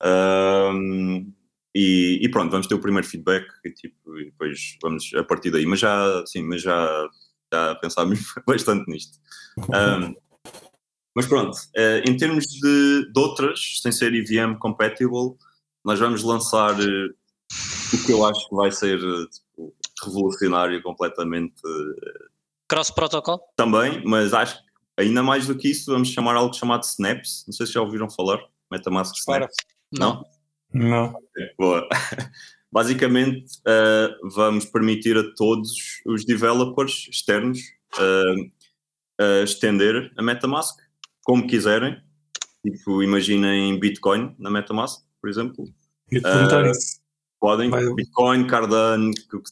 Um, 0.01 1.31
e, 1.75 2.19
e 2.23 2.29
pronto, 2.29 2.49
vamos 2.49 2.65
ter 2.65 2.73
o 2.73 2.79
primeiro 2.79 3.05
feedback 3.05 3.45
e, 3.63 3.69
tipo, 3.69 4.17
e 4.17 4.25
depois 4.25 4.77
vamos 4.81 5.11
a 5.13 5.23
partir 5.23 5.51
daí. 5.51 5.65
Mas 5.65 5.79
já, 5.79 6.23
sim, 6.25 6.41
mas 6.41 6.61
já, 6.63 7.07
já 7.53 7.75
pensámos 7.75 8.19
bastante 8.47 8.89
nisto. 8.89 9.17
Um, 9.57 10.15
mas 11.15 11.25
pronto, 11.25 11.57
eh, 11.75 12.03
em 12.07 12.15
termos 12.15 12.45
de, 12.45 13.11
de 13.11 13.19
outras, 13.19 13.79
sem 13.81 13.91
ser 13.91 14.13
EVM 14.13 14.55
compatible, 14.59 15.35
nós 15.83 15.99
vamos 15.99 16.21
lançar 16.21 16.79
eh, 16.79 17.07
o 17.93 18.05
que 18.05 18.11
eu 18.11 18.23
acho 18.23 18.47
que 18.47 18.55
vai 18.55 18.71
ser 18.71 18.99
eh, 18.99 19.25
tipo, 19.31 19.75
revolucionário 20.03 20.79
completamente 20.83 21.59
Cross 22.69 22.91
protocol? 22.91 23.39
também, 23.55 24.03
mas 24.05 24.31
acho 24.31 24.57
que 24.57 24.63
ainda 24.97 25.23
mais 25.23 25.47
do 25.47 25.57
que 25.57 25.69
isso, 25.71 25.91
vamos 25.91 26.09
chamar 26.09 26.35
algo 26.35 26.53
chamado 26.53 26.83
Snaps. 26.83 27.45
Não 27.47 27.53
sei 27.53 27.65
se 27.65 27.73
já 27.73 27.81
ouviram 27.81 28.09
falar. 28.09 28.39
Metamask 28.71 29.15
Para. 29.25 29.45
Snaps. 29.45 29.55
Não? 29.91 30.25
Não. 30.71 31.15
Boa. 31.57 31.87
Basicamente, 32.71 33.45
eh, 33.65 34.09
vamos 34.23 34.65
permitir 34.65 35.17
a 35.17 35.33
todos 35.35 35.71
os 36.05 36.25
developers 36.25 37.07
externos 37.09 37.59
eh, 37.97 38.49
eh, 39.19 39.43
estender 39.43 40.11
a 40.17 40.21
Metamask 40.21 40.77
como 41.23 41.47
quiserem. 41.47 41.97
Tipo, 42.63 43.01
imaginem 43.01 43.79
Bitcoin 43.79 44.35
na 44.37 44.49
Metamask, 44.49 45.01
por 45.21 45.29
exemplo. 45.29 45.65
Isso. 46.11 47.01
Podem, 47.39 47.69
Vai- 47.69 47.93
Bitcoin, 47.93 48.47
Cardano, 48.47 49.11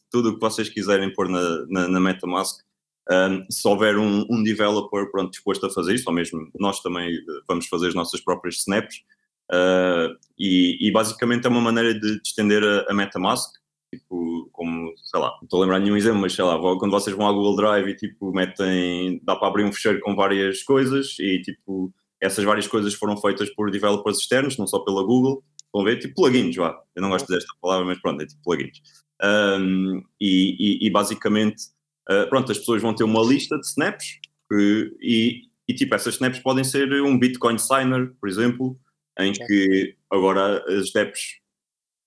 tudo 0.10 0.30
o 0.30 0.34
que 0.36 0.42
vocês 0.42 0.70
quiserem 0.70 1.14
pôr 1.14 1.30
na, 1.30 1.66
na, 1.68 1.88
na 1.88 2.00
MetaMask. 2.00 2.64
Um, 3.12 3.46
se 3.52 3.68
houver 3.68 3.98
um, 3.98 4.26
um 4.30 4.42
developer 4.42 5.12
pronto, 5.12 5.30
disposto 5.30 5.68
a 5.68 5.70
fazer 5.70 5.94
isso, 5.94 6.06
ou 6.08 6.14
mesmo 6.14 6.50
nós 6.60 6.80
também 6.82 7.14
eh, 7.14 7.42
vamos 7.48 7.68
fazer 7.68 7.90
as 7.90 7.94
nossas 7.94 8.20
próprias 8.20 8.56
snaps, 8.56 9.04
uh, 9.52 10.16
e, 10.38 10.88
e 10.88 10.92
basicamente 10.92 11.46
é 11.46 11.50
uma 11.50 11.62
maneira 11.62 11.94
de, 11.94 12.00
de 12.00 12.22
estender 12.28 12.64
a, 12.64 12.92
a 12.92 12.94
MetaMask, 12.94 13.52
tipo, 13.94 14.50
como, 14.52 14.92
sei 15.12 15.20
lá, 15.20 15.30
não 15.38 15.44
estou 15.44 15.60
a 15.60 15.64
lembrar 15.64 15.80
nenhum 15.80 15.96
exemplo, 15.98 16.20
mas 16.20 16.34
sei 16.34 16.44
lá, 16.44 16.58
quando 16.60 16.92
vocês 16.92 17.16
vão 17.16 17.26
ao 17.26 17.34
Google 17.34 17.56
Drive 17.56 17.88
e 17.90 17.96
tipo, 17.96 18.32
metem, 18.34 19.22
dá 19.24 19.36
para 19.36 19.48
abrir 19.48 19.64
um 19.64 19.72
fecheiro 19.72 20.00
com 20.02 20.16
várias 20.16 20.64
coisas, 20.64 21.18
e 21.20 21.42
tipo, 21.42 21.94
essas 22.22 22.44
várias 22.44 22.68
coisas 22.68 22.94
foram 22.94 23.16
feitas 23.18 23.50
por 23.54 23.72
developers 23.72 24.20
externos, 24.20 24.58
não 24.58 24.68
só 24.68 24.80
pela 24.80 25.04
Google, 25.04 25.44
a 25.76 25.84
ver? 25.84 26.00
Tipo 26.00 26.16
plugins, 26.16 26.56
vá. 26.56 26.74
Eu 26.96 27.02
não 27.02 27.10
gosto 27.10 27.28
desta 27.28 27.52
palavra, 27.62 27.86
mas 27.86 28.00
pronto, 28.00 28.22
é 28.22 28.26
tipo 28.26 28.42
plugins. 28.44 28.78
Um, 29.24 30.02
e, 30.20 30.84
e- 30.84 30.88
e 30.88 30.90
basicamente, 30.90 31.64
uh, 32.10 32.28
pronto, 32.30 32.52
as 32.52 32.58
pessoas 32.58 32.82
vão 32.82 32.94
ter 32.96 33.04
uma 33.04 33.22
lista 33.22 33.58
de 33.60 33.66
snaps 33.68 34.06
que- 34.50 34.96
e, 35.02 35.42
e 35.68 35.74
tipo, 35.74 35.94
essas 35.96 36.14
snaps 36.16 36.40
podem 36.40 36.64
ser 36.64 36.92
um 37.02 37.18
Bitcoin 37.20 37.58
Signer, 37.58 38.14
por 38.22 38.30
exemplo, 38.30 38.78
em 39.20 39.34
que 39.34 39.96
agora 40.12 40.64
as 40.68 40.86
snaps, 40.86 41.40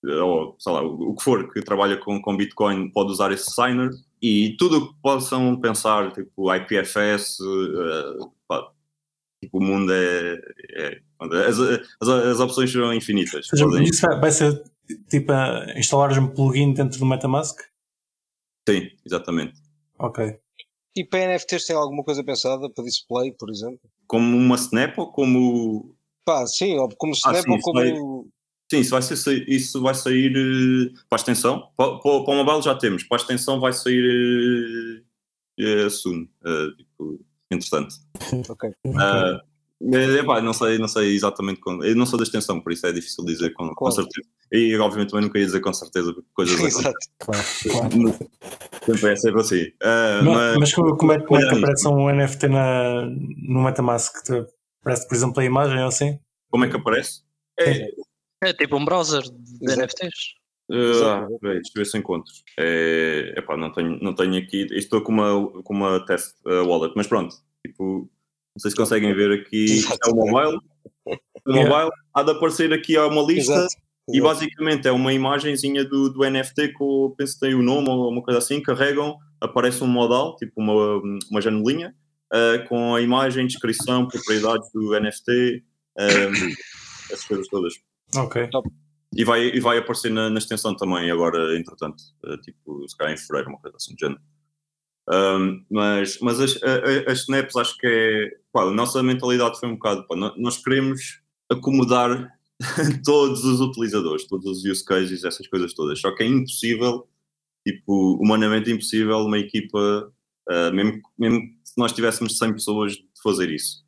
ou 0.05 0.57
sei 0.59 0.73
lá, 0.73 0.83
o 0.83 1.15
que 1.15 1.23
for 1.25 1.53
que 1.53 1.63
trabalha 1.63 1.97
com, 1.97 2.21
com 2.21 2.37
Bitcoin 2.37 2.91
pode 2.91 3.11
usar 3.11 3.33
esse 3.33 3.51
signer 3.51 3.91
e 4.21 4.57
tudo 4.59 4.79
o 4.79 4.89
que 4.89 5.01
possam 5.01 5.61
pensar, 5.61 6.13
tipo 6.13 6.53
IPFS, 6.55 7.41
uh, 7.41 8.33
pá, 8.47 8.71
tipo, 9.43 9.59
o 9.59 9.63
mundo 9.63 9.93
é. 9.93 10.41
é- 10.77 11.01
as, 11.21 11.59
as, 12.01 12.09
as 12.09 12.41
opções 12.41 12.71
são 12.71 12.93
infinitas. 12.95 13.49
Seja, 13.49 13.65
Podem- 13.65 13.85
isso 13.85 14.07
vai, 14.07 14.21
vai 14.21 14.31
ser 14.31 14.63
tipo 15.09 15.33
instalares 15.77 16.17
um 16.17 16.29
plugin 16.29 16.73
dentro 16.73 16.99
do 16.99 17.07
Metamask? 17.07 17.61
Sim, 18.69 18.91
exatamente. 19.05 19.61
Ok. 19.99 20.39
E 20.97 21.05
para 21.05 21.21
NFTs 21.21 21.67
tem 21.67 21.77
alguma 21.77 22.05
coisa 22.05 22.23
pensada 22.25 22.69
para 22.71 22.85
display, 22.85 23.33
por 23.33 23.51
exemplo? 23.51 23.81
Como 24.07 24.37
uma 24.37 24.57
Snap 24.57 24.99
ou 24.99 25.13
como. 25.13 25.97
Pá, 26.29 26.47
sim, 26.47 26.77
ou 26.77 26.91
como 26.99 27.15
Ah, 27.25 27.33
Snap 27.33 27.43
sim, 27.43 27.51
ou 27.51 27.57
isso 27.57 27.65
como. 27.65 28.29
Sim, 28.71 28.81
isso 28.81 28.91
vai, 28.91 29.01
ser, 29.01 29.49
isso 29.49 29.81
vai 29.81 29.95
sair 29.95 30.31
eh, 30.37 30.93
para 31.09 31.17
a 31.17 31.21
extensão. 31.21 31.71
Para, 31.75 31.93
para, 32.01 32.23
para 32.23 32.35
o 32.35 32.45
mobile 32.45 32.61
já 32.61 32.75
temos, 32.75 33.03
para 33.03 33.17
a 33.17 33.21
extensão 33.23 33.59
vai 33.59 33.73
sair 33.73 35.03
eh, 35.59 35.89
soon. 35.89 36.29
eh, 36.45 36.67
tipo, 36.77 37.19
entretanto. 37.51 37.95
Ok. 38.51 38.71
Ah, 38.99 39.41
é, 39.81 40.23
pá, 40.23 40.43
não 40.43 40.53
sei, 40.53 40.77
não 40.77 40.87
sei 40.87 41.15
exatamente 41.15 41.61
quando. 41.61 41.83
Eu 41.83 41.97
não 41.97 42.05
sou 42.05 42.19
da 42.19 42.25
extensão, 42.25 42.61
por 42.61 42.73
isso 42.75 42.87
é 42.87 42.93
difícil 42.93 43.25
dizer 43.25 43.55
com, 43.55 43.69
com 43.69 43.75
Claro. 43.75 43.95
certeza. 43.95 44.29
E 44.53 44.77
obviamente 44.77 45.11
também 45.11 45.25
nunca 45.25 45.39
ia 45.39 45.47
dizer 45.47 45.61
com 45.61 45.73
certeza 45.73 46.13
porque 46.13 46.29
coisas 46.35 46.57
acontecem. 46.57 46.81
Exato. 46.81 46.99
Claro, 47.21 47.47
claro. 47.71 48.19
Sempre 48.85 49.13
é 49.13 49.17
sempre 49.17 49.41
assim. 49.41 49.65
Ah, 49.83 50.21
Mas, 50.25 50.35
mas, 50.35 50.59
mas 50.59 50.75
como, 50.75 50.95
como 50.99 51.13
é, 51.13 51.21
como 51.25 51.41
é 51.41 51.43
que 51.43 51.49
Olha, 51.55 51.59
aparece 51.59 51.89
um 51.89 52.11
NFT 52.11 52.49
na, 52.49 53.07
no 53.07 53.63
Metamask? 53.63 54.15
Aparece, 54.81 55.09
por 55.09 55.15
exemplo, 55.15 55.41
a 55.41 55.45
imagem 55.45 55.79
ou 55.81 55.89
assim? 55.89 56.19
como 56.51 56.65
é 56.65 56.69
que 56.71 56.77
aparece? 56.77 57.23
É, 57.61 57.91
É 58.43 58.53
tipo 58.53 58.77
um 58.77 58.85
browser 58.85 59.23
de 59.23 59.65
Exato. 59.65 59.81
NFTs. 59.83 60.39
Ah, 60.71 61.27
deixa 61.43 61.71
eu 61.71 61.73
ver 61.77 61.87
se 61.87 61.99
encontro. 61.99 62.33
É, 62.59 63.35
epá, 63.37 63.57
não, 63.57 63.73
tenho, 63.73 63.99
não 64.03 64.15
tenho 64.15 64.37
aqui. 64.37 64.67
Estou 64.73 65.01
com 65.03 65.13
uma, 65.13 65.63
com 65.63 65.75
uma 65.75 66.05
test 66.07 66.35
ah, 66.47 66.63
wallet, 66.63 66.93
mas 66.95 67.07
pronto. 67.07 67.35
Tipo, 67.67 68.09
não 68.55 68.61
sei 68.61 68.71
se 68.71 68.77
conseguem 68.77 69.15
ver 69.15 69.33
aqui. 69.41 69.65
Exato. 69.65 69.99
É 70.09 70.13
o 70.13 70.15
mobile. 70.17 70.59
O 71.47 71.51
Yeah. 71.51 71.71
mobile 71.71 71.91
há 72.13 72.23
de 72.23 72.31
aparecer 72.33 72.73
aqui 72.73 72.97
há 72.97 73.07
uma 73.07 73.23
lista. 73.23 73.53
Exato. 73.53 73.75
E 74.11 74.21
basicamente 74.21 74.89
é 74.89 74.93
uma 74.93 75.13
imagenzinha 75.13 75.85
do, 75.85 76.11
do 76.11 76.25
NFT 76.25 76.73
com, 76.73 77.15
penso 77.17 77.35
que 77.35 77.41
tem 77.41 77.55
o 77.55 77.63
nome 77.63 77.89
ou 77.91 78.11
uma 78.11 78.23
coisa 78.23 78.39
assim, 78.39 78.61
carregam, 78.63 79.17
aparece 79.41 79.83
um 79.85 79.87
modal, 79.87 80.35
tipo 80.37 80.53
uma, 80.57 81.01
uma 81.31 81.41
janelinha, 81.41 81.95
ah, 82.33 82.59
com 82.69 82.95
a 82.95 83.01
imagem, 83.01 83.47
descrição, 83.47 84.07
propriedades 84.09 84.71
do 84.73 84.99
NFT, 84.99 85.65
ah, 85.99 86.05
essas 87.11 87.25
coisas 87.25 87.49
todas. 87.49 87.75
Ok. 88.17 88.49
E 89.17 89.25
vai, 89.25 89.47
e 89.49 89.61
vai 89.61 89.79
aparecer 89.79 90.11
na, 90.11 90.29
na 90.31 90.39
extensão 90.39 90.77
também 90.77 91.11
agora, 91.11 91.57
entretanto, 91.59 91.97
ah, 92.27 92.37
tipo, 92.39 92.87
se 92.89 92.97
calhar 92.97 93.15
em 93.15 93.17
fevereiro, 93.19 93.51
uma 93.51 93.59
coisa 93.61 93.77
assim, 93.77 93.95
de 93.95 94.01
género. 94.01 94.21
Um, 95.11 95.65
mas 95.71 96.19
mas 96.21 96.39
as, 96.39 96.63
a- 96.63 97.11
as 97.11 97.21
snaps 97.21 97.57
acho 97.57 97.79
que 97.79 97.87
é. 97.87 98.31
Pá, 98.53 98.65
a 98.65 98.71
nossa 98.71 99.03
mentalidade 99.03 99.59
foi 99.59 99.67
um 99.71 99.75
bocado. 99.75 100.07
Pá, 100.07 100.15
nós 100.37 100.59
queremos 100.63 101.23
acomodar 101.51 102.29
todos 103.07 103.43
os 103.43 103.59
utilizadores, 103.61 104.27
todos 104.27 104.45
os 104.59 104.65
use 104.71 104.85
cases, 104.85 105.25
essas 105.25 105.47
coisas 105.49 105.73
todas. 105.73 105.99
Só 105.99 106.15
que 106.15 106.25
é 106.25 106.27
impossível, 106.27 107.09
tipo, 107.67 108.19
humanamente 108.23 108.71
impossível, 108.71 109.21
uma 109.21 109.39
equipa, 109.39 110.13
ah, 110.51 110.71
mesmo, 110.73 111.01
mesmo 111.19 111.41
nós 111.79 111.93
tivéssemos 111.93 112.37
100 112.39 112.53
pessoas, 112.55 112.93
de 112.93 113.05
fazer 113.23 113.51
isso. 113.51 113.85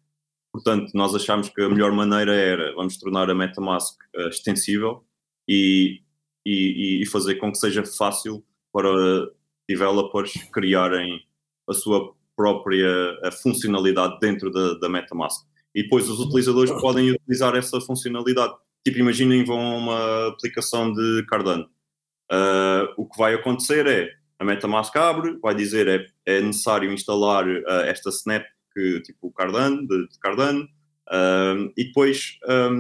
Portanto, 0.53 0.91
nós 0.95 1.15
achámos 1.15 1.49
que 1.49 1.63
a 1.63 1.69
melhor 1.69 1.93
maneira 1.93 2.35
era 2.35 2.75
vamos 2.75 2.97
tornar 2.99 3.31
a 3.31 3.35
MetaMask 3.35 3.97
ah, 4.17 4.29
extensível 4.29 5.05
e, 5.49 6.01
e, 6.45 7.03
e 7.03 7.07
fazer 7.07 7.37
com 7.37 7.53
que 7.53 7.59
seja 7.59 7.85
fácil 7.85 8.45
para 8.73 8.91
developers 9.69 10.33
criarem 10.53 11.21
a 11.69 11.73
sua 11.73 12.15
própria 12.37 12.89
a 13.23 13.31
funcionalidade 13.31 14.19
dentro 14.21 14.51
da, 14.51 14.75
da 14.75 14.89
MetaMask. 14.89 15.47
E 15.75 15.83
depois 15.85 16.09
os 16.09 16.19
utilizadores 16.19 16.73
podem 16.81 17.11
utilizar 17.13 17.55
essa 17.55 17.81
funcionalidade. 17.81 18.55
Tipo, 18.85 18.99
imaginem 18.99 19.45
vão 19.45 19.61
a 19.61 19.77
uma 19.77 20.29
aplicação 20.29 20.93
de 20.93 21.25
Cardano. 21.29 21.69
Ah, 22.31 22.93
o 22.97 23.07
que 23.09 23.19
vai 23.19 23.35
acontecer 23.35 23.87
é 23.87 24.20
a 24.41 24.45
MetaMask 24.45 24.97
abre, 24.97 25.39
vai 25.41 25.55
dizer 25.55 25.87
é, 25.87 26.07
é 26.27 26.41
necessário 26.41 26.91
instalar 26.93 27.45
ah, 27.69 27.83
esta 27.87 28.09
snap 28.11 28.43
que 28.75 29.01
tipo 29.03 29.29
o 29.29 29.33
Cardano, 29.33 29.87
de, 29.87 30.09
de 30.09 30.19
Cardano, 30.19 30.67
ah, 31.09 31.55
e 31.77 31.85
depois 31.85 32.39
ah, 32.49 32.71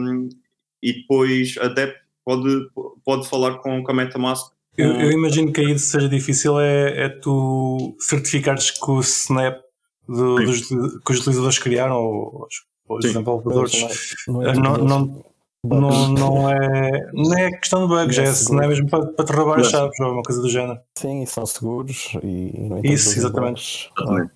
e 0.82 0.92
depois 0.94 1.56
a 1.60 1.68
DEP 1.68 1.94
pode, 2.24 2.66
pode 3.04 3.28
falar 3.28 3.58
com, 3.58 3.82
com 3.84 3.92
a 3.92 3.94
MetaMask. 3.94 4.52
Eu, 4.78 4.92
eu 4.92 5.12
imagino 5.12 5.52
que 5.52 5.60
aí 5.60 5.78
seja 5.78 6.08
difícil 6.08 6.58
é, 6.58 7.04
é 7.04 7.08
tu 7.10 7.94
certificares 7.98 8.70
que 8.70 8.90
o 8.90 9.00
Snap 9.00 9.60
do- 10.08 10.36
dos, 10.36 10.66
que 10.68 11.12
os 11.12 11.18
utilizadores 11.20 11.58
criaram, 11.58 11.96
ou 11.96 12.46
os, 12.46 12.54
ou 12.88 12.96
os 12.96 13.04
Sim. 13.04 13.08
desenvolvedores, 13.12 14.16
Não 14.26 14.42
eh, 14.42 14.50
é, 14.50 14.54
não, 14.54 15.24
não, 15.64 16.08
não, 16.08 16.50
é, 16.50 17.12
não 17.12 17.38
é 17.38 17.50
questão 17.52 17.86
de 17.86 17.88
bugs, 17.88 18.16
Não 18.16 18.24
é 18.24 18.28
é, 18.28 18.52
não 18.52 18.62
é 18.62 18.68
mesmo 18.68 18.88
para, 18.88 19.06
para 19.06 19.24
te 19.24 19.32
roubar 19.32 19.60
as 19.60 19.64
Não. 19.64 19.70
chaves 19.70 20.00
ou 20.00 20.06
alguma 20.06 20.22
coisa 20.22 20.40
do 20.40 20.48
género. 20.48 20.80
Sim, 20.96 21.26
são 21.26 21.44
seguros 21.44 22.12
e 22.22 22.52
não 22.58 22.78
é 22.78 22.80
Isso, 22.84 23.18
exatamente. 23.18 23.90
Exatamente. 23.98 24.32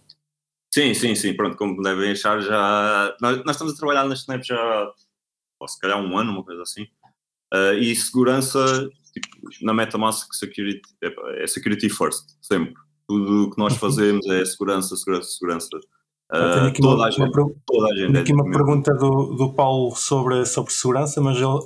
Sim, 0.72 0.92
sim, 0.92 1.14
sim, 1.14 1.34
pronto, 1.34 1.56
como 1.56 1.80
devem 1.82 2.10
achar, 2.10 2.40
já. 2.40 3.16
Nós, 3.20 3.38
nós 3.44 3.54
estamos 3.54 3.74
a 3.74 3.76
trabalhar 3.76 4.04
nas 4.04 4.20
Snap 4.20 4.42
já, 4.42 4.92
ou 5.60 5.68
se 5.68 5.78
calhar 5.78 6.00
um 6.00 6.18
ano, 6.18 6.32
uma 6.32 6.44
coisa 6.44 6.62
assim. 6.62 6.86
Ah, 7.52 7.72
e 7.74 7.94
segurança, 7.94 8.58
tipo, 9.12 9.28
na 9.62 9.72
MetaMask, 9.72 10.34
security, 10.34 10.82
é, 11.02 11.44
é 11.44 11.46
security 11.46 11.88
first, 11.88 12.24
sempre. 12.42 12.74
Tudo 13.06 13.44
o 13.44 13.50
que 13.50 13.58
nós 13.58 13.76
fazemos 13.76 14.26
é 14.26 14.44
segurança, 14.44 14.96
segurança, 14.96 15.30
segurança. 15.30 15.68
Tenho 16.30 16.66
aqui 16.66 16.80
toda, 16.80 16.96
uma, 16.96 17.06
a 17.06 17.10
gente, 17.10 17.38
uma, 17.38 17.54
toda 17.66 17.92
a 17.92 17.96
gente. 17.96 18.16
é 18.16 18.20
aqui 18.20 18.32
uma 18.32 18.44
tipo, 18.44 18.56
pergunta 18.56 18.94
do, 18.94 19.34
do 19.36 19.52
Paulo 19.54 19.94
sobre, 19.94 20.44
sobre 20.46 20.72
segurança, 20.72 21.20
mas 21.20 21.36
ele 21.36 21.58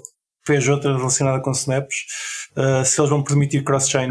fez 0.44 0.68
outra 0.68 0.96
relacionada 0.96 1.40
com 1.42 1.52
snaps. 1.52 1.96
eh, 2.56 2.84
se 2.84 3.00
eles 3.00 3.10
vão 3.10 3.22
permitir 3.22 3.62
cross-chain. 3.64 4.10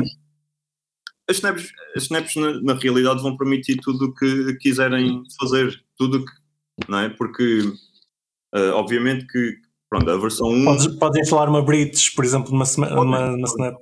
as 1.29 1.35
snaps, 1.37 1.71
as 1.95 2.03
snaps 2.03 2.35
na, 2.35 2.61
na 2.61 2.73
realidade 2.75 3.21
vão 3.21 3.35
permitir 3.35 3.77
tudo 3.77 4.05
o 4.05 4.13
que 4.13 4.53
quiserem 4.61 5.23
fazer, 5.39 5.83
tudo 5.97 6.23
que, 6.25 6.31
não 6.89 6.99
é? 6.99 7.09
Porque, 7.09 7.61
ah, 8.53 8.71
obviamente 8.75 9.25
que, 9.27 9.55
pronto, 9.89 10.09
a 10.09 10.17
versão 10.17 10.47
1... 10.49 10.63
Podes, 10.65 10.87
podes 10.97 11.21
instalar 11.21 11.49
uma 11.49 11.61
bridge, 11.61 12.11
por 12.15 12.23
exemplo, 12.23 12.51
numa, 12.51 12.65
Podem, 12.65 12.95
numa, 12.95 13.19
numa 13.31 13.47
podem. 13.47 13.73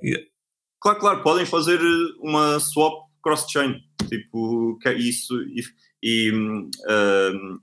Claro, 0.80 0.98
claro, 0.98 1.22
podem 1.22 1.46
fazer 1.46 1.78
uma 2.20 2.58
swap 2.58 3.06
cross-chain, 3.22 3.80
tipo, 4.08 4.78
que 4.80 4.88
é 4.88 4.94
isso, 4.94 5.34
e, 6.06 6.32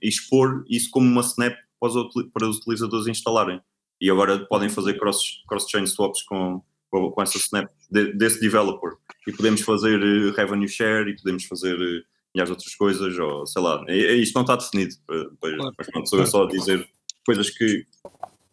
e 0.01 0.07
expor 0.09 0.65
isso 0.69 0.89
como 0.91 1.07
uma 1.07 1.21
snap 1.21 1.55
para 1.79 1.89
os, 1.89 1.95
utili- 1.95 2.29
para 2.33 2.47
os 2.47 2.57
utilizadores 2.57 3.07
instalarem. 3.07 3.61
E 4.01 4.09
agora 4.09 4.39
podem 4.47 4.67
fazer 4.69 4.95
cross- 4.99 5.41
cross-chain 5.47 5.87
swaps 5.87 6.21
com, 6.23 6.61
com, 6.91 7.13
essa 7.21 7.37
snap 7.37 7.69
de- 7.89 8.13
desse 8.13 8.39
developer. 8.41 8.91
E 9.27 9.31
podemos 9.31 9.61
fazer 9.61 10.01
eh, 10.01 10.31
revenue 10.35 10.67
share 10.67 11.09
e 11.09 11.15
podemos 11.15 11.45
fazer 11.45 11.75
eh, 11.75 12.03
milhares 12.35 12.47
de 12.49 12.51
outras 12.51 12.75
coisas, 12.75 13.17
ou 13.17 13.45
sei 13.47 13.61
lá, 13.61 13.83
isto 13.89 14.33
não 14.35 14.41
está 14.41 14.55
definido, 14.57 14.95
eh, 15.11 15.25
pois, 15.39 15.55
Claro. 15.55 15.75
mas 15.77 15.87
pronto, 15.87 16.09
sou 16.09 16.19
eu 16.19 16.27
só 16.27 16.43
a 16.43 16.47
dizer 16.47 16.85
coisas 17.25 17.49
que 17.49 17.85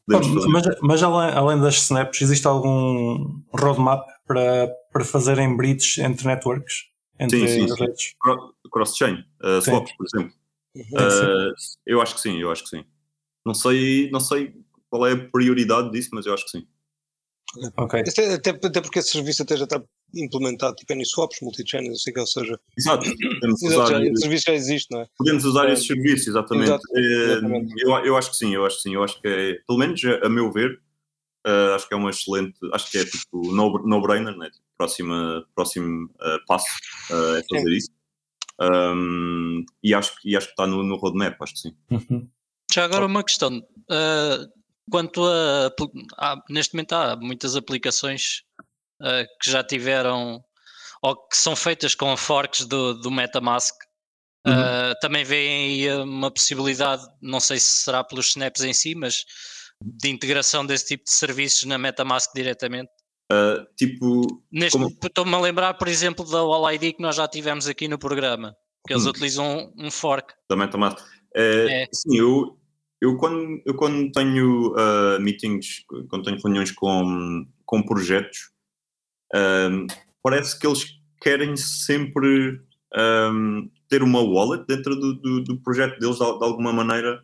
podemos 0.06 0.28
fazer. 0.28 0.48
Mas, 0.48 0.66
mas 0.82 1.02
além, 1.02 1.34
além 1.36 1.60
das 1.60 1.74
snaps, 1.82 2.20
existe 2.22 2.46
algum 2.46 3.40
roadmap 3.52 4.06
para, 4.26 4.68
para 4.92 5.04
fazerem 5.04 5.56
bridges 5.56 5.98
entre 5.98 6.26
networks? 6.26 6.88
Entre 7.20 7.46
Sim, 7.46 7.68
sim, 7.68 7.74
cross-chain, 8.70 9.24
uh, 9.44 9.60
Sim. 9.60 9.70
swaps, 9.70 9.92
por 9.96 10.06
exemplo. 10.06 10.34
Uhum. 10.74 10.84
Uh, 10.84 11.52
eu 11.86 12.00
acho 12.00 12.14
que 12.14 12.20
sim, 12.22 12.40
eu 12.40 12.50
acho 12.50 12.62
que 12.64 12.70
sim. 12.70 12.84
Não 13.44 13.52
sei, 13.52 14.10
não 14.10 14.20
sei 14.20 14.54
qual 14.88 15.06
é 15.06 15.12
a 15.12 15.28
prioridade 15.28 15.90
disso, 15.90 16.10
mas 16.12 16.24
eu 16.24 16.32
acho 16.32 16.44
que 16.44 16.50
sim. 16.50 16.66
Ok. 17.76 18.00
Até, 18.00 18.34
até, 18.34 18.50
até 18.50 18.80
porque 18.80 19.00
esse 19.00 19.10
serviço 19.10 19.42
até 19.42 19.56
já 19.56 19.64
está 19.64 19.82
implementado, 20.14 20.76
tipo 20.76 20.92
AnySwaps, 20.92 21.38
multi-channel, 21.42 21.92
assim 21.92 22.12
que 22.12 22.20
ou 22.20 22.26
seja, 22.26 22.58
Exato, 22.78 23.04
podemos 23.40 23.62
usar, 23.62 23.86
já, 23.86 24.04
esse 24.04 24.20
serviço 24.20 24.44
já 24.46 24.54
existe, 24.54 24.90
não 24.90 25.00
é? 25.02 25.06
podemos 25.16 25.44
usar 25.44 25.68
É. 25.68 25.72
esses 25.72 25.86
serviços, 25.86 26.28
exatamente. 26.28 26.80
Eh, 26.96 27.32
exatamente. 27.32 27.74
Eu, 27.78 27.90
eu 28.04 28.16
acho 28.16 28.30
que 28.30 28.36
sim, 28.36 28.54
eu 28.54 28.64
acho 28.64 28.76
que 28.76 28.82
sim. 28.82 28.94
Eu 28.94 29.02
acho 29.02 29.20
que 29.20 29.28
é, 29.28 29.54
pelo 29.66 29.78
menos 29.78 30.00
a 30.04 30.28
meu 30.28 30.52
ver, 30.52 30.80
uh, 31.46 31.74
acho 31.74 31.88
que 31.88 31.94
é 31.94 31.96
uma 31.96 32.10
excelente, 32.10 32.58
acho 32.72 32.90
que 32.90 32.98
é 32.98 33.04
tipo 33.04 33.52
no- 33.52 33.82
no-brainer, 33.86 34.36
né? 34.36 34.50
Tipo, 34.50 34.64
próxima, 34.76 35.46
próximo 35.54 36.06
uh, 36.06 36.44
passo 36.46 36.66
uh, 37.10 37.36
é 37.36 37.42
fazer 37.50 37.72
isso. 37.76 37.90
Um, 38.60 39.64
e, 39.82 39.94
acho, 39.94 40.14
que- 40.20 40.30
e 40.30 40.36
acho 40.36 40.46
que 40.46 40.52
está 40.52 40.66
no, 40.66 40.82
no 40.82 40.96
roadmap, 40.96 41.40
acho 41.42 41.54
que 41.54 41.60
sim. 41.60 41.76
Uhum. 41.90 42.28
Já 42.72 42.84
agora 42.84 43.06
uma 43.06 43.24
questão. 43.24 43.62
quanto 44.90 45.24
a. 45.24 45.70
há- 46.18 46.42
neste 46.48 46.74
momento 46.74 46.92
há 46.92 47.16
muitas 47.16 47.56
aplicações 47.56 48.42
que 49.42 49.50
já 49.50 49.64
tiveram 49.64 50.42
ou 51.02 51.16
que 51.28 51.36
são 51.36 51.56
feitas 51.56 51.94
com 51.94 52.14
forks 52.16 52.66
do, 52.66 52.94
do 52.94 53.10
Metamask. 53.10 53.74
Uhum. 54.46 54.54
Também 55.00 55.24
veem 55.24 55.88
aí 55.88 56.02
uma 56.02 56.30
possibilidade, 56.30 57.02
não 57.22 57.40
sei 57.40 57.58
se 57.58 57.68
será 57.84 58.04
pelos 58.04 58.28
snaps 58.28 58.62
em 58.62 58.72
si, 58.74 58.94
mas 58.94 59.24
de 59.82 60.08
integração 60.08 60.64
desse 60.64 60.88
tipo 60.88 61.04
de 61.04 61.10
serviços 61.10 61.64
na 61.64 61.78
Metamask 61.78 62.30
diretamente. 62.34 62.90
Uh, 63.32 63.64
tipo? 63.76 64.42
Estou-me 64.52 65.34
a 65.34 65.40
lembrar, 65.40 65.74
por 65.74 65.88
exemplo, 65.88 66.28
da 66.28 66.38
All 66.38 66.72
ID 66.72 66.96
que 66.96 67.02
nós 67.02 67.16
já 67.16 67.28
tivemos 67.28 67.68
aqui 67.68 67.86
no 67.86 67.98
programa, 67.98 68.56
que 68.86 68.92
eles 68.92 69.06
Hum. 69.06 69.10
utilizam 69.10 69.72
um 69.78 69.90
fork. 69.90 70.34
da 70.48 70.56
MetaMask. 70.56 70.98
É, 71.34 71.82
É. 71.82 71.88
Sim, 71.92 72.18
eu, 72.18 72.58
eu, 73.00 73.16
quando, 73.16 73.62
eu 73.64 73.74
quando 73.74 74.10
tenho 74.12 74.74
uh, 74.74 75.20
meetings, 75.20 75.84
quando 76.08 76.24
tenho 76.24 76.38
reuniões 76.42 76.72
com, 76.72 77.44
com 77.64 77.82
projetos, 77.82 78.50
um, 79.34 79.86
parece 80.22 80.58
que 80.58 80.66
eles 80.66 80.86
querem 81.20 81.56
sempre 81.56 82.60
um, 82.96 83.70
ter 83.88 84.02
uma 84.02 84.20
wallet 84.20 84.64
dentro 84.66 84.96
do, 84.96 85.14
do, 85.14 85.44
do 85.44 85.60
projeto 85.60 85.98
deles 85.98 86.16
de, 86.16 86.24
de, 86.24 86.44
alguma 86.44 86.72
maneira. 86.72 87.22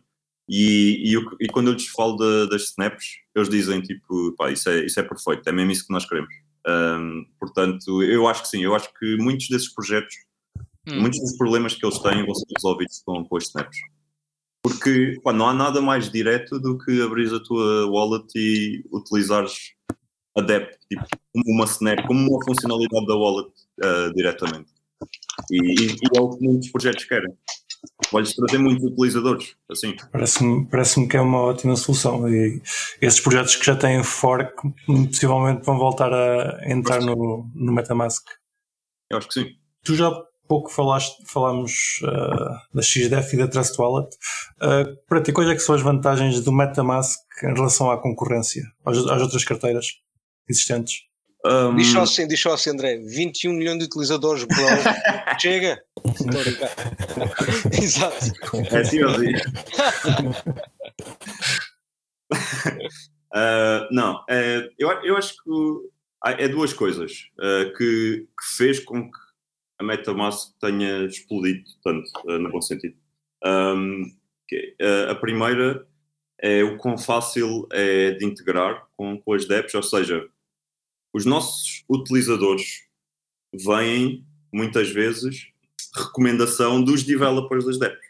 E, 0.49 1.13
e, 1.13 1.45
e 1.45 1.47
quando 1.49 1.67
eu 1.67 1.73
lhes 1.73 1.87
falo 1.87 2.15
de, 2.15 2.49
das 2.49 2.63
snaps, 2.69 3.05
eles 3.35 3.49
dizem 3.49 3.81
tipo, 3.81 4.33
pá, 4.37 4.49
isso 4.51 4.69
é, 4.69 4.85
isso 4.85 4.99
é 4.99 5.03
perfeito, 5.03 5.47
é 5.47 5.51
mesmo 5.51 5.71
isso 5.71 5.85
que 5.85 5.93
nós 5.93 6.07
queremos. 6.07 6.33
Um, 6.67 7.25
portanto, 7.39 8.03
eu 8.03 8.27
acho 8.27 8.43
que 8.43 8.49
sim, 8.49 8.63
eu 8.63 8.75
acho 8.75 8.89
que 8.93 9.17
muitos 9.17 9.47
desses 9.49 9.73
projetos, 9.73 10.13
hum. 10.87 11.01
muitos 11.01 11.19
dos 11.19 11.37
problemas 11.37 11.75
que 11.75 11.85
eles 11.85 11.99
têm 11.99 12.25
vão 12.25 12.35
ser 12.35 12.45
resolvidos 12.55 13.01
com, 13.05 13.23
com 13.25 13.37
os 13.37 13.45
snaps. 13.45 13.77
Porque 14.61 15.19
pá, 15.23 15.31
não 15.31 15.47
há 15.47 15.53
nada 15.53 15.81
mais 15.81 16.09
direto 16.11 16.59
do 16.59 16.77
que 16.77 17.01
abrir 17.01 17.33
a 17.33 17.39
tua 17.39 17.89
wallet 17.89 18.27
e 18.35 18.83
utilizares 18.91 19.75
a 20.37 20.41
DEP 20.41 20.77
tipo, 20.89 21.05
como 21.33 21.45
uma 21.47 21.65
snap, 21.65 22.05
como 22.05 22.19
uma 22.19 22.45
funcionalidade 22.45 23.07
da 23.07 23.15
wallet 23.15 23.49
uh, 23.83 24.13
diretamente. 24.13 24.71
E, 25.51 25.57
e, 25.57 25.95
é 26.15 26.21
o 26.21 26.29
que 26.29 26.43
muitos 26.43 26.69
projetos 26.71 27.05
querem. 27.05 27.33
Podes 28.09 28.35
trazer 28.35 28.57
muitos 28.57 28.83
utilizadores, 28.83 29.55
assim. 29.69 29.95
Parece-me 30.11 30.65
parece 30.67 31.07
que 31.07 31.17
é 31.17 31.21
uma 31.21 31.41
ótima 31.41 31.75
solução. 31.75 32.27
E 32.29 32.61
esses 33.01 33.19
projetos 33.19 33.55
que 33.55 33.65
já 33.65 33.75
têm 33.75 34.03
fork 34.03 34.53
possivelmente 34.85 35.65
vão 35.65 35.77
voltar 35.77 36.13
a 36.13 36.59
entrar 36.69 37.01
no, 37.01 37.49
no 37.53 37.73
MetaMask. 37.73 38.23
Eu 39.09 39.17
acho 39.17 39.27
que 39.27 39.33
sim. 39.33 39.45
Tu 39.83 39.95
já 39.95 40.11
pouco 40.47 40.69
falaste, 40.71 41.23
falámos 41.25 41.99
uh, 42.03 42.75
da 42.75 42.81
XDEF 42.81 43.33
e 43.33 43.37
da 43.37 43.47
Trust 43.47 43.79
Wallet. 43.79 44.15
Uh, 44.61 44.95
para 45.07 45.21
ti, 45.21 45.31
quais 45.31 45.49
é 45.49 45.57
são 45.59 45.75
as 45.75 45.81
vantagens 45.81 46.41
do 46.41 46.51
MetaMask 46.51 47.19
em 47.43 47.53
relação 47.53 47.91
à 47.91 48.01
concorrência, 48.01 48.63
às, 48.85 48.97
às 48.97 49.21
outras 49.21 49.43
carteiras 49.43 49.87
existentes? 50.49 51.01
Um... 51.45 51.75
Diz 51.75 51.87
só 51.87 52.01
assim, 52.01 52.27
diz 52.27 52.39
só 52.39 52.53
assim, 52.53 52.71
André, 52.71 52.97
21 52.97 53.53
milhões 53.53 53.77
de 53.79 53.85
utilizadores, 53.85 54.43
bro. 54.43 54.57
Chega! 55.39 55.81
Exato. 57.71 58.33
É 58.71 58.79
assim, 58.79 59.03
uh, 59.03 59.09
Não, 63.91 64.23
é, 64.29 64.69
eu, 64.77 64.89
eu 65.03 65.17
acho 65.17 65.33
que 65.43 65.49
é 66.43 66.47
duas 66.47 66.73
coisas 66.73 67.29
uh, 67.39 67.73
que, 67.77 68.27
que 68.27 68.57
fez 68.57 68.79
com 68.79 69.03
que 69.03 69.19
a 69.79 69.83
MetaMask 69.83 70.53
tenha 70.59 71.05
explodido 71.05 71.63
tanto, 71.83 72.09
uh, 72.25 72.39
no 72.39 72.51
bom 72.51 72.61
sentido. 72.61 72.95
Um, 73.45 74.05
que, 74.47 74.75
a 75.09 75.13
primeira 75.13 75.85
é 76.39 76.63
o 76.63 76.77
quão 76.77 76.97
fácil 76.97 77.67
é 77.71 78.11
de 78.11 78.25
integrar 78.25 78.87
com, 78.95 79.19
com 79.19 79.33
as 79.33 79.45
DEPs, 79.45 79.75
ou 79.75 79.83
seja, 79.83 80.25
os 81.13 81.25
nossos 81.25 81.83
utilizadores 81.89 82.83
vêm 83.53 84.25
muitas 84.53 84.89
vezes 84.89 85.47
recomendação 85.95 86.83
dos 86.83 87.03
developers 87.03 87.65
das 87.65 87.77
DEPs. 87.77 88.07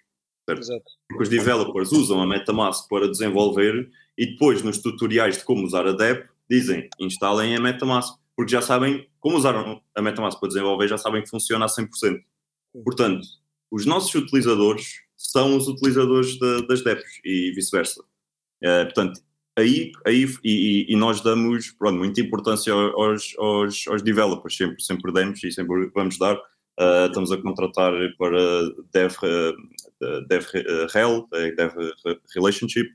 Certo? 0.66 0.92
Porque 1.10 1.24
os 1.24 1.30
developers 1.30 1.92
usam 1.92 2.22
a 2.22 2.28
MetaMask 2.28 2.88
para 2.90 3.10
desenvolver 3.10 3.90
e 4.18 4.28
depois 4.28 4.62
nos 4.62 4.78
tutoriais 4.78 5.38
de 5.38 5.44
como 5.44 5.64
usar 5.64 5.86
a 5.86 5.92
DEP 5.92 6.28
dizem 6.50 6.90
instalem 7.00 7.56
a 7.56 7.60
MetaMask 7.60 8.18
porque 8.38 8.52
já 8.52 8.62
sabem 8.62 9.10
como 9.20 9.36
usaram 9.36 9.82
a 9.96 10.02
MetaMask 10.02 10.40
para 10.40 10.48
desenvolver, 10.48 10.88
já 10.88 10.98
sabem 10.98 11.24
que 11.24 11.30
funciona 11.30 11.66
a 11.66 11.68
100%. 11.68 12.24
Portanto, 12.84 13.28
os 13.72 13.86
nossos 13.86 14.14
utilizadores 14.14 15.02
são 15.18 15.58
os 15.58 15.68
utilizadores 15.68 16.38
de, 16.38 16.68
das 16.68 16.84
DEPs 16.84 17.20
e 17.26 17.52
vice-versa. 17.52 18.02
Uh, 18.64 18.86
portanto, 18.86 19.22
aí, 19.58 19.92
aí 20.06 20.26
e, 20.44 20.86
e, 20.90 20.96
nós 20.96 21.22
damos 21.22 21.72
pronto, 21.72 21.98
muita 21.98 22.22
importância 22.22 22.72
aos, 22.74 23.36
aos, 23.38 23.88
aos, 23.88 24.02
developers, 24.02 24.56
sempre, 24.56 24.82
sempre 24.82 25.12
demos 25.12 25.44
e 25.44 25.52
sempre 25.52 25.92
vamos 25.94 26.18
dar. 26.18 26.36
Uh, 26.80 27.08
estamos 27.08 27.32
a 27.32 27.38
contratar 27.42 27.92
para 28.20 28.40
Dev, 28.94 29.14
uh, 29.24 30.28
Dev 30.28 30.46
Rel, 30.94 31.28
Dev 31.32 31.74
Relationship. 32.36 32.90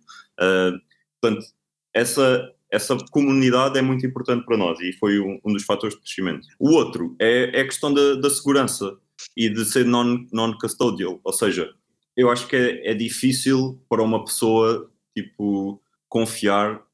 portanto, 1.21 1.47
essa, 1.93 2.49
essa 2.71 2.97
comunidade 3.11 3.79
é 3.79 3.83
muito 3.83 4.07
importante 4.07 4.47
para 4.47 4.57
nós 4.57 4.81
e 4.81 4.93
foi 4.95 5.19
um, 5.19 5.39
um 5.45 5.53
dos 5.53 5.65
fatores 5.65 5.95
de 5.97 6.01
crescimento. 6.01 6.47
O 6.59 6.71
outro 6.71 7.15
é, 7.19 7.59
é 7.59 7.61
a 7.61 7.65
questão 7.65 7.93
da, 7.93 8.15
da 8.15 8.31
segurança 8.31 8.97
e 9.37 9.49
de 9.51 9.65
ser 9.65 9.85
non-custodial, 9.85 11.13
non 11.13 11.21
ou 11.23 11.33
seja, 11.33 11.71
eu 12.17 12.31
acho 12.31 12.47
que 12.47 12.57
é, 12.57 12.91
é, 12.91 12.95
difícil 12.95 13.81
para 13.89 14.03
uma 14.03 14.25
pessoa 14.25 14.91
tipo 15.15 15.82
confiar 16.13 16.85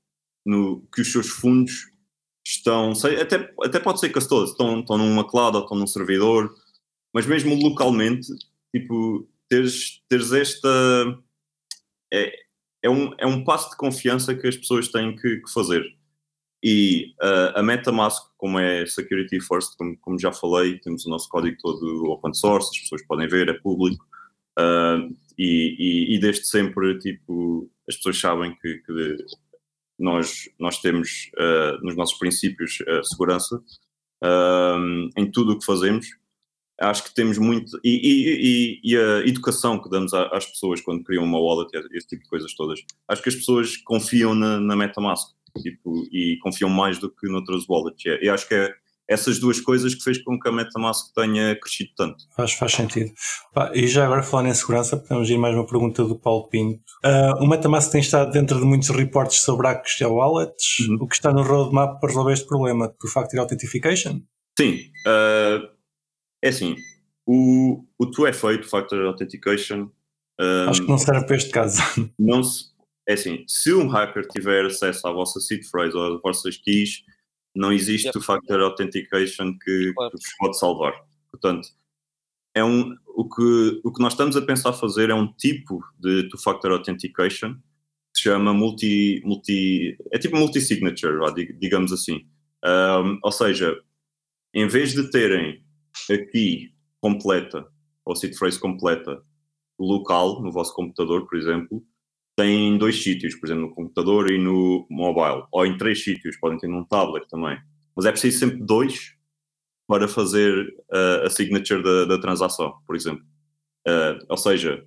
no 0.46 0.80
que 0.94 1.00
os 1.00 1.10
seus 1.10 1.28
fundos 1.28 1.90
estão, 2.46 2.94
sei, 2.94 3.20
até, 3.20 3.52
até 3.64 3.80
pode 3.80 3.98
ser 3.98 4.10
custodial, 4.10 4.44
estão, 4.48 4.78
estão 4.78 4.96
numa 4.96 5.28
cloud 5.28 5.56
ou 5.56 5.64
estão 5.64 5.76
num 5.76 5.88
servidor, 5.88 6.54
mas 7.12 7.26
mesmo 7.26 7.56
localmente, 7.56 8.28
tipo, 8.72 9.28
teres, 9.48 10.00
teres 10.08 10.30
esta 10.30 10.68
é, 12.14 12.32
é 12.80 12.88
um, 12.88 13.12
é 13.18 13.26
um 13.26 13.42
passo 13.42 13.70
de 13.70 13.76
confiança 13.76 14.36
que 14.36 14.46
as 14.46 14.56
pessoas 14.56 14.86
têm 14.86 15.16
que, 15.16 15.38
que 15.38 15.52
fazer. 15.52 15.84
E 16.62 17.12
uh, 17.20 17.58
a 17.58 17.62
MetaMask, 17.62 18.22
como 18.36 18.60
é 18.60 18.86
Security 18.86 19.40
First, 19.40 19.76
como, 19.76 19.98
como, 19.98 20.18
já 20.18 20.30
falei, 20.32 20.78
temos 20.78 21.04
o 21.06 21.10
nosso 21.10 21.28
código 21.28 21.56
todo 21.60 22.04
open 22.10 22.34
source, 22.34 22.70
as 22.72 22.82
pessoas 22.82 23.04
podem 23.04 23.26
ver, 23.26 23.48
é 23.48 23.54
público. 23.54 24.06
Uh, 24.56 25.12
e, 25.38 25.76
e, 25.78 26.16
e, 26.16 26.18
desde 26.18 26.46
sempre, 26.46 26.98
tipo, 26.98 27.70
as 27.88 27.96
pessoas 27.96 28.18
sabem 28.18 28.56
que, 28.60 28.78
que 28.78 29.16
nós, 29.98 30.48
nós 30.58 30.80
temos 30.80 31.30
uh, 31.38 31.84
nos 31.84 31.96
nossos 31.96 32.18
princípios 32.18 32.78
segurança 33.04 33.62
em 35.16 35.30
tudo 35.30 35.52
o 35.52 35.58
que 35.58 35.64
fazemos 35.64 36.08
acho 36.80 37.04
que 37.04 37.14
temos 37.14 37.38
muito. 37.38 37.78
E, 37.84 38.80
e, 38.84 38.96
a 38.96 39.26
educação 39.26 39.82
que 39.82 39.90
damos 39.90 40.14
às 40.14 40.46
pessoas 40.46 40.80
quando 40.80 41.02
criam 41.02 41.24
uma 41.24 41.38
wallet, 41.38 41.70
esse 41.92 42.06
tipo 42.06 42.22
de 42.22 42.28
coisas 42.28 42.54
todas. 42.54 42.80
Acho 43.08 43.22
que 43.22 43.28
as 43.28 43.34
pessoas 43.34 43.76
confiam 43.78 44.34
na, 44.34 44.60
na 44.60 44.76
MetaMask 44.76 45.32
tipo, 45.60 46.06
e 46.12 46.38
confiam 46.38 46.70
mais 46.70 46.98
do 46.98 47.10
que 47.10 47.28
noutras 47.28 47.68
wallets. 47.68 48.04
E 48.22 48.28
acho 48.28 48.46
que 48.46 48.54
é 48.54 48.74
essas 49.08 49.38
duas 49.38 49.58
coisas 49.60 49.94
que 49.94 50.02
fez 50.02 50.22
com 50.22 50.38
que 50.38 50.48
a 50.48 50.52
MetaMask 50.52 51.14
tenha 51.14 51.58
crescido 51.58 51.90
tanto. 51.96 52.24
Faz, 52.36 52.52
faz 52.52 52.72
sentido. 52.72 53.10
e 53.72 53.86
já 53.86 54.04
agora 54.04 54.22
falando 54.22 54.48
em 54.48 54.54
segurança, 54.54 54.98
podemos 54.98 55.30
ir 55.30 55.38
mais 55.38 55.54
uma 55.54 55.66
pergunta 55.66 56.04
do 56.04 56.18
Paulo 56.18 56.48
Pinto. 56.48 56.82
Uh, 57.04 57.42
o 57.42 57.46
MetaMask 57.46 57.90
tem 57.90 58.02
estado 58.02 58.30
dentro 58.30 58.58
de 58.58 58.64
muitos 58.66 58.90
reportes 58.90 59.40
sobre 59.40 59.66
hacks 59.66 59.98
e 60.00 60.04
wallets. 60.04 60.80
Uhum. 60.80 60.98
O 61.00 61.08
que 61.08 61.14
está 61.14 61.32
no 61.32 61.42
roadmap 61.42 61.98
para 61.98 62.08
resolver 62.08 62.34
este 62.34 62.46
problema? 62.46 62.94
Do 63.00 63.08
Factor 63.08 63.40
Authentication? 63.40 64.20
Sim. 64.58 64.80
Uh, 65.06 65.68
é 66.42 66.48
assim, 66.48 66.76
o, 67.26 67.84
o 67.98 68.06
tu 68.06 68.26
é 68.26 68.32
feito, 68.32 68.68
Factor 68.68 69.04
Authentication. 69.06 69.90
Um, 70.40 70.68
Acho 70.68 70.82
que 70.82 70.88
não 70.88 70.98
serve 70.98 71.26
para 71.26 71.36
este 71.36 71.50
caso. 71.50 71.82
Não 72.18 72.42
se, 72.44 72.66
é 73.08 73.14
assim, 73.14 73.44
se 73.48 73.72
um 73.74 73.88
hacker 73.88 74.26
tiver 74.28 74.66
acesso 74.66 75.08
à 75.08 75.12
vossa 75.12 75.40
seed 75.40 75.64
phrase 75.64 75.96
ou 75.96 76.14
às 76.14 76.22
vossas 76.22 76.56
keys, 76.56 77.02
não 77.54 77.72
existe 77.72 78.16
o 78.16 78.20
Factor 78.20 78.60
Authentication 78.60 79.56
que, 79.58 79.92
claro. 79.94 80.10
que 80.10 80.16
vos 80.18 80.36
pode 80.38 80.58
salvar. 80.58 80.94
Portanto, 81.30 81.68
é 82.54 82.64
um, 82.64 82.94
o, 83.06 83.28
que, 83.28 83.80
o 83.84 83.92
que 83.92 84.00
nós 84.00 84.12
estamos 84.12 84.36
a 84.36 84.42
pensar 84.42 84.72
fazer 84.72 85.10
é 85.10 85.14
um 85.14 85.32
tipo 85.32 85.80
de 85.98 86.28
two-factor 86.28 86.72
authentication 86.72 87.54
que 87.54 88.20
se 88.20 88.22
chama 88.22 88.52
multi, 88.52 89.22
multi 89.24 89.96
é 90.12 90.18
tipo 90.18 90.36
multi-signature, 90.36 91.18
digamos 91.58 91.92
assim. 91.92 92.26
Um, 92.64 93.18
ou 93.22 93.30
seja, 93.30 93.78
em 94.52 94.66
vez 94.66 94.92
de 94.92 95.10
terem 95.10 95.62
aqui 96.10 96.72
completa, 97.00 97.66
ou 98.04 98.16
seed 98.16 98.34
phrase 98.36 98.58
completa, 98.58 99.22
local, 99.78 100.42
no 100.42 100.50
vosso 100.50 100.74
computador, 100.74 101.28
por 101.28 101.38
exemplo, 101.38 101.84
tem 102.38 102.68
em 102.68 102.78
dois 102.78 103.02
sítios, 103.02 103.34
por 103.34 103.46
exemplo, 103.46 103.62
no 103.62 103.74
computador 103.74 104.30
e 104.30 104.38
no 104.38 104.86
mobile, 104.88 105.42
ou 105.50 105.66
em 105.66 105.76
três 105.76 106.04
sítios, 106.04 106.36
podem 106.36 106.56
ter 106.56 106.68
num 106.68 106.84
tablet 106.84 107.28
também. 107.28 107.58
Mas 107.96 108.06
é 108.06 108.12
preciso 108.12 108.38
sempre 108.38 108.58
dois 108.58 109.12
para 109.88 110.06
fazer 110.06 110.68
uh, 110.88 111.26
a 111.26 111.30
signature 111.30 111.82
da, 111.82 112.04
da, 112.04 112.20
transação, 112.20 112.74
por 112.86 112.94
exemplo. 112.94 113.24
Uh, 113.88 114.24
ou 114.28 114.36
seja, 114.36 114.86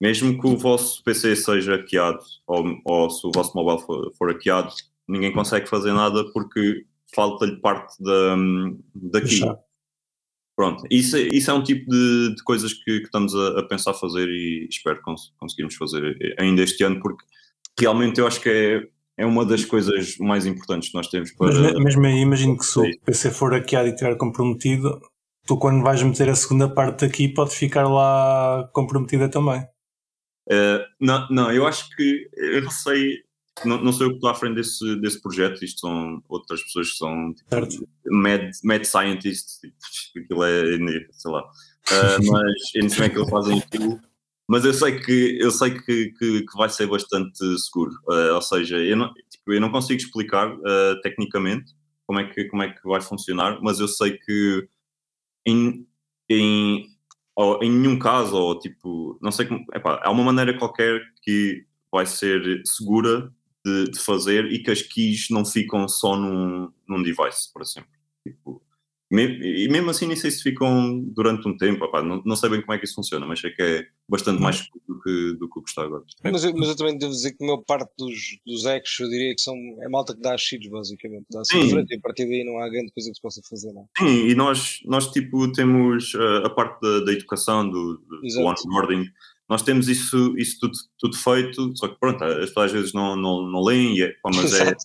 mesmo 0.00 0.40
que 0.40 0.46
o 0.46 0.56
vosso 0.56 1.02
PC 1.02 1.34
seja 1.34 1.78
hackeado 1.78 2.20
ou, 2.46 2.64
ou 2.84 3.10
se 3.10 3.26
o 3.26 3.32
vosso 3.34 3.56
mobile 3.56 3.84
for, 3.84 4.12
for 4.16 4.32
hackeado, 4.32 4.72
ninguém 5.08 5.32
consegue 5.32 5.68
fazer 5.68 5.92
nada 5.92 6.24
porque 6.32 6.86
falta-lhe 7.12 7.56
parte 7.56 8.00
da, 8.00 8.36
da 8.94 9.20
key. 9.20 9.40
Pronto, 10.56 10.84
isso, 10.88 11.18
isso 11.18 11.50
é 11.50 11.54
um 11.54 11.62
tipo 11.62 11.90
de, 11.90 12.34
de 12.36 12.42
coisas 12.44 12.72
que, 12.72 13.00
que 13.00 13.06
estamos 13.06 13.34
a, 13.34 13.60
a, 13.60 13.62
pensar 13.66 13.92
fazer 13.92 14.28
e 14.28 14.68
espero 14.70 15.02
cons 15.02 15.32
conseguirmos 15.36 15.74
fazer 15.74 16.16
ainda 16.38 16.62
este 16.62 16.84
ano, 16.84 17.00
porque 17.00 17.24
realmente 17.78 18.20
eu 18.20 18.26
acho 18.26 18.40
que 18.40 18.48
é, 18.48 18.86
é 19.16 19.26
uma 19.26 19.44
das 19.44 19.64
coisas 19.64 20.16
mais 20.18 20.46
importantes 20.46 20.90
que 20.90 20.94
nós 20.94 21.08
temos 21.08 21.32
para. 21.32 21.52
Mas 21.52 21.74
mesmo 21.74 22.06
aí, 22.06 22.20
imagino 22.20 22.56
que 22.56 22.64
se 22.64 22.78
o 22.78 23.00
PC 23.04 23.32
for 23.32 23.52
hackeado 23.52 23.88
e 23.88 23.90
estiver 23.90 24.16
comprometido, 24.16 25.00
tu 25.44 25.56
quando 25.58 25.82
vais 25.82 26.00
meter 26.02 26.28
a 26.28 26.36
segunda 26.36 26.68
parte 26.68 27.04
aqui 27.04 27.28
pode 27.28 27.54
ficar 27.54 27.88
lá 27.88 28.68
comprometida 28.72 29.28
também. 29.28 29.60
Uh, 30.48 30.84
não, 31.00 31.26
não, 31.30 31.52
eu 31.52 31.66
acho 31.66 31.88
que 31.96 32.28
eu 32.36 32.62
não 32.62 32.70
sei, 32.70 33.23
não, 33.64 33.82
não 33.82 33.92
sou 33.92 34.06
eu 34.06 34.10
que 34.10 34.16
estou 34.16 34.30
à 34.30 34.34
frente 34.34 34.56
desse, 34.56 34.96
desse 35.00 35.20
projeto, 35.20 35.64
isto 35.64 35.80
são 35.80 36.22
outras 36.28 36.62
pessoas 36.62 36.90
que 36.90 36.96
são 36.96 37.34
tipo, 37.34 37.88
mad, 38.06 38.50
mad 38.64 38.84
scientists, 38.84 39.60
tipo, 39.60 39.76
aquilo 40.18 40.44
é, 40.44 41.06
sei 41.12 41.30
lá. 41.30 41.42
Uh, 41.42 42.18
mas 42.32 42.74
eu 42.74 42.82
não 42.82 42.88
sei 42.88 42.96
como 42.96 43.04
é 43.04 43.08
que 43.10 43.18
eles 43.18 43.30
fazem 43.30 43.58
aquilo, 43.58 44.00
mas 44.48 44.64
eu 44.64 44.74
sei 44.74 45.00
que, 45.00 45.38
eu 45.40 45.50
sei 45.50 45.70
que, 45.70 46.12
que, 46.18 46.42
que 46.42 46.56
vai 46.56 46.68
ser 46.68 46.86
bastante 46.86 47.38
seguro. 47.58 47.92
Uh, 48.08 48.34
ou 48.34 48.42
seja, 48.42 48.76
eu 48.78 48.96
não, 48.96 49.12
tipo, 49.30 49.52
eu 49.52 49.60
não 49.60 49.70
consigo 49.70 50.00
explicar 50.00 50.52
uh, 50.52 51.00
tecnicamente 51.02 51.72
como 52.06 52.20
é, 52.20 52.28
que, 52.28 52.44
como 52.46 52.62
é 52.62 52.72
que 52.72 52.86
vai 52.86 53.00
funcionar, 53.00 53.58
mas 53.62 53.80
eu 53.80 53.88
sei 53.88 54.18
que 54.18 54.68
em, 55.46 55.86
em, 56.28 56.86
ou, 57.34 57.62
em 57.62 57.70
nenhum 57.70 57.98
caso, 57.98 58.36
ou 58.36 58.58
tipo, 58.58 59.18
não 59.22 59.32
sei 59.32 59.46
como, 59.46 59.64
epá, 59.72 60.00
há 60.02 60.10
uma 60.10 60.24
maneira 60.24 60.58
qualquer 60.58 61.00
que 61.22 61.64
vai 61.90 62.04
ser 62.04 62.62
segura 62.66 63.32
de, 63.64 63.90
de, 63.90 63.98
fazer 63.98 64.46
e 64.52 64.62
que 64.62 64.70
as 64.70 64.82
keys 64.82 65.28
não 65.30 65.44
ficam 65.44 65.88
só 65.88 66.16
num, 66.16 66.70
num 66.88 67.02
device, 67.02 67.52
por 67.52 67.62
exemplo. 67.62 67.90
Tipo, 68.26 68.62
e 69.22 69.68
mesmo 69.68 69.90
assim 69.90 70.06
nem 70.06 70.16
sei 70.16 70.30
se 70.30 70.42
ficam 70.42 71.00
durante 71.00 71.46
um 71.46 71.56
tempo, 71.56 71.86
não, 72.02 72.22
não, 72.24 72.36
sei 72.36 72.50
bem 72.50 72.60
como 72.60 72.72
é 72.72 72.78
que 72.78 72.84
isso 72.84 72.94
funciona, 72.94 73.26
mas 73.26 73.40
sei 73.40 73.50
que 73.52 73.62
é 73.62 73.86
bastante 74.08 74.40
mais 74.40 74.56
seguro 74.56 74.82
do 74.88 75.00
que, 75.00 75.38
do 75.38 75.48
que 75.48 75.58
o 75.58 75.62
que 75.62 75.68
está 75.68 75.82
agora. 75.82 76.02
Mas 76.24 76.42
eu, 76.42 76.52
mas 76.56 76.68
eu 76.68 76.76
também 76.76 76.98
devo 76.98 77.12
dizer 77.12 77.32
que 77.32 77.44
a 77.44 77.46
maior 77.46 77.62
parte 77.64 77.92
dos, 77.96 78.14
dos 78.44 78.64
ex, 78.64 78.98
eu 78.98 79.08
diria 79.08 79.34
que 79.34 79.40
são, 79.40 79.54
é 79.82 79.88
malta 79.88 80.14
que 80.14 80.20
dá 80.20 80.36
cheats 80.36 80.68
basicamente, 80.68 81.26
dá 81.30 81.42
assim 81.42 81.68
frente, 81.70 81.92
e 81.92 81.96
a 81.96 82.00
partir 82.00 82.26
daí 82.26 82.44
não 82.44 82.58
há 82.58 82.68
grande 82.68 82.90
coisa 82.92 83.10
que 83.10 83.16
se 83.16 83.22
possa 83.22 83.40
fazer. 83.48 83.72
Não. 83.72 83.82
É? 83.82 84.04
Sim, 84.04 84.28
e 84.28 84.34
nós, 84.34 84.80
nós 84.84 85.06
tipo 85.12 85.52
temos 85.52 86.12
uh, 86.14 86.46
a 86.46 86.50
parte 86.50 86.80
da, 86.80 87.04
da 87.04 87.12
educação, 87.12 87.68
do, 87.68 87.98
do 87.98 88.40
onboarding, 88.40 89.04
nós 89.48 89.62
temos 89.62 89.88
isso, 89.88 90.34
isso 90.36 90.58
tudo, 90.60 90.72
tudo 90.98 91.16
feito, 91.16 91.76
só 91.76 91.88
que 91.88 91.98
pronto, 91.98 92.24
as 92.24 92.48
pessoas 92.48 92.66
às 92.66 92.72
vezes 92.72 92.92
não, 92.92 93.14
não, 93.14 93.42
não 93.42 93.62
leem, 93.62 94.02
é, 94.02 94.14
mas, 94.24 94.54
é, 94.54 94.76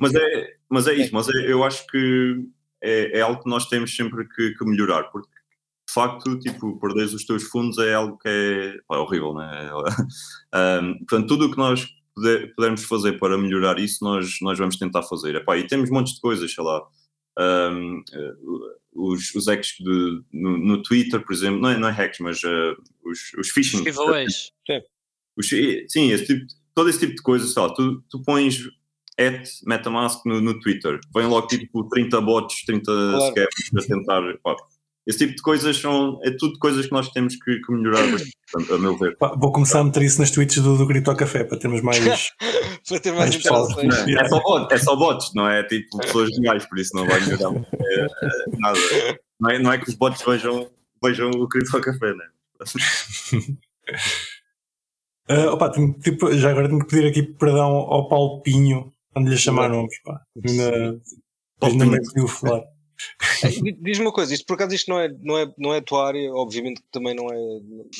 mas, 0.00 0.14
é, 0.14 0.56
mas 0.68 0.86
é 0.86 0.94
isso, 0.94 1.14
mas 1.14 1.28
é, 1.28 1.52
eu 1.52 1.64
acho 1.64 1.86
que 1.88 2.46
é, 2.82 3.18
é, 3.18 3.20
algo 3.20 3.42
que 3.42 3.50
nós 3.50 3.66
temos 3.68 3.94
sempre 3.94 4.26
que, 4.28 4.54
que, 4.54 4.64
melhorar, 4.64 5.04
porque 5.04 5.28
de 5.28 5.92
facto, 5.92 6.38
tipo, 6.38 6.78
perderes 6.78 7.14
os 7.14 7.24
teus 7.24 7.44
fundos 7.44 7.78
é 7.78 7.94
algo 7.94 8.18
que 8.18 8.28
é, 8.28 8.74
é 8.94 8.98
horrível, 8.98 9.34
né? 9.34 9.70
um, 10.82 10.98
portanto, 10.98 11.26
tudo 11.28 11.46
o 11.46 11.50
que 11.50 11.56
nós 11.56 11.86
puder, 12.14 12.54
pudermos 12.54 12.84
fazer 12.84 13.18
para 13.18 13.38
melhorar 13.38 13.78
isso, 13.78 14.04
nós, 14.04 14.36
nós 14.42 14.58
vamos 14.58 14.76
tentar 14.76 15.02
fazer. 15.02 15.36
Epá, 15.36 15.56
e 15.56 15.66
temos 15.66 15.90
montes 15.90 16.14
de 16.14 16.20
coisas, 16.20 16.52
sei 16.52 16.64
lá. 16.64 16.82
Um, 17.38 18.02
os, 18.94 19.34
os 19.34 19.46
hacks 19.46 19.76
de, 19.78 20.22
no, 20.32 20.56
no, 20.56 20.82
Twitter, 20.82 21.22
por 21.22 21.34
exemplo, 21.34 21.60
não 21.60 21.68
é, 21.68 21.78
não 21.78 21.88
é 21.88 21.92
hacks, 21.92 22.18
mas 22.20 22.42
uh, 22.42 22.76
os, 23.04 23.32
os 23.38 23.50
phishing. 23.50 23.84
Giveaways. 23.84 24.52
Os, 25.36 25.48
sim, 25.48 26.10
esse 26.12 26.26
tipo, 26.26 26.46
todo 26.74 26.88
esse 26.88 27.00
tipo 27.00 27.14
de 27.14 27.22
coisas, 27.22 27.52
sei 27.52 27.62
lá, 27.62 27.74
tu, 27.74 28.02
tu 28.08 28.22
pões 28.22 28.58
at 29.18 29.48
Metamask 29.64 30.24
no, 30.24 30.40
no 30.40 30.58
Twitter, 30.60 30.98
vem 31.14 31.26
logo 31.26 31.46
tipo 31.46 31.88
30 31.88 32.20
bots, 32.20 32.64
30 32.64 32.84
claro. 32.84 33.32
scams 33.32 33.84
a 33.84 33.86
tentar. 33.86 34.38
Pá, 34.42 34.56
esse 35.06 35.18
tipo 35.18 35.36
de 35.36 35.42
coisas 35.42 35.76
são. 35.76 36.18
É 36.24 36.32
tudo 36.32 36.58
coisas 36.58 36.86
que 36.86 36.92
nós 36.92 37.08
temos 37.10 37.36
que, 37.36 37.60
que 37.60 37.72
melhorar 37.72 38.02
bastante, 38.10 38.72
a 38.72 38.78
meu 38.78 38.98
ver. 38.98 39.16
Vou 39.20 39.52
começar 39.52 39.80
a 39.80 39.84
meter 39.84 40.02
isso 40.02 40.20
nas 40.20 40.32
tweets 40.32 40.60
do, 40.60 40.76
do 40.76 40.86
Grito 40.86 41.10
ao 41.10 41.16
Café 41.16 41.44
para 41.44 41.58
termos 41.58 41.80
mais. 41.80 42.00
para 42.88 43.00
ter 43.00 43.12
mais, 43.12 43.44
mais 43.44 44.08
é, 44.08 44.12
é, 44.12 44.28
só 44.28 44.40
bots, 44.40 44.72
é 44.72 44.78
só 44.78 44.96
bots, 44.96 45.32
não 45.34 45.48
é 45.48 45.62
tipo 45.62 45.98
pessoas 45.98 46.30
reais, 46.38 46.66
por 46.66 46.78
isso 46.78 46.90
não 46.94 47.06
vai 47.06 47.20
melhorar 47.20 47.54
é, 47.54 48.00
é, 48.00 48.08
nada. 48.58 48.78
Não 49.38 49.50
é, 49.50 49.58
não 49.60 49.72
é 49.72 49.78
que 49.78 49.88
os 49.88 49.94
bots 49.94 50.22
vejam, 50.22 50.68
vejam 51.02 51.30
o 51.30 51.46
Grito 51.46 51.76
ao 51.76 51.82
Café, 51.82 52.12
né? 52.12 52.24
uh, 55.30 55.48
opa, 55.54 55.70
tenho, 55.70 55.92
tipo, 56.00 56.32
já 56.36 56.50
agora 56.50 56.68
tenho 56.68 56.80
que 56.80 56.88
pedir 56.88 57.06
aqui 57.06 57.22
perdão 57.22 57.62
ao 57.62 58.08
Paulo 58.08 58.42
Pinho 58.42 58.92
quando 59.12 59.28
lhe 59.28 59.36
chamar 59.36 59.68
nomes. 59.68 60.00
Pá. 60.02 60.20
Ainda, 60.44 61.00
ainda 61.62 61.86
me 61.86 61.98
pediu 61.98 62.26
falar. 62.26 62.64
Diz-me 63.80 64.06
uma 64.06 64.12
coisa, 64.12 64.34
isto 64.34 64.46
por 64.46 64.54
acaso 64.54 64.74
isto 64.74 64.88
não 64.88 65.00
é, 65.00 65.08
não 65.22 65.38
é, 65.38 65.54
não 65.58 65.74
é 65.74 65.78
a 65.78 65.82
tua 65.82 66.08
área, 66.08 66.32
obviamente 66.32 66.80
que 66.80 66.88
também 66.90 67.14
não 67.14 67.28
é, 67.28 67.36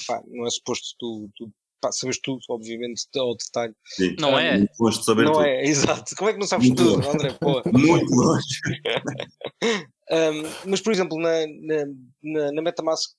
pá, 0.07 0.23
não 0.27 0.47
é 0.47 0.51
suposto 0.51 0.95
tu, 0.99 1.31
tu 1.37 1.51
pá, 1.81 1.93
sabes 1.93 2.19
tudo, 2.21 2.41
obviamente, 2.51 3.07
ao 3.17 3.37
detalhe. 3.37 3.75
Sim. 3.85 4.17
Não 4.19 4.39
é? 4.39 4.61
De 4.61 5.05
saber 5.05 5.25
não 5.25 5.33
tudo. 5.33 5.45
é, 5.45 5.65
exato. 5.67 6.15
Como 6.17 6.31
é 6.31 6.33
que 6.33 6.39
não 6.39 6.47
sabes 6.47 6.69
Muito 6.69 6.83
tudo, 6.83 6.97
longe. 6.97 7.09
André? 7.09 7.33
Pô. 7.41 7.63
Muito 7.73 8.15
longe. 8.15 8.61
um, 10.11 10.71
mas, 10.71 10.81
por 10.81 10.93
exemplo, 10.93 11.19
na, 11.19 11.47
na, 11.47 11.85
na, 12.23 12.53
na 12.53 12.63
Metamask 12.63 13.11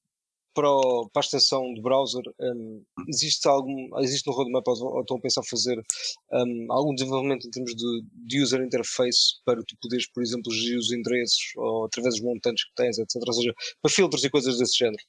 para, 0.57 0.71
o, 0.71 1.07
para 1.13 1.19
a 1.19 1.23
extensão 1.25 1.71
de 1.71 1.81
browser, 1.83 2.23
um, 2.41 2.83
existe 3.07 3.47
algum, 3.47 3.95
existe 3.99 4.25
no 4.25 4.33
roadmap 4.33 4.67
ou 4.67 5.01
estão 5.01 5.17
a 5.17 5.21
pensar 5.21 5.43
fazer 5.43 5.79
um, 6.33 6.65
algum 6.71 6.95
desenvolvimento 6.95 7.47
em 7.47 7.51
termos 7.51 7.75
de, 7.75 8.03
de, 8.11 8.41
user 8.41 8.63
interface 8.63 9.35
para 9.45 9.61
tu 9.61 9.77
poderes, 9.79 10.09
por 10.11 10.23
exemplo, 10.23 10.51
gerir 10.51 10.79
os 10.79 10.91
endereços 10.91 11.51
ou 11.57 11.85
através 11.85 12.15
dos 12.15 12.23
montantes 12.23 12.63
que 12.63 12.73
tens, 12.75 12.97
etc. 12.97 13.17
Ou 13.27 13.33
seja, 13.33 13.53
para 13.83 13.91
filtros 13.91 14.23
e 14.23 14.31
coisas 14.31 14.57
desse 14.57 14.79
género. 14.79 15.03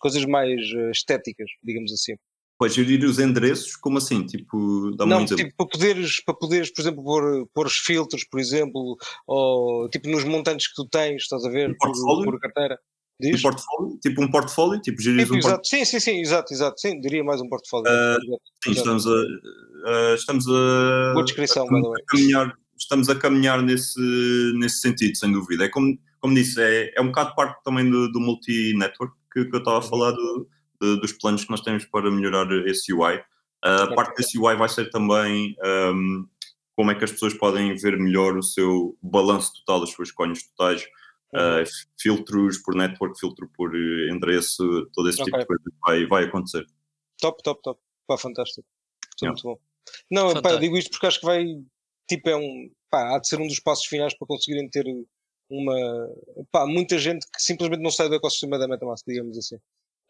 Coisas 0.00 0.24
mais 0.24 0.58
uh, 0.72 0.90
estéticas, 0.90 1.50
digamos 1.62 1.92
assim. 1.92 2.14
Pois, 2.58 2.72
gerir 2.72 3.04
os 3.04 3.18
endereços, 3.18 3.76
como 3.76 3.98
assim? 3.98 4.24
Tipo, 4.24 4.92
dá 4.96 5.04
Não, 5.04 5.26
tipo, 5.26 5.54
para 5.54 5.66
poderes, 5.66 6.24
para 6.24 6.34
poderes, 6.34 6.72
por 6.72 6.80
exemplo, 6.80 7.04
pôr, 7.04 7.46
pôr 7.52 7.66
os 7.66 7.76
filtros, 7.76 8.24
por 8.24 8.40
exemplo, 8.40 8.96
ou 9.26 9.86
tipo 9.90 10.08
nos 10.08 10.24
montantes 10.24 10.68
que 10.68 10.74
tu 10.74 10.88
tens, 10.88 11.24
estás 11.24 11.44
a 11.44 11.50
ver, 11.50 11.76
por, 11.76 11.92
por 12.24 12.40
carteira. 12.40 12.78
Um 13.22 13.40
portfólio, 13.40 13.98
tipo 14.02 14.22
um 14.22 14.30
portfólio, 14.30 14.80
tipo 14.80 15.00
gerir 15.00 15.32
um. 15.32 15.40
Sim, 15.62 15.84
sim, 15.84 16.00
sim, 16.00 16.20
exato, 16.20 16.52
exato. 16.52 16.80
Sim, 16.80 17.00
diria 17.00 17.22
mais 17.22 17.40
um 17.40 17.48
portfólio. 17.48 17.90
Uh, 17.90 18.38
sim, 18.64 18.72
estamos 18.72 19.06
a. 19.06 19.10
Uh, 19.10 20.14
estamos 20.14 20.46
a. 20.48 21.12
Boa 21.12 21.24
descrição, 21.24 21.64
a, 21.64 21.78
a 21.78 22.04
caminhar, 22.08 22.56
Estamos 22.76 23.08
a 23.08 23.14
caminhar 23.14 23.62
nesse, 23.62 24.00
nesse 24.56 24.80
sentido, 24.80 25.16
sem 25.16 25.32
dúvida. 25.32 25.64
É 25.64 25.68
como, 25.68 25.96
como 26.20 26.34
disse, 26.34 26.60
é, 26.60 26.92
é 26.96 27.00
um 27.00 27.06
bocado 27.06 27.34
parte 27.34 27.62
também 27.62 27.88
do, 27.88 28.10
do 28.10 28.20
multi-network 28.20 29.14
que, 29.32 29.44
que, 29.44 29.54
eu 29.54 29.58
estava 29.58 29.78
a 29.78 29.82
falar 29.82 30.10
do, 30.10 30.48
de, 30.80 31.00
dos 31.00 31.12
planos 31.12 31.44
que 31.44 31.50
nós 31.50 31.60
temos 31.60 31.84
para 31.84 32.10
melhorar 32.10 32.50
esse 32.66 32.92
UI. 32.92 33.16
Uh, 33.64 33.84
a 33.84 33.94
parte 33.94 34.16
desse 34.16 34.38
UI 34.38 34.56
vai 34.56 34.68
ser 34.68 34.90
também 34.90 35.56
um, 35.64 36.26
como 36.76 36.90
é 36.90 36.94
que 36.94 37.04
as 37.04 37.12
pessoas 37.12 37.32
podem 37.34 37.74
ver 37.76 37.96
melhor 37.96 38.36
o 38.36 38.42
seu 38.42 38.96
balanço 39.00 39.52
total 39.54 39.80
das 39.80 39.90
suas 39.90 40.10
coins 40.10 40.42
totais 40.42 40.84
uh, 41.34 41.64
filtros 42.00 42.58
por 42.58 42.74
network, 42.74 43.18
filtro 43.18 43.50
por 43.56 43.74
eh, 43.74 44.10
endereço, 44.10 44.88
todo 44.92 45.08
esse 45.08 45.20
okay. 45.20 45.32
tipo 45.32 45.38
de 45.38 45.46
coisa 45.46 45.64
vai, 45.82 46.06
vai 46.06 46.24
acontecer. 46.24 46.64
Top, 47.20 47.42
top, 47.42 47.60
top. 47.62 47.80
Pá, 48.06 48.16
fantástico. 48.16 48.66
Yeah. 49.22 49.32
Muito 49.32 49.42
bom. 49.42 49.58
Não, 50.10 50.40
pá, 50.42 50.52
eu 50.52 50.58
digo 50.58 50.76
isto 50.76 50.90
porque 50.90 51.06
acho 51.06 51.20
que 51.20 51.26
vai, 51.26 51.44
tipo, 52.08 52.28
é 52.28 52.36
um, 52.36 52.70
pá, 52.90 53.14
há 53.14 53.18
de 53.18 53.28
ser 53.28 53.40
um 53.40 53.46
dos 53.46 53.60
passos 53.60 53.86
finais 53.86 54.16
para 54.16 54.26
conseguirem 54.26 54.68
ter 54.68 54.84
uma, 55.50 56.08
pá, 56.50 56.66
muita 56.66 56.98
gente 56.98 57.26
que 57.26 57.42
simplesmente 57.42 57.82
não 57.82 57.90
sai 57.90 58.08
do 58.08 58.14
ecossistema 58.14 58.58
da 58.58 58.68
MetaMask, 58.68 59.04
digamos 59.06 59.36
assim. 59.38 59.56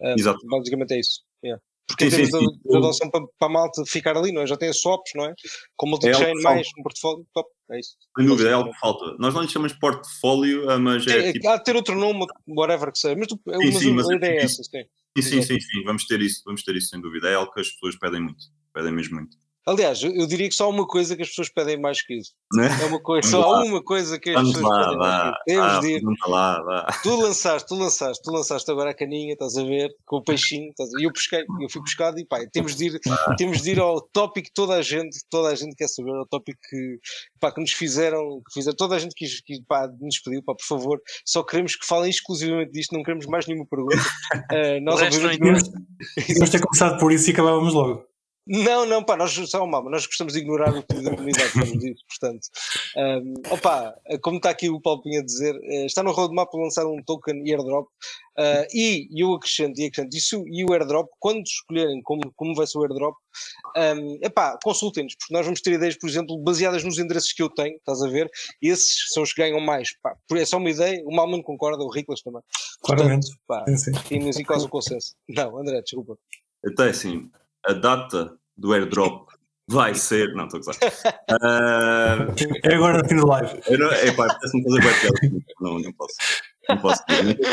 Um, 0.00 0.14
Exato. 0.18 0.38
Basicamente 0.46 0.94
é 0.94 1.00
isso. 1.00 1.22
Yeah. 1.44 1.62
Porque 1.86 2.10
sim, 2.10 2.24
sim, 2.24 2.46
da, 2.64 2.78
adoção 2.78 3.10
para, 3.10 3.20
para 3.38 3.48
a 3.48 3.50
malta 3.50 3.82
ficar 3.86 4.16
ali, 4.16 4.32
não 4.32 4.42
é? 4.42 4.46
Já 4.46 4.56
tem 4.56 4.70
as 4.70 4.80
swaps, 4.80 5.12
não 5.14 5.26
é? 5.26 5.34
Com 5.76 5.88
multi-chain 5.88 6.38
é 6.38 6.42
mais 6.42 6.66
um 6.78 6.82
portfólio, 6.82 7.26
top, 7.34 7.48
é 7.70 7.78
isso. 7.78 7.96
Sem 8.16 8.26
dúvida, 8.26 8.48
é 8.48 8.52
algo 8.54 8.72
que 8.72 8.78
falta. 8.78 9.16
Nós 9.18 9.34
não 9.34 9.42
lhe 9.42 9.48
chamamos 9.48 9.76
portfólio, 9.78 10.70
ah, 10.70 10.78
mas 10.78 11.06
é. 11.06 11.28
é 11.28 11.32
tipo... 11.32 11.46
Há 11.48 11.58
de 11.58 11.64
ter 11.64 11.76
outro 11.76 11.94
nome, 11.94 12.26
whatever 12.48 12.90
que 12.90 12.98
seja. 12.98 13.14
Mas, 13.16 13.28
tu, 13.28 13.36
sim, 13.36 13.52
mas, 13.56 13.78
sim, 13.78 13.90
mas 13.92 14.08
a 14.08 14.14
ideia 14.14 14.40
é 14.40 14.44
essa, 14.44 14.62
sim. 14.62 14.84
Sim, 15.16 15.42
sim, 15.42 15.60
sim, 15.60 15.84
vamos 15.84 16.06
ter 16.06 16.20
isso, 16.20 16.42
vamos 16.44 16.64
ter 16.64 16.74
isso 16.74 16.88
sem 16.88 17.00
dúvida. 17.00 17.28
É 17.28 17.34
algo 17.34 17.52
que 17.52 17.60
as 17.60 17.68
pessoas 17.68 17.96
pedem 17.96 18.20
muito, 18.20 18.44
pedem 18.72 18.92
mesmo 18.92 19.16
muito. 19.16 19.36
Aliás, 19.66 20.02
eu 20.02 20.26
diria 20.26 20.48
que 20.48 20.54
só 20.54 20.66
há 20.66 20.68
uma 20.68 20.86
coisa 20.86 21.16
que 21.16 21.22
as 21.22 21.28
pessoas 21.28 21.48
pedem 21.48 21.80
mais 21.80 22.02
que 22.02 22.14
isso. 22.14 22.32
Né? 22.52 22.68
É 22.82 22.86
uma 22.86 23.00
coisa, 23.00 23.26
só 23.28 23.42
há 23.42 23.64
uma 23.64 23.82
coisa 23.82 24.18
que 24.18 24.30
as 24.30 24.36
Vamos 24.36 24.52
pessoas 24.52 24.70
lá, 24.70 24.82
pedem 24.84 24.98
vá, 24.98 25.06
mais 25.06 25.22
que 25.24 25.30
isso. 25.30 25.44
Temos 25.46 25.80
de 25.80 25.88
ir. 25.88 26.02
Lá, 26.28 26.62
vá. 26.62 26.86
Tu 27.02 27.16
lançaste, 27.16 27.68
tu 27.68 27.74
lançaste, 27.74 28.22
tu 28.22 28.30
lançaste 28.30 28.70
agora 28.70 28.90
a 28.90 28.94
caninha, 28.94 29.32
estás 29.32 29.56
a 29.56 29.64
ver, 29.64 29.90
com 30.04 30.16
o 30.16 30.22
peixinho, 30.22 30.70
e 30.98 31.04
eu 31.04 31.12
pesquei, 31.12 31.44
eu 31.60 31.70
fui 31.70 31.82
pescado 31.82 32.18
e 32.18 32.26
pá, 32.26 32.40
temos 32.52 32.76
de 32.76 32.88
ir, 32.88 33.00
temos 33.38 33.62
de 33.62 33.70
ir 33.70 33.80
ao 33.80 34.00
tópico 34.00 34.48
que 34.48 34.54
toda 34.54 34.74
a 34.74 34.82
gente, 34.82 35.18
toda 35.30 35.48
a 35.48 35.54
gente 35.54 35.74
quer 35.74 35.88
saber, 35.88 36.14
ao 36.14 36.26
tópico 36.26 36.58
que, 36.68 36.98
pá, 37.40 37.50
que 37.50 37.60
nos 37.60 37.72
fizeram, 37.72 38.42
que 38.46 38.52
fizeram, 38.52 38.76
toda 38.76 38.96
a 38.96 38.98
gente 38.98 39.14
quis, 39.14 39.40
que, 39.40 39.62
pá, 39.66 39.88
nos 40.00 40.20
pediu, 40.20 40.42
pá, 40.42 40.54
por 40.54 40.66
favor, 40.66 41.00
só 41.24 41.42
queremos 41.42 41.74
que 41.74 41.86
falem 41.86 42.10
exclusivamente 42.10 42.72
disto, 42.72 42.94
não 42.94 43.02
queremos 43.02 43.26
mais 43.26 43.46
nenhuma 43.46 43.66
pergunta. 43.66 43.96
Uh, 44.52 44.80
nós, 44.84 45.00
obviamente, 45.00 45.70
Temos 46.26 46.50
ter 46.50 46.60
começado 46.60 46.98
por 46.98 47.12
isso 47.12 47.30
e 47.30 47.32
acabávamos 47.32 47.72
logo. 47.72 48.13
Não, 48.46 48.84
não, 48.84 49.02
pá, 49.02 49.16
nós, 49.16 49.32
só 49.32 49.64
uma, 49.64 49.80
nós 49.82 50.06
gostamos 50.06 50.34
de 50.34 50.40
ignorar 50.40 50.74
o 50.76 50.82
pedido 50.82 51.10
da 51.10 51.16
comunidade, 51.16 51.52
como 51.52 51.78
diz, 51.78 52.02
portanto. 52.06 52.46
Um, 52.96 53.34
opa, 53.50 53.94
como 54.20 54.36
está 54.36 54.50
aqui 54.50 54.68
o 54.68 54.80
Paulo 54.80 55.02
Pinha 55.02 55.20
a 55.20 55.24
dizer, 55.24 55.54
uh, 55.54 55.86
está 55.86 56.02
no 56.02 56.12
roadmap 56.12 56.50
para 56.50 56.60
lançar 56.60 56.86
um 56.86 57.02
token 57.02 57.42
e 57.46 57.54
airdrop, 57.54 57.86
uh, 57.86 58.66
e 58.74 59.08
eu 59.16 59.32
acrescento, 59.32 59.80
e 59.80 59.86
acrescento, 59.86 60.14
isso 60.14 60.44
e 60.46 60.62
o 60.62 60.74
airdrop, 60.74 61.08
quando 61.18 61.42
escolherem 61.42 62.02
como, 62.02 62.20
como 62.36 62.54
vai 62.54 62.66
ser 62.66 62.78
o 62.78 62.82
airdrop, 62.82 63.16
um, 63.76 64.18
epá, 64.22 64.58
consultem-nos, 64.62 65.14
porque 65.16 65.32
nós 65.32 65.46
vamos 65.46 65.62
ter 65.62 65.72
ideias, 65.72 65.96
por 65.96 66.08
exemplo, 66.08 66.36
baseadas 66.38 66.84
nos 66.84 66.98
endereços 66.98 67.32
que 67.32 67.42
eu 67.42 67.48
tenho, 67.48 67.76
estás 67.76 68.02
a 68.02 68.08
ver? 68.08 68.30
Esses 68.60 69.12
são 69.12 69.22
os 69.22 69.32
que 69.32 69.40
ganham 69.40 69.60
mais, 69.60 69.96
pá, 70.02 70.14
é 70.32 70.44
só 70.44 70.58
uma 70.58 70.68
ideia, 70.70 71.02
o 71.06 71.14
Malman 71.14 71.42
concorda, 71.42 71.82
o 71.82 71.90
Riclas 71.90 72.20
também. 72.20 72.42
Claramente. 72.82 73.28
Pá, 73.46 73.64
sim, 73.68 73.76
sim. 73.78 73.92
Temos 74.06 74.36
quase 74.42 74.66
um 74.66 74.68
consenso. 74.68 75.14
Não, 75.28 75.58
André, 75.58 75.80
desculpa. 75.80 76.18
Então 76.66 76.86
é 76.86 76.90
assim, 76.90 77.30
a 77.66 77.72
data 77.72 78.36
do 78.56 78.72
airdrop 78.72 79.28
Vai 79.66 79.94
ser, 79.94 80.34
não 80.34 80.44
estou 80.44 80.60
a 80.60 80.62
gozar. 80.62 80.76
Uh, 81.30 82.34
É 82.62 82.74
agora 82.74 83.02
no 83.02 83.08
fim 83.08 83.16
do 83.16 83.26
live. 83.26 83.60
eu 83.66 83.78
não, 83.78 83.90
é 83.90 84.12
pá, 84.12 84.26
parece-me 84.26 84.62
fazer 84.62 84.80
piada. 84.80 85.42
Não, 85.58 85.78
não 85.78 85.92
posso. 85.94 86.14
Não 86.68 86.78
posso. 86.78 87.02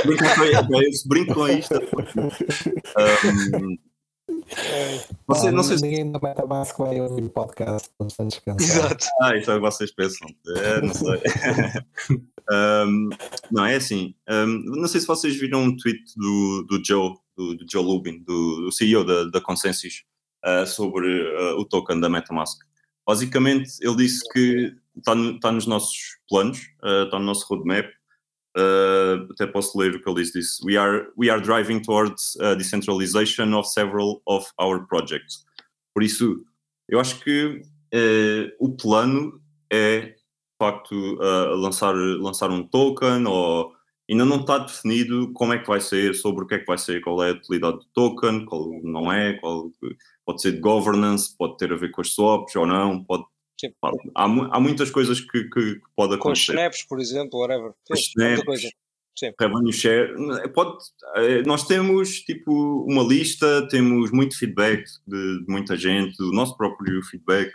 Brinco 0.05 0.23
com, 0.35 0.43
eu 0.43 0.89
brinco 1.07 1.33
com 1.33 1.47
isto. 1.47 1.73
Um, 3.55 3.77
você, 5.25 5.47
Ah, 5.47 5.51
não 5.51 5.63
sei 5.63 5.77
se. 5.77 5.83
Ninguém 5.83 6.11
da 6.11 6.19
MetaMask 6.21 6.77
vai 6.77 6.99
ouvir 6.99 7.23
o 7.23 7.29
podcast, 7.29 7.89
portanto 7.97 8.29
descansar. 8.29 8.77
Exato. 8.85 9.05
Ah, 9.21 9.37
isso 9.37 9.49
é 9.49 9.53
o 9.55 9.57
que 9.57 9.65
vocês 9.65 9.91
pensam. 9.93 10.27
É, 10.47 10.81
não 10.81 10.93
sei. 10.93 11.21
Um, 12.51 13.09
não, 13.49 13.65
é 13.65 13.75
assim. 13.75 14.13
um, 14.29 14.47
não 14.81 14.87
sei 14.87 14.99
se 14.99 15.07
vocês 15.07 15.39
viram 15.39 15.61
um 15.63 15.77
tweet 15.77 16.01
do, 16.17 16.65
do 16.67 16.83
Joe, 16.83 17.13
do, 17.35 17.55
do 17.55 17.65
Joe 17.69 17.83
Lubin, 17.83 18.23
do, 18.23 18.61
do 18.61 18.71
CEO 18.71 19.03
da, 19.03 19.25
da 19.25 19.41
Consensus, 19.41 20.03
uh, 20.45 20.65
sobre 20.65 21.07
uh, 21.07 21.59
o 21.59 21.65
token 21.65 21.99
da 21.99 22.09
MetaMask. 22.09 22.59
Basicamente, 23.07 23.71
ele 23.81 23.95
disse 23.95 24.21
que 24.31 24.75
está 24.97 25.15
no, 25.15 25.39
tá 25.39 25.51
nos 25.51 25.65
nossos 25.65 26.17
planos, 26.29 26.59
uh, 26.83 27.05
está 27.05 27.19
no 27.19 27.25
nosso 27.25 27.45
roadmap. 27.47 27.87
Até 29.31 29.47
posso 29.47 29.77
ler 29.79 29.95
o 29.95 30.03
que 30.03 30.09
ele 30.09 30.21
disse. 30.21 30.37
disse 30.37 30.65
we, 30.65 30.75
are, 30.75 31.07
we 31.17 31.29
are 31.29 31.41
driving 31.41 31.81
towards 31.81 32.37
decentralization 32.57 33.53
of 33.53 33.65
several 33.65 34.21
of 34.27 34.45
our 34.59 34.85
projects. 34.87 35.45
Por 35.93 36.03
isso, 36.03 36.35
eu 36.89 36.99
acho 36.99 37.17
que 37.23 37.61
o 38.59 38.75
plano 38.75 39.41
é, 39.71 40.01
de 40.01 40.15
facto, 40.59 41.15
lançar, 41.55 41.95
lançar 41.95 42.51
um 42.51 42.67
token 42.67 43.25
ou 43.25 43.71
ainda 44.11 44.25
não 44.25 44.41
está 44.41 44.57
definido 44.57 45.31
como 45.33 45.53
é 45.53 45.59
que 45.59 45.67
vai 45.67 45.79
ser, 45.79 46.13
sobre 46.13 46.43
o 46.43 46.47
que 46.47 46.55
é 46.55 46.59
que 46.59 46.65
vai 46.65 46.77
ser, 46.77 47.01
qual 47.01 47.23
é 47.23 47.29
a 47.29 47.33
utilidade 47.33 47.77
do 47.77 47.85
token, 47.93 48.45
qual 48.45 48.69
não 48.83 49.11
é, 49.11 49.33
qual, 49.39 49.71
pode 50.25 50.41
ser 50.41 50.51
de 50.51 50.59
governance, 50.59 51.35
pode 51.37 51.57
ter 51.57 51.71
a 51.71 51.77
ver 51.77 51.91
com 51.91 52.01
as 52.01 52.09
swaps 52.09 52.55
ou 52.55 52.65
não, 52.65 53.03
pode, 53.03 53.23
pá, 53.79 53.91
há, 54.15 54.23
há 54.25 54.59
muitas 54.59 54.91
coisas 54.91 55.21
que, 55.21 55.45
que, 55.45 55.75
que 55.75 55.81
pode 55.95 56.17
Com 56.17 56.29
acontecer. 56.29 56.51
snaps, 56.53 56.83
por 56.83 56.99
exemplo, 56.99 57.39
whatever. 57.39 57.71
Sim, 57.87 58.01
snaps, 58.17 58.43
coisa. 58.43 58.69
revenue 59.39 59.71
share, 59.73 60.13
pode, 60.53 60.77
eh, 61.15 61.41
nós 61.43 61.65
temos 61.65 62.19
tipo 62.21 62.85
uma 62.89 63.03
lista, 63.03 63.67
temos 63.69 64.11
muito 64.11 64.37
feedback 64.37 64.83
de, 65.07 65.45
de 65.45 65.45
muita 65.47 65.77
gente, 65.77 66.17
do 66.17 66.31
nosso 66.31 66.57
próprio 66.57 67.01
feedback 67.03 67.51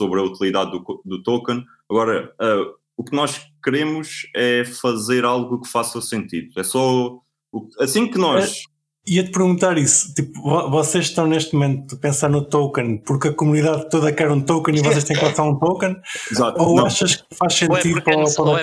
sobre 0.00 0.18
a 0.18 0.22
utilidade 0.22 0.70
do, 0.70 1.02
do 1.04 1.22
token. 1.22 1.62
Agora, 1.90 2.34
eh, 2.40 2.79
o 3.00 3.04
que 3.04 3.16
nós 3.16 3.40
queremos 3.64 4.26
é 4.36 4.62
fazer 4.64 5.24
algo 5.24 5.60
que 5.60 5.68
faça 5.68 6.00
sentido. 6.02 6.52
É 6.58 6.62
só 6.62 7.18
o- 7.52 7.68
assim 7.78 8.06
que 8.06 8.18
nós 8.18 8.62
Ia-te 9.08 9.30
perguntar 9.30 9.78
isso. 9.78 10.12
Tipo, 10.14 10.42
vo- 10.42 10.70
vocês 10.70 11.06
estão 11.06 11.26
neste 11.26 11.54
momento 11.54 11.94
a 11.94 11.98
pensar 11.98 12.28
no 12.28 12.44
token 12.44 12.98
porque 12.98 13.28
a 13.28 13.32
comunidade 13.32 13.88
toda 13.88 14.12
quer 14.12 14.30
um 14.30 14.42
token 14.42 14.76
e 14.76 14.82
vocês 14.82 15.04
têm 15.04 15.16
que 15.18 15.24
lançar 15.24 15.42
um 15.44 15.58
token? 15.58 15.96
Exato, 16.30 16.60
Ou 16.62 16.76
não, 16.76 16.84
achas 16.86 17.16
que 17.16 17.34
faz 17.34 17.54
é 17.54 17.56
sentido 17.66 17.98
é 17.98 18.00
para, 18.02 18.12
para 18.12 18.42
o 18.44 18.58
é 18.58 18.60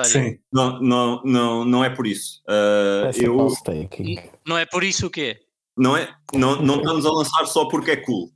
é. 0.00 0.04
Sim. 0.04 0.38
não, 0.52 0.80
não, 0.80 1.22
não, 1.24 1.64
não 1.64 1.84
é 1.84 1.90
por 1.90 2.06
isso. 2.06 2.40
É 2.48 3.12
sempre 3.12 3.26
eu. 3.28 3.36
Não 4.46 4.56
é 4.56 4.64
por 4.64 4.84
isso 4.84 5.08
o 5.08 5.10
quê? 5.10 5.40
não, 5.76 5.96
é, 5.96 6.08
não, 6.32 6.62
não 6.62 6.76
estamos 6.76 7.04
a 7.04 7.10
lançar 7.10 7.44
só 7.46 7.64
porque 7.68 7.90
é 7.90 7.96
cool. 7.96 8.26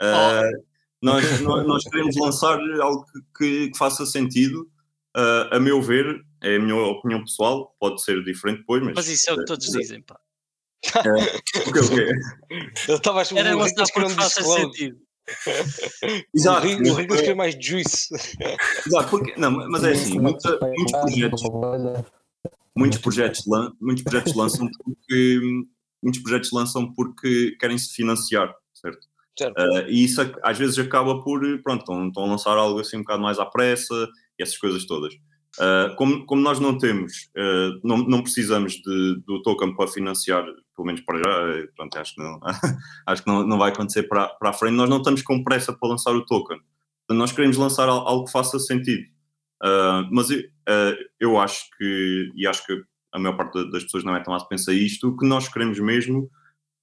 Uh, 0.00 0.62
nós, 1.02 1.40
nós, 1.40 1.66
nós 1.66 1.82
queremos 1.84 2.16
lançar 2.16 2.56
algo 2.80 3.04
que, 3.36 3.68
que 3.70 3.76
faça 3.76 4.06
sentido. 4.06 4.66
Uh, 5.16 5.54
a 5.54 5.60
meu 5.60 5.80
ver, 5.80 6.22
é 6.42 6.56
a 6.56 6.58
minha 6.58 6.74
opinião 6.76 7.20
pessoal, 7.20 7.74
pode 7.78 8.02
ser 8.02 8.22
diferente 8.24 8.58
depois, 8.60 8.82
mas. 8.82 8.94
Mas 8.96 9.08
isso 9.08 9.30
é 9.30 9.32
o 9.32 9.36
que 9.38 9.44
todos 9.44 9.66
dizem, 9.66 10.02
pá. 10.02 10.18
O 10.86 11.72
quê, 11.72 11.78
o 11.80 11.88
quê? 11.88 12.12
Eu 12.88 12.96
estava 12.96 13.22
a 13.22 13.24
Era 13.34 13.54
o 13.56 13.58
lançar 13.60 13.68
Riclas 13.70 13.90
queria 13.90 14.08
porque 14.08 14.12
um 14.12 14.22
faça 14.22 14.42
sentido. 14.42 14.98
Exato, 16.34 16.66
O 16.66 16.68
Ri- 16.68 16.90
O 16.90 16.94
Riclas 16.94 17.20
queria 17.20 17.36
mais 17.36 17.54
juice. 17.64 18.08
exato 18.86 19.08
porque, 19.08 19.34
não, 19.38 19.50
mas 19.70 19.84
é 19.84 19.92
assim, 19.92 20.18
muita- 20.18 20.58
muitos 20.60 20.92
projetos, 21.00 21.42
muitos 22.76 22.98
projetos, 22.98 23.46
lan- 23.46 23.72
muitos 23.80 24.02
projetos 24.04 24.34
lançam 24.34 24.68
porque 24.84 25.40
muitos 26.02 26.20
projetos 26.22 26.50
lançam 26.52 26.92
porque 26.92 27.56
querem 27.58 27.78
se 27.78 27.94
financiar, 27.94 28.54
certo? 28.74 29.06
Certo. 29.38 29.58
Uh, 29.58 29.88
e 29.88 30.04
isso 30.04 30.20
às 30.42 30.58
vezes 30.58 30.78
acaba 30.78 31.22
por, 31.22 31.40
pronto, 31.62 31.80
estão, 31.80 32.06
estão 32.08 32.24
a 32.24 32.26
lançar 32.26 32.56
algo 32.56 32.78
assim 32.80 32.98
um 32.98 33.00
bocado 33.00 33.22
mais 33.22 33.38
à 33.38 33.46
pressa 33.46 33.94
essas 34.38 34.56
coisas 34.58 34.84
todas. 34.86 35.14
Uh, 35.58 35.94
como, 35.96 36.26
como 36.26 36.42
nós 36.42 36.58
não 36.58 36.76
temos, 36.76 37.12
uh, 37.36 37.78
não, 37.84 37.98
não 37.98 38.22
precisamos 38.22 38.72
de, 38.74 39.22
do 39.24 39.40
token 39.42 39.76
para 39.76 39.86
financiar, 39.86 40.44
pelo 40.74 40.86
menos 40.86 41.00
para 41.02 41.18
já, 41.18 41.58
eh, 41.58 41.68
pronto, 41.76 41.96
acho 41.96 42.14
que, 42.16 42.20
não, 42.20 42.40
acho 43.06 43.22
que 43.22 43.28
não, 43.30 43.46
não 43.46 43.56
vai 43.58 43.70
acontecer 43.70 44.02
para, 44.04 44.26
para 44.30 44.50
a 44.50 44.52
frente, 44.52 44.74
nós 44.74 44.90
não 44.90 44.96
estamos 44.96 45.22
com 45.22 45.44
pressa 45.44 45.72
para 45.72 45.88
lançar 45.88 46.12
o 46.12 46.24
token. 46.26 46.58
Nós 47.10 47.30
queremos 47.30 47.56
lançar 47.56 47.88
al- 47.88 48.08
algo 48.08 48.24
que 48.24 48.32
faça 48.32 48.58
sentido. 48.58 49.04
Uh, 49.62 50.08
mas 50.10 50.28
eu, 50.30 50.42
eu 51.20 51.38
acho 51.38 51.66
que, 51.78 52.32
e 52.34 52.46
acho 52.48 52.66
que 52.66 52.82
a 53.12 53.18
maior 53.20 53.36
parte 53.36 53.54
da- 53.54 53.70
das 53.70 53.84
pessoas 53.84 54.02
na 54.02 54.12
MetaMask 54.12 54.48
pensa 54.48 54.72
isto, 54.72 55.10
o 55.10 55.16
que 55.16 55.24
nós 55.24 55.48
queremos 55.48 55.78
mesmo 55.78 56.28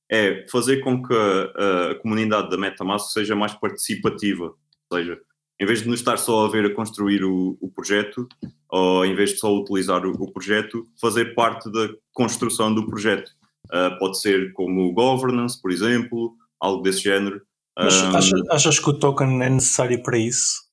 é 0.09 0.45
fazer 0.49 0.77
com 0.77 1.03
que 1.03 1.13
a, 1.13 1.91
a 1.91 1.95
comunidade 1.95 2.49
da 2.49 2.57
MetaMask 2.57 3.11
seja 3.11 3.35
mais 3.35 3.53
participativa. 3.53 4.45
Ou 4.89 4.97
seja, 4.97 5.19
em 5.61 5.65
vez 5.65 5.83
de 5.83 5.87
nos 5.87 5.99
estar 5.99 6.17
só 6.17 6.45
a 6.45 6.49
ver 6.49 6.65
a 6.65 6.73
construir 6.73 7.23
o, 7.23 7.55
o 7.61 7.69
projeto, 7.69 8.27
ou 8.67 9.05
em 9.05 9.15
vez 9.15 9.29
de 9.31 9.37
só 9.37 9.55
utilizar 9.55 10.03
o, 10.05 10.11
o 10.11 10.31
projeto, 10.31 10.87
fazer 10.99 11.35
parte 11.35 11.71
da 11.71 11.87
construção 12.13 12.73
do 12.73 12.87
projeto. 12.87 13.29
Uh, 13.65 13.97
pode 13.99 14.19
ser 14.19 14.51
como 14.53 14.91
governance, 14.91 15.61
por 15.61 15.71
exemplo, 15.71 16.35
algo 16.59 16.81
desse 16.81 17.01
género. 17.03 17.41
Mas 17.77 17.93
Um, 18.01 18.15
achas, 18.17 18.41
achas 18.49 18.79
que 18.79 18.89
o 18.89 18.93
token 18.99 19.41
é 19.43 19.49
necessário 19.49 20.01
para 20.03 20.17
isso? 20.17 20.69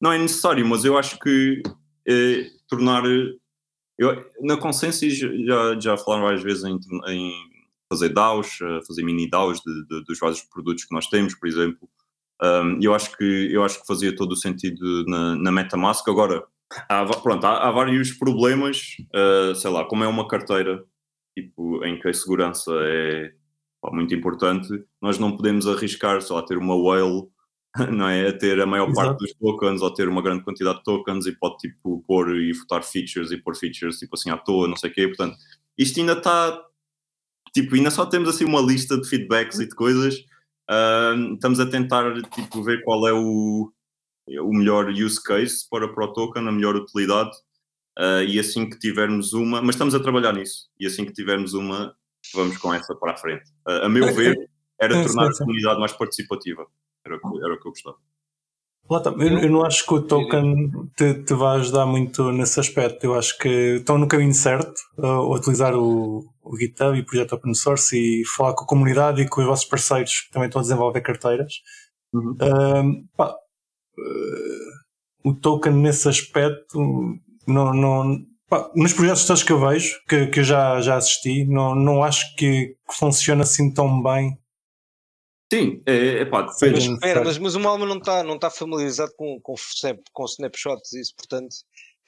não 0.00 0.12
é 0.12 0.18
necessário, 0.18 0.64
mas 0.68 0.84
eu 0.84 0.96
acho 0.96 1.18
que 1.18 1.60
eh, 2.06 2.46
tornar. 2.68 3.02
Eu, 3.98 4.24
na 4.42 4.56
Consensus 4.56 5.18
já, 5.18 5.80
já 5.80 5.96
falaram 5.96 6.22
várias 6.24 6.42
vezes 6.44 6.62
em, 6.62 6.78
em 7.08 7.32
fazer 7.92 8.10
DAOs, 8.10 8.58
eh, 8.62 8.80
fazer 8.86 9.02
mini 9.02 9.28
DAOs 9.28 9.60
de, 9.60 9.86
de- 9.88 10.04
dos 10.04 10.18
vários 10.20 10.40
produtos 10.42 10.84
que 10.84 10.94
nós 10.94 11.08
temos, 11.08 11.34
por 11.34 11.48
exemplo. 11.48 11.88
Um, 12.42 12.78
eu, 12.80 12.94
acho 12.94 13.16
que, 13.16 13.48
eu 13.52 13.64
acho 13.64 13.80
que 13.80 13.86
fazia 13.86 14.14
todo 14.14 14.32
o 14.32 14.36
sentido 14.36 15.04
na, 15.06 15.34
na 15.36 15.52
MetaMask. 15.52 16.08
Agora, 16.08 16.44
há, 16.88 17.04
pronto, 17.04 17.44
há, 17.46 17.68
há 17.68 17.70
vários 17.70 18.12
problemas, 18.12 18.96
eh, 19.14 19.54
sei 19.54 19.70
lá, 19.70 19.84
como 19.84 20.04
é 20.04 20.08
uma 20.08 20.28
carteira 20.28 20.84
tipo, 21.36 21.84
em 21.84 21.98
que 22.00 22.08
a 22.08 22.14
segurança 22.14 22.72
é 22.82 23.32
pá, 23.80 23.90
muito 23.92 24.14
importante, 24.14 24.68
nós 25.00 25.18
não 25.18 25.36
podemos 25.36 25.66
arriscar, 25.66 26.20
sei 26.20 26.34
lá, 26.34 26.42
ter 26.42 26.58
uma 26.58 26.76
whale 26.76 27.28
não 27.92 28.08
é? 28.08 28.28
A 28.28 28.32
ter 28.36 28.60
a 28.60 28.66
maior 28.66 28.88
Exato. 28.88 29.08
parte 29.08 29.18
dos 29.20 29.34
tokens 29.34 29.82
ou 29.82 29.92
ter 29.92 30.08
uma 30.08 30.22
grande 30.22 30.42
quantidade 30.42 30.78
de 30.78 30.84
tokens 30.84 31.26
e 31.26 31.32
pode 31.32 31.58
tipo 31.58 32.02
pôr 32.06 32.34
e 32.36 32.52
votar 32.52 32.82
features 32.82 33.30
e 33.30 33.36
pôr 33.36 33.54
features 33.54 33.98
tipo 33.98 34.14
assim 34.14 34.30
à 34.30 34.36
toa, 34.36 34.68
não 34.68 34.76
sei 34.76 34.90
o 34.90 34.92
quê. 34.92 35.06
Portanto, 35.06 35.36
isto 35.76 36.00
ainda 36.00 36.14
está 36.14 36.60
tipo, 37.54 37.74
ainda 37.74 37.90
só 37.90 38.06
temos 38.06 38.28
assim 38.28 38.44
uma 38.44 38.60
lista 38.60 38.98
de 38.98 39.08
feedbacks 39.08 39.58
e 39.58 39.68
de 39.68 39.74
coisas. 39.74 40.16
Ahm, 40.68 41.34
estamos 41.34 41.60
a 41.60 41.66
tentar 41.66 42.12
tipo 42.30 42.62
ver 42.62 42.82
qual 42.84 43.06
é 43.08 43.12
o, 43.12 43.72
o 44.42 44.52
melhor 44.52 44.90
use 44.90 45.22
case 45.22 45.68
para, 45.70 45.86
o 45.86 46.12
token, 46.12 46.46
a 46.46 46.52
melhor 46.52 46.76
utilidade. 46.76 47.30
Ah, 47.98 48.22
e 48.22 48.38
assim 48.38 48.68
que 48.68 48.78
tivermos 48.78 49.32
uma, 49.32 49.60
mas 49.60 49.74
estamos 49.74 49.92
a 49.94 50.00
trabalhar 50.00 50.32
nisso, 50.32 50.68
e 50.78 50.86
assim 50.86 51.04
que 51.04 51.12
tivermos 51.12 51.52
uma, 51.52 51.92
vamos 52.32 52.56
com 52.56 52.72
essa 52.72 52.94
para 52.94 53.12
a 53.12 53.16
frente. 53.16 53.50
Ah, 53.66 53.86
a 53.86 53.88
meu 53.88 54.14
ver, 54.14 54.36
era 54.80 55.02
tornar 55.02 55.28
a 55.28 55.36
comunidade 55.36 55.80
mais 55.80 55.92
participativa. 55.92 56.64
Era 57.04 57.16
o 57.16 57.20
que, 57.20 57.44
era 57.44 57.54
o 57.54 57.60
que 57.60 57.66
eu 57.66 57.72
gostava. 57.72 57.96
Eu, 59.18 59.38
eu 59.40 59.50
não 59.50 59.64
acho 59.64 59.84
que 59.84 59.94
o 59.94 60.00
token 60.00 60.70
te, 60.96 61.22
te 61.22 61.34
vai 61.34 61.58
ajudar 61.58 61.84
muito 61.84 62.32
nesse 62.32 62.58
aspecto. 62.58 63.04
Eu 63.04 63.14
acho 63.18 63.36
que 63.36 63.48
estão 63.76 63.98
no 63.98 64.08
caminho 64.08 64.32
certo 64.32 64.80
uh, 64.96 65.06
a 65.06 65.36
utilizar 65.36 65.74
o, 65.74 66.24
o 66.48 66.56
GitHub 66.56 66.96
e 66.96 67.02
o 67.02 67.06
projeto 67.06 67.34
open 67.34 67.54
source 67.54 67.96
e 67.96 68.24
falar 68.24 68.54
com 68.54 68.64
a 68.64 68.66
comunidade 68.66 69.22
e 69.22 69.28
com 69.28 69.40
os 69.40 69.46
vossos 69.46 69.66
parceiros 69.66 70.22
que 70.22 70.30
também 70.32 70.46
estão 70.46 70.60
a 70.60 70.62
desenvolver 70.62 71.00
carteiras. 71.02 71.54
Uhum. 72.12 72.36
Um, 72.40 73.06
pá, 73.16 73.30
uh, 73.30 75.28
o 75.28 75.34
token 75.34 75.74
nesse 75.74 76.08
aspecto 76.08 76.78
não, 77.46 77.74
não 77.74 78.26
pá, 78.48 78.70
nos 78.74 78.92
projetos 78.92 79.26
todos 79.26 79.42
que 79.42 79.52
eu 79.52 79.60
vejo, 79.60 80.00
que, 80.08 80.26
que 80.28 80.40
eu 80.40 80.44
já, 80.44 80.80
já 80.80 80.96
assisti, 80.96 81.44
não, 81.44 81.74
não 81.74 82.02
acho 82.02 82.34
que, 82.36 82.76
que 82.88 82.94
funciona 82.94 83.42
assim 83.42 83.72
tão 83.72 84.02
bem. 84.02 84.38
Sim, 85.52 85.82
é, 85.86 86.20
é 86.20 86.24
pá. 86.24 86.42
Mas 86.42 86.62
espera, 86.62 87.24
mas, 87.24 87.38
mas 87.38 87.54
o 87.54 87.60
Malma 87.60 87.86
não 87.86 87.98
está 87.98 88.22
não 88.22 88.38
tá 88.38 88.50
familiarizado 88.50 89.12
com, 89.16 89.40
com, 89.40 89.54
com 90.12 90.24
snapshots 90.24 90.92
e 90.92 91.00
isso, 91.00 91.14
portanto 91.14 91.56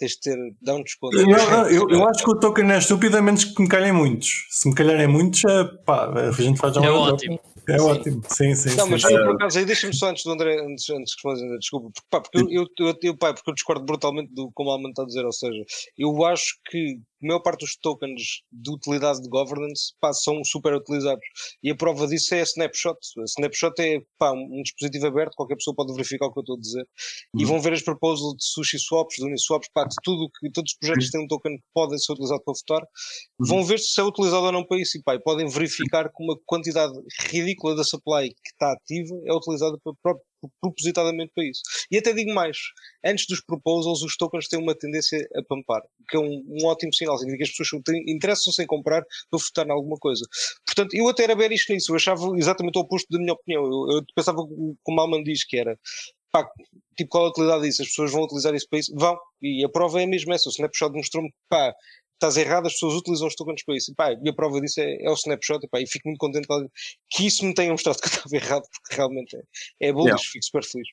tens 0.00 0.12
de 0.12 0.20
ter, 0.20 0.36
dá 0.62 0.74
um 0.74 0.82
desconto. 0.82 1.16
Não, 1.16 1.68
eu, 1.68 1.88
eu 1.90 2.08
acho 2.08 2.24
que 2.24 2.30
o 2.30 2.40
token 2.40 2.72
é 2.72 2.78
estúpido 2.78 3.18
a 3.18 3.22
menos 3.22 3.44
que 3.44 3.62
me 3.62 3.68
calhem 3.68 3.92
muitos. 3.92 4.46
Se 4.50 4.68
me 4.68 4.74
calharem 4.74 5.06
muitos, 5.06 5.44
é, 5.44 5.64
pá, 5.84 6.10
a 6.10 6.32
gente 6.32 6.58
faz 6.58 6.74
já 6.74 6.84
É 6.84 6.90
um 6.90 6.96
ótimo. 6.96 7.40
É 7.68 7.80
ótimo, 7.80 8.22
sim, 8.28 8.54
sim. 8.54 8.74
Não, 8.76 8.86
sim, 8.86 8.90
mas 8.90 9.02
sim. 9.02 9.14
eu, 9.14 9.24
por 9.24 9.34
acaso, 9.34 9.58
aí 9.58 9.64
deixa-me 9.64 9.94
só 9.94 10.08
antes 10.08 10.24
do 10.24 10.32
André, 10.32 10.60
antes, 10.60 10.88
antes 10.90 11.14
que 11.14 11.28
respondas, 11.28 11.42
André, 11.42 11.58
desculpa, 11.58 11.90
porque, 11.94 12.08
pá, 12.10 12.20
porque 12.20 12.38
eu, 12.38 12.48
eu, 12.50 12.66
eu, 12.86 12.98
eu, 13.02 13.16
pá, 13.16 13.34
porque 13.34 13.50
eu 13.50 13.54
discordo 13.54 13.84
brutalmente 13.84 14.32
do 14.32 14.50
como 14.54 14.70
o 14.70 14.72
Alman 14.72 14.90
está 14.90 15.02
a 15.02 15.06
dizer, 15.06 15.24
ou 15.24 15.32
seja, 15.32 15.62
eu 15.96 16.24
acho 16.24 16.58
que 16.68 16.98
a 17.22 17.26
maior 17.26 17.40
parte 17.40 17.60
dos 17.60 17.76
tokens 17.76 18.42
de 18.50 18.70
utilidade 18.70 19.20
de 19.22 19.28
governance 19.28 19.92
pá, 20.00 20.12
são 20.12 20.42
super 20.44 20.72
utilizados. 20.74 21.24
E 21.62 21.70
a 21.70 21.76
prova 21.76 22.06
disso 22.06 22.34
é 22.34 22.40
a 22.40 22.44
Snapshot. 22.44 22.98
A 23.18 23.24
Snapshot 23.24 23.74
é 23.80 23.98
pá, 24.18 24.32
um 24.32 24.62
dispositivo 24.62 25.06
aberto, 25.06 25.34
qualquer 25.34 25.56
pessoa 25.56 25.74
pode 25.74 25.92
verificar 25.92 26.26
o 26.26 26.32
que 26.32 26.38
eu 26.38 26.42
estou 26.42 26.56
a 26.56 26.60
dizer. 26.60 26.86
E 27.36 27.42
Uhum. 27.42 27.48
vão 27.50 27.60
ver 27.60 27.72
as 27.74 27.82
proposals 27.82 28.34
de 28.36 28.44
Sushi 28.44 28.78
Swaps, 28.78 29.16
de 29.16 29.24
Uniswaps, 29.24 29.68
pá, 29.74 29.84
de 29.84 29.94
tudo 30.02 30.30
que 30.40 30.50
todos 30.50 30.72
os 30.72 30.78
projetos 30.78 31.06
que 31.06 31.12
têm 31.12 31.24
um 31.24 31.28
token 31.28 31.56
que 31.56 31.64
podem 31.74 31.98
ser 31.98 32.12
utilizados 32.12 32.44
para 32.44 32.54
votar, 32.54 32.88
vão 33.38 33.64
ver 33.64 33.78
se 33.78 34.00
é 34.00 34.04
utilizado 34.04 34.44
ou 34.46 34.52
não 34.52 34.64
para 34.66 34.80
isso. 34.80 34.96
E, 34.98 35.02
pá, 35.02 35.14
e 35.14 35.20
podem 35.20 35.46
verificar 35.48 36.04
que 36.08 36.22
uma 36.24 36.36
quantidade 36.46 36.92
ridícula 37.28 37.74
da 37.76 37.84
supply 37.84 38.28
que 38.30 38.50
está 38.52 38.72
ativa 38.72 39.14
é 39.26 39.32
utilizada 39.34 39.76
para, 39.84 39.92
para- 40.02 40.18
propositadamente 40.60 41.32
para 41.34 41.44
isso. 41.44 41.62
E 41.90 41.98
até 41.98 42.12
digo 42.12 42.32
mais, 42.32 42.56
antes 43.04 43.26
dos 43.26 43.40
proposals, 43.40 44.02
os 44.02 44.16
tokens 44.16 44.48
têm 44.48 44.60
uma 44.60 44.74
tendência 44.74 45.18
a 45.36 45.42
pampar, 45.42 45.82
que 46.08 46.16
é 46.16 46.20
um, 46.20 46.44
um 46.48 46.66
ótimo 46.66 46.94
sinal, 46.94 47.18
significa 47.18 47.44
que 47.44 47.50
as 47.50 47.56
pessoas 47.56 47.82
interessam-se 48.06 48.62
em 48.62 48.66
comprar 48.66 49.02
para 49.30 49.40
votar 49.40 49.66
em 49.66 49.72
alguma 49.72 49.96
coisa. 49.96 50.24
Portanto, 50.64 50.94
eu 50.94 51.08
até 51.08 51.24
era 51.24 51.36
bearish 51.36 51.68
nisso, 51.68 51.92
eu 51.92 51.96
achava 51.96 52.22
exatamente 52.36 52.76
o 52.78 52.82
oposto 52.82 53.08
da 53.10 53.18
minha 53.18 53.32
opinião. 53.32 53.64
Eu, 53.64 53.96
eu 53.96 54.04
pensava, 54.14 54.38
como 54.38 54.76
o 54.86 54.94
Malman 54.94 55.22
diz, 55.22 55.44
que 55.44 55.56
era 55.56 55.78
pá, 56.32 56.48
tipo, 56.96 57.10
qual 57.10 57.26
a 57.26 57.28
utilidade 57.30 57.62
disso? 57.62 57.82
As 57.82 57.88
pessoas 57.88 58.12
vão 58.12 58.22
utilizar 58.22 58.54
isso 58.54 58.68
para 58.68 58.78
isso? 58.78 58.94
Vão, 58.94 59.18
e 59.42 59.64
a 59.64 59.68
prova 59.68 60.00
é 60.00 60.06
mesmo 60.06 60.32
essa. 60.32 60.48
O 60.48 60.52
Snapshot 60.52 60.92
mostrou-me, 60.92 61.32
pá, 61.48 61.74
estás 62.20 62.36
errado, 62.36 62.66
as 62.66 62.74
pessoas 62.74 62.94
utilizam 62.94 63.26
os 63.28 63.34
tokens 63.34 63.64
para 63.64 63.74
isso. 63.76 63.90
E, 63.90 63.94
pá, 63.94 64.12
e 64.12 64.28
a 64.28 64.32
prova 64.32 64.60
disso 64.60 64.80
é, 64.80 65.02
é 65.02 65.10
o 65.10 65.14
Snapshot, 65.14 65.64
e, 65.64 65.68
pá, 65.68 65.80
e 65.80 65.86
fico 65.86 66.08
muito 66.08 66.18
contente 66.18 66.46
que 67.10 67.26
isso 67.26 67.44
me 67.44 67.54
tenha 67.54 67.70
mostrado 67.70 67.98
que 68.00 68.06
eu 68.06 68.10
estava 68.10 68.36
errado, 68.36 68.62
porque 68.72 68.94
realmente 68.96 69.36
é, 69.36 69.88
é 69.88 69.92
bullish, 69.92 70.08
Yeah. 70.10 70.22
fico 70.32 70.44
super 70.44 70.64
feliz. 70.64 70.88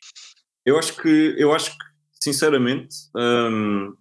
Eu 0.65 0.77
acho 0.79 0.95
que, 1.01 1.35
eu 1.37 1.53
acho 1.53 1.71
que 1.71 1.85
sinceramente, 2.21 2.95
hum, 3.15 3.93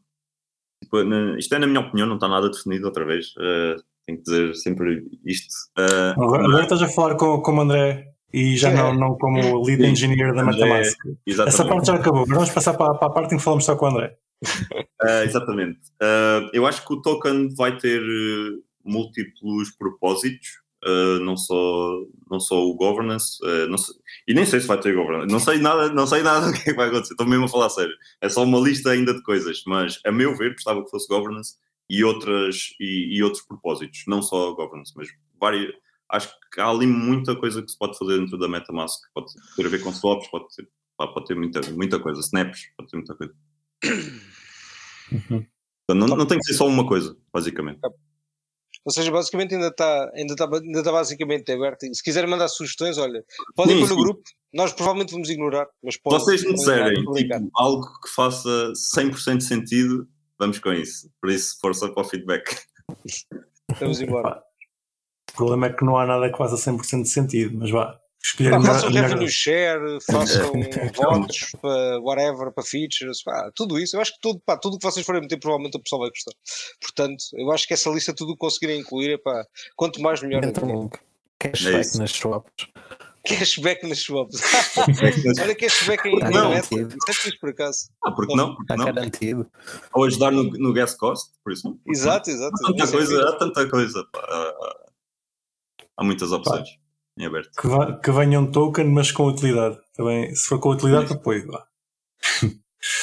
tipo, 0.82 1.02
na- 1.04 1.38
isto 1.38 1.54
é 1.54 1.58
na 1.58 1.66
minha 1.66 1.80
opinião, 1.80 2.06
não 2.08 2.14
está 2.16 2.28
nada 2.28 2.48
definido 2.50 2.86
outra 2.86 3.04
vez. 3.04 3.28
uh, 3.36 3.82
tenho 4.06 4.18
que 4.18 4.24
dizer 4.24 4.54
sempre 4.54 5.04
isto. 5.24 5.52
uh, 5.78 6.12
Agora, 6.22 6.44
agora 6.44 6.62
estás 6.62 6.80
a 6.82 6.88
falar 6.88 7.16
com, 7.16 7.40
como 7.40 7.60
André 7.62 8.12
e 8.32 8.56
já 8.56 8.70
Sim. 8.70 8.76
não, 8.76 8.94
não 8.94 9.18
como 9.18 9.62
lead 9.64 9.84
engineer 9.84 10.32
da 10.34 10.42
exatamente. 10.44 11.54
Essa 11.54 11.64
parte 11.64 11.86
já 11.86 11.94
acabou. 11.94 12.22
Agora 12.22 12.34
vamos 12.40 12.50
passar 12.50 12.74
para, 12.74 12.94
para 12.94 13.08
a 13.08 13.10
parte 13.10 13.34
em 13.34 13.38
que 13.38 13.42
falamos 13.44 13.64
só 13.64 13.74
com 13.76 13.86
o 13.86 13.88
André. 13.88 14.16
Uh, 15.02 15.22
exatamente. 15.24 15.78
Uh, 16.02 16.48
eu 16.52 16.66
acho 16.66 16.86
que 16.86 16.92
o 16.92 17.00
token 17.02 17.54
vai 17.54 17.76
ter 17.78 18.00
uh, 18.02 18.62
múltiplos 18.84 19.70
propósitos, 19.76 20.48
uh, 20.84 21.18
não, 21.20 21.36
só, 21.36 21.98
não 22.30 22.38
só 22.40 22.62
o 22.64 22.74
governance, 22.74 23.38
sei- 23.38 23.94
e 24.28 24.34
nem 24.34 24.44
sei 24.46 24.60
se 24.60 24.66
vai 24.66 24.78
ter 24.80 24.94
governance, 24.94 25.32
não 25.32 25.40
sei 25.40 25.58
nada, 25.58 25.90
não 25.92 26.06
sei 26.06 26.22
nada 26.22 26.46
do 26.50 26.52
que 26.52 26.60
é 26.60 26.72
que 26.72 26.74
vai 26.74 26.88
acontecer, 26.88 27.14
estou 27.14 27.26
mesmo 27.26 27.46
a 27.46 27.48
falar 27.48 27.66
a 27.66 27.70
sério. 27.70 27.94
É 28.20 28.28
só 28.28 28.42
uma 28.44 28.60
lista 28.60 28.90
ainda 28.90 29.14
de 29.14 29.22
coisas, 29.22 29.62
mas 29.66 29.98
a 30.04 30.12
meu 30.12 30.36
ver 30.36 30.52
gostava 30.52 30.84
que 30.84 30.90
fosse 30.90 31.08
governance 31.08 31.54
e, 31.88 32.02
outras, 32.04 32.74
e, 32.80 33.16
e 33.16 33.22
outros 33.22 33.42
propósitos, 33.44 34.04
não 34.06 34.22
só 34.22 34.52
governance, 34.54 34.92
mas 34.96 35.08
várias. 35.40 35.72
Acho 36.08 36.28
que 36.52 36.60
há 36.60 36.68
ali 36.68 36.86
muita 36.86 37.34
coisa 37.34 37.60
que 37.60 37.68
se 37.70 37.76
pode 37.76 37.98
fazer 37.98 38.18
dentro 38.20 38.38
da 38.38 38.46
MetaMask, 38.46 39.00
pode 39.12 39.26
ter 39.56 39.66
a 39.66 39.68
ver 39.68 39.82
com 39.82 39.92
swaps, 39.92 40.28
pode 40.30 40.44
ter, 40.54 40.68
pode 40.96 41.26
ter 41.26 41.34
muita, 41.34 41.60
muita 41.72 41.98
coisa, 41.98 42.20
snaps, 42.20 42.60
pode 42.76 42.90
ter 42.90 42.96
muita 42.96 43.14
coisa. 43.16 43.34
Uhum. 45.12 45.46
Não, 45.88 46.06
não 46.08 46.26
tem 46.26 46.38
que 46.38 46.44
ser 46.44 46.54
só 46.54 46.66
uma 46.66 46.86
coisa, 46.86 47.16
basicamente. 47.32 47.78
Ou 48.84 48.92
seja, 48.92 49.10
basicamente 49.10 49.54
ainda 49.54 49.68
está 49.68 50.10
ainda 50.14 50.32
está 50.34 50.44
ainda 50.44 50.78
está 50.78 50.92
basicamente 50.92 51.50
aberto. 51.50 51.86
Se 51.92 52.02
quiserem 52.02 52.30
mandar 52.30 52.48
sugestões, 52.48 52.98
olha, 52.98 53.24
podem 53.56 53.80
pôr 53.80 53.88
no 53.88 53.96
grupo, 53.96 54.22
nós 54.54 54.72
provavelmente 54.72 55.12
vamos 55.12 55.28
ignorar, 55.28 55.66
mas 55.82 55.96
podem. 55.96 56.20
Vocês 56.20 56.44
me 56.44 56.54
disserem 56.54 57.04
tipo, 57.12 57.50
algo 57.54 57.84
que 58.00 58.08
faça 58.10 58.72
100% 58.96 59.40
sentido, 59.40 60.08
vamos 60.38 60.60
com 60.60 60.72
isso. 60.72 61.10
Por 61.20 61.30
isso, 61.30 61.58
força 61.60 61.88
para 61.88 62.00
o 62.00 62.04
feedback. 62.04 62.44
Estamos 63.72 64.00
embora. 64.00 64.40
O 65.32 65.36
problema 65.36 65.66
é 65.66 65.72
que 65.72 65.84
não 65.84 65.98
há 65.98 66.06
nada 66.06 66.30
que 66.30 66.38
faça 66.38 66.54
100% 66.54 67.02
de 67.02 67.08
sentido, 67.08 67.58
mas 67.58 67.70
vá. 67.70 68.00
Escolher 68.28 68.60
façam 68.62 68.90
revenue 68.90 69.28
share, 69.30 69.98
façam 70.10 70.52
votos 70.94 71.50
para 71.60 72.00
whatever, 72.00 72.50
para 72.52 72.64
features, 72.64 73.22
pá, 73.22 73.50
tudo 73.54 73.78
isso. 73.78 73.96
Eu 73.96 74.00
acho 74.00 74.12
que 74.14 74.18
tudo, 74.20 74.40
pá, 74.44 74.56
tudo 74.56 74.74
o 74.74 74.78
que 74.78 74.84
vocês 74.84 75.04
forem 75.06 75.20
meter, 75.22 75.38
provavelmente 75.38 75.76
o 75.76 75.80
pessoal 75.82 76.00
vai 76.00 76.10
gostar. 76.10 76.32
Portanto, 76.80 77.22
eu 77.34 77.50
acho 77.52 77.66
que 77.66 77.74
essa 77.74 77.88
lista, 77.90 78.14
tudo 78.14 78.30
o 78.30 78.34
que 78.34 78.40
conseguirem 78.40 78.80
incluir, 78.80 79.22
pá, 79.22 79.44
quanto 79.76 80.00
mais 80.00 80.20
melhor. 80.22 80.44
Então, 80.44 80.90
É 81.40 81.48
cashback 81.50 81.80
isso. 81.80 81.98
nas 81.98 82.10
swaps. 82.10 82.66
Cashback 83.28 83.88
nas 83.88 83.98
swaps. 83.98 84.40
Olha, 85.42 85.54
cashback 85.54 86.08
em 86.08 86.18
Tá 86.18 86.30
não, 86.30 86.50
garantido. 86.50 86.96
isso 87.10 87.28
é 87.28 87.30
por 87.40 87.50
acaso. 87.50 87.88
Ah, 88.04 88.12
porque 88.12 88.34
não? 88.36 88.54
Porque 88.54 88.72
Está 88.72 88.76
não? 88.76 88.84
garantido. 88.86 89.50
Ou 89.92 90.04
ajudar 90.04 90.30
no, 90.30 90.44
no 90.44 90.72
gas 90.72 90.94
cost, 90.94 91.32
por 91.44 91.52
isso. 91.52 91.68
não? 91.68 91.78
Exato, 91.86 92.30
exato. 92.30 92.54
Há 92.64 92.68
tanta 92.68 92.84
é 92.84 92.86
coisa, 92.92 93.28
há 93.28 93.32
tanta 93.38 93.68
coisa. 93.68 94.04
pá. 94.12 94.20
Há- 94.20 94.86
Há 95.98 96.04
muitas 96.04 96.30
opções 96.30 96.68
em 97.18 97.26
aberto. 97.26 97.50
que, 97.60 97.66
va- 97.66 97.98
que 97.98 98.10
venha 98.12 98.40
um 98.40 98.50
token, 98.50 98.86
mas 98.86 99.10
com 99.12 99.24
utilidade. 99.26 99.78
Também, 99.94 100.34
se 100.34 100.46
for 100.46 100.58
com 100.60 100.70
utilidade, 100.70 101.12
apoio. 101.12 101.46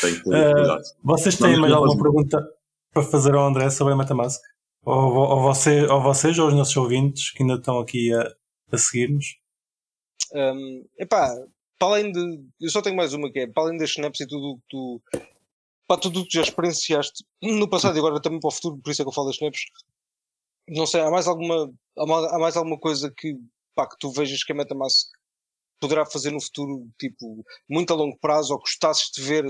Tem 0.02 0.16
que 0.16 0.24
ter 0.24 0.36
Eh. 0.36 0.82
Vocês 1.04 1.38
têm 1.38 1.58
mais 1.60 1.74
alguma 1.74 2.02
pergunta 2.02 2.38
para 2.92 3.04
fazer 3.04 3.34
ao 3.36 3.46
André 3.48 3.70
sobre 3.70 3.94
a 3.94 3.98
Metamask? 3.98 4.40
Ou, 4.86 4.96
ou, 5.16 5.42
você, 5.42 5.86
ou 5.86 6.02
vocês, 6.02 6.38
ou 6.38 6.48
os 6.48 6.54
nossos 6.54 6.76
ouvintes 6.78 7.32
que 7.32 7.42
ainda 7.42 7.56
estão 7.56 7.80
aqui 7.80 8.14
a, 8.14 8.32
a 8.72 8.78
seguir-nos? 8.78 9.38
Um, 10.34 10.86
epá, 11.00 11.34
para 11.80 11.88
além 11.88 12.12
de. 12.12 12.20
Eu 12.60 12.70
só 12.70 12.82
tenho 12.82 12.96
mais 12.96 13.14
uma 13.14 13.32
que 13.32 13.40
é, 13.40 13.48
para 13.48 13.64
além 13.64 13.78
das 13.78 13.90
snaps 13.92 14.20
e 14.22 14.28
tudo 14.28 14.52
o 14.52 14.58
que 14.58 14.64
tu. 14.70 15.02
Pá, 15.88 15.98
tudo 15.98 16.22
o 16.22 16.26
que 16.26 16.34
já 16.38 16.42
experienciaste 16.42 17.24
no 17.42 17.68
passado 17.70 17.96
e 17.96 18.00
agora 18.00 18.22
também 18.22 18.40
para 18.40 18.48
o 18.48 18.52
futuro, 18.52 18.78
por 18.78 18.92
isso 18.92 19.02
é 19.02 19.06
que 19.06 19.10
eu 19.10 19.14
falo 19.14 19.28
das 19.28 19.36
snaps. 19.36 19.62
Não 20.70 20.86
sei, 20.86 21.02
há 21.02 21.10
mais 21.12 21.28
alguma, 21.28 21.70
há 21.98 22.40
mais 22.40 22.56
alguma 22.56 22.78
coisa 22.80 23.12
que, 23.16 23.36
pá, 23.76 23.88
que 23.88 23.98
tu 24.00 24.12
vejas 24.12 24.44
que 24.44 24.52
a 24.52 24.56
Metamask 24.56 25.08
poderá 25.84 26.06
fazer 26.06 26.32
no 26.32 26.42
futuro, 26.42 26.88
tipo, 26.98 27.44
muito 27.70 27.92
a 27.92 27.96
longo 27.96 28.18
prazo, 28.20 28.54
ou 28.54 28.60
gostasses 28.60 29.12
de 29.12 29.22
ver 29.22 29.44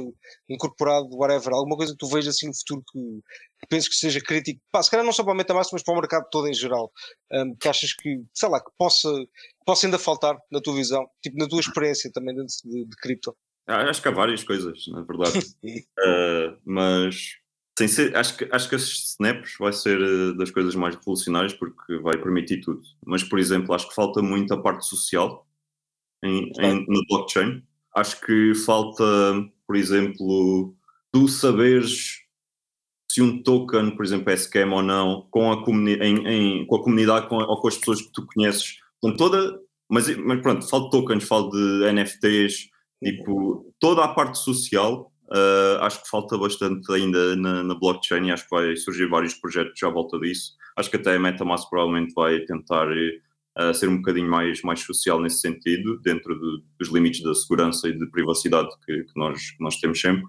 incorporado, 0.49 1.07
whatever, 1.15 1.53
alguma 1.53 1.77
coisa 1.77 1.91
que 1.91 1.99
tu 1.99 2.07
vejas 2.07 2.35
assim 2.35 2.47
no 2.47 2.55
futuro 2.55 2.83
que, 2.91 2.99
que 2.99 3.67
penses 3.69 3.87
que 3.87 3.95
seja 3.95 4.19
crítico, 4.19 4.59
pá, 4.71 4.81
se 4.81 4.89
calhar 4.89 5.05
não 5.05 5.13
só 5.13 5.23
para 5.23 5.33
a 5.33 5.35
Metamask, 5.35 5.71
mas 5.71 5.83
para 5.83 5.93
o 5.93 5.97
mercado 5.97 6.25
todo 6.31 6.47
em 6.47 6.53
geral, 6.53 6.91
um, 7.31 7.55
que 7.55 7.67
achas 7.69 7.93
que, 7.93 8.23
sei 8.33 8.49
lá, 8.49 8.59
que 8.59 8.71
possa, 8.79 9.09
possa 9.63 9.85
ainda 9.85 9.99
faltar 9.99 10.35
na 10.51 10.59
tua 10.59 10.73
visão, 10.73 11.05
tipo, 11.21 11.37
na 11.37 11.47
tua 11.47 11.59
experiência 11.59 12.11
também 12.11 12.33
dentro 12.33 12.55
de, 12.63 12.83
de 12.83 12.95
cripto. 12.97 13.37
Ah, 13.67 13.87
Acho 13.87 14.01
que 14.01 14.07
há 14.07 14.11
várias 14.11 14.43
coisas, 14.43 14.87
na 14.87 15.03
verdade. 15.03 15.39
Eh, 16.05 16.57
mas 16.65 17.37
sem 17.77 17.87
ser, 17.87 18.15
acho, 18.15 18.37
que, 18.37 18.47
acho 18.51 18.69
que 18.69 18.75
esses 18.75 19.11
snaps 19.13 19.55
vai 19.59 19.73
ser 19.73 19.99
eh, 20.01 20.33
das 20.37 20.51
coisas 20.51 20.75
mais 20.75 20.95
revolucionárias 20.95 21.53
porque 21.53 21.97
vai 21.99 22.17
permitir 22.17 22.61
tudo. 22.61 22.81
Mas, 23.05 23.23
por 23.23 23.39
exemplo, 23.39 23.73
acho 23.73 23.89
que 23.89 23.95
falta 23.95 24.21
muito 24.21 24.53
a 24.53 24.61
parte 24.61 24.85
social 24.85 25.47
em, 26.23 26.51
em, 26.59 26.85
na 26.87 27.01
blockchain. 27.09 27.63
Acho 27.95 28.21
que 28.21 28.55
falta, 28.55 29.03
por 29.67 29.75
exemplo, 29.75 30.75
tu 31.11 31.27
saberes 31.27 32.21
se 33.09 33.21
um 33.21 33.43
token, 33.43 33.95
por 33.95 34.03
exemplo, 34.05 34.31
é 34.31 34.37
scam 34.37 34.71
ou 34.73 34.81
não, 34.81 35.27
com 35.31 35.51
a, 35.51 35.63
comuni 35.63 35.93
em, 35.95 36.27
em- 36.27 36.65
com 36.67 36.77
a 36.77 36.83
comunidade 36.83 37.27
com 37.29 37.39
a- 37.39 37.47
ou 37.47 37.61
com 37.61 37.67
as 37.67 37.77
pessoas 37.77 38.01
que 38.01 38.11
tu 38.11 38.25
conheces. 38.27 38.77
Então, 38.99 39.15
toda, 39.15 39.59
mas, 39.89 40.15
mas 40.17 40.41
pronto, 40.41 40.67
falo 40.69 40.85
de 40.85 40.91
tokens, 40.91 41.23
falo 41.23 41.49
de 41.51 41.85
NFTs, 41.91 42.69
tipo, 43.03 43.71
toda 43.79 44.03
a 44.03 44.07
parte 44.09 44.39
social, 44.39 45.12
uh, 45.29 45.81
acho 45.81 46.03
que 46.03 46.09
falta 46.09 46.37
bastante 46.37 46.91
ainda 46.91 47.35
na, 47.35 47.63
na 47.63 47.75
blockchain 47.75 48.27
e 48.27 48.31
acho 48.31 48.43
que 48.43 48.55
vai 48.55 48.75
surgir 48.75 49.07
vários 49.07 49.33
projetos 49.33 49.81
à 49.83 49.89
volta 49.89 50.19
disso. 50.19 50.53
Acho 50.77 50.89
que 50.89 50.97
até 50.97 51.15
a 51.15 51.19
MetaMask 51.19 51.69
provavelmente 51.69 52.13
vai 52.13 52.39
tentar 52.41 52.87
uh, 52.89 53.73
ser 53.73 53.87
um 53.89 53.97
bocadinho 53.97 54.29
mais, 54.29 54.61
mais 54.63 54.79
social 54.81 55.21
nesse 55.21 55.39
sentido, 55.39 55.99
dentro 56.01 56.33
do- 56.37 56.63
dos 56.79 56.89
limites 56.89 57.21
da 57.21 57.33
segurança 57.35 57.87
e 57.87 57.97
de 57.97 58.05
privacidade 58.07 58.69
que, 58.85 59.03
que 59.03 59.13
nós, 59.15 59.51
que 59.51 59.63
nós 59.63 59.79
temos 59.79 59.99
sempre. 59.99 60.25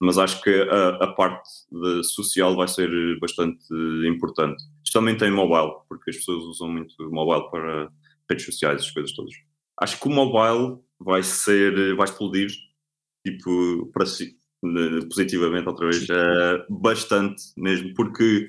Mas 0.00 0.18
acho 0.18 0.42
que 0.42 0.50
a, 0.50 0.88
a 1.04 1.06
parte 1.14 1.48
de 1.70 2.02
social 2.02 2.56
vai 2.56 2.66
ser 2.66 2.90
bastante 3.20 3.64
importante. 4.06 4.62
Isto 4.84 4.98
também 4.98 5.16
tem 5.16 5.30
mobile, 5.30 5.72
porque 5.88 6.10
as 6.10 6.16
pessoas 6.16 6.44
usam 6.44 6.68
muito 6.68 6.94
mobile 7.10 7.48
para 7.50 7.88
redes 8.28 8.44
sociais, 8.44 8.82
as 8.82 8.90
coisas 8.90 9.14
todas. 9.14 9.32
Acho 9.80 9.98
que 10.00 10.08
o 10.08 10.10
mobile 10.10 10.80
vai 10.98 11.22
ser, 11.22 11.94
vai 11.94 12.06
explodir, 12.06 12.50
tipo, 13.24 13.90
para 13.92 14.06
si, 14.06 14.36
positivamente 15.08 15.68
outra 15.68 15.86
vez, 15.86 16.06
eh, 16.08 16.66
bastante 16.68 17.42
mesmo, 17.56 17.92
porque 17.94 18.46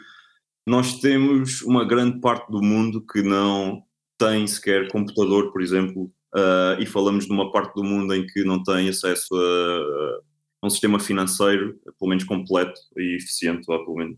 nós 0.68 1.00
temos 1.00 1.62
uma 1.62 1.86
grande 1.86 2.20
parte 2.20 2.52
do 2.52 2.62
mundo 2.62 3.06
que 3.06 3.22
não 3.22 3.84
tem 4.18 4.48
sequer 4.48 4.90
computador, 4.92 5.52
por 5.52 5.62
exemplo, 5.62 6.12
eh, 6.36 6.78
e 6.82 6.86
falamos 6.86 7.26
de 7.26 7.32
uma 7.32 7.52
parte 7.52 7.74
do 7.76 7.84
mundo 7.84 8.14
em 8.14 8.26
que 8.26 8.44
não 8.44 8.62
tem 8.64 8.90
acesso 8.90 9.34
a, 9.36 10.20
a 10.64 10.68
um 10.68 10.70
sistema 10.70 11.00
financeiro, 11.00 11.80
pelo 12.00 12.10
menos 12.10 12.24
completo 12.24 12.80
e 12.98 13.16
eficiente, 13.16 13.70
ou 13.70 13.86
pelo 13.86 13.98
menos 13.98 14.18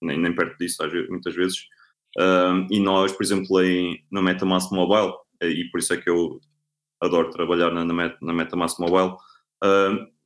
nem, 0.00 0.18
nem 0.18 0.34
perto 0.34 0.56
disso, 0.58 0.78
muitas 1.08 1.34
vezes. 1.34 1.58
Um, 2.18 2.66
e 2.70 2.78
nós, 2.78 3.12
por 3.12 3.24
exemplo, 3.24 3.60
em, 3.62 4.04
na 4.10 4.22
MetaMask 4.22 4.70
Mobile, 4.72 5.12
e 5.42 5.64
por 5.70 5.80
isso 5.80 5.92
é 5.92 5.96
que 5.96 6.08
eu 6.08 6.38
adoro 7.00 7.30
trabalhar 7.30 7.70
na, 7.72 7.84
na, 7.84 7.92
Met- 7.92 8.18
na 8.22 8.32
MetaMask 8.32 8.78
Mobile, 8.78 9.16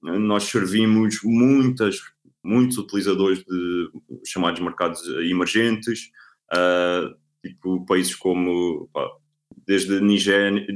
nós 0.02 0.44
servimos 0.44 1.20
muitas, 1.24 2.00
muitos 2.42 2.78
utilizadores 2.78 3.44
de 3.44 3.90
chamados 4.26 4.60
mercados 4.60 5.06
emergentes, 5.20 6.10
uh, 6.52 7.14
tipo 7.42 7.84
países 7.86 8.14
como 8.14 8.88
pá, 8.92 9.08
desde 9.66 10.00
Nigéria, 10.00 10.66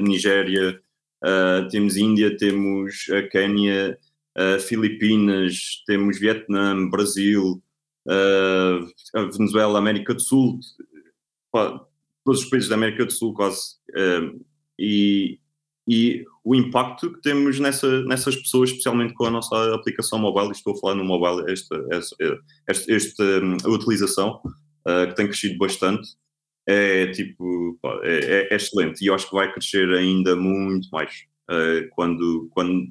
Nigéria 0.00 0.80
uh, 1.24 1.68
temos 1.68 1.96
Índia, 1.96 2.36
temos 2.36 3.06
a 3.10 3.22
Quénia, 3.28 3.98
uh, 4.38 4.60
Filipinas, 4.60 5.82
temos 5.86 6.18
Vietnã, 6.18 6.88
Brasil, 6.88 7.62
uh, 8.06 9.30
Venezuela, 9.32 9.78
América 9.78 10.14
do 10.14 10.20
Sul, 10.20 10.58
pá, 11.52 11.84
todos 12.24 12.42
os 12.42 12.50
países 12.50 12.68
da 12.68 12.76
América 12.76 13.04
do 13.04 13.12
Sul 13.12 13.34
quase. 13.34 13.76
e, 14.78 15.38
e 15.88 16.24
o 16.44 16.54
impacto 16.54 17.12
que 17.12 17.20
temos 17.20 17.58
nessa, 17.58 18.02
nessas 18.04 18.36
pessoas, 18.36 18.70
especialmente 18.70 19.14
com 19.14 19.26
a 19.26 19.30
nossa 19.30 19.74
aplicação 19.74 20.18
mobile, 20.18 20.52
estou 20.52 20.74
a 20.74 20.78
falar 20.78 20.94
no 20.94 21.04
mobile, 21.04 21.50
esta, 21.50 21.76
esta, 21.90 22.16
esta, 22.68 22.92
esta 22.92 23.68
utilização, 23.68 24.40
uh, 24.86 25.08
que 25.08 25.14
tem 25.14 25.26
crescido 25.26 25.58
bastante, 25.58 26.08
é 26.66 27.06
tipo, 27.08 27.78
é, 28.02 28.18
é, 28.18 28.52
é, 28.52 28.56
excelente 28.56 29.02
e 29.02 29.08
eu 29.08 29.14
acho 29.14 29.28
que 29.28 29.34
vai 29.34 29.52
crescer 29.52 29.88
ainda 29.92 30.36
muito 30.36 30.88
mais 30.90 31.24
uh, 31.50 31.88
quando, 31.90 32.48
quando 32.52 32.86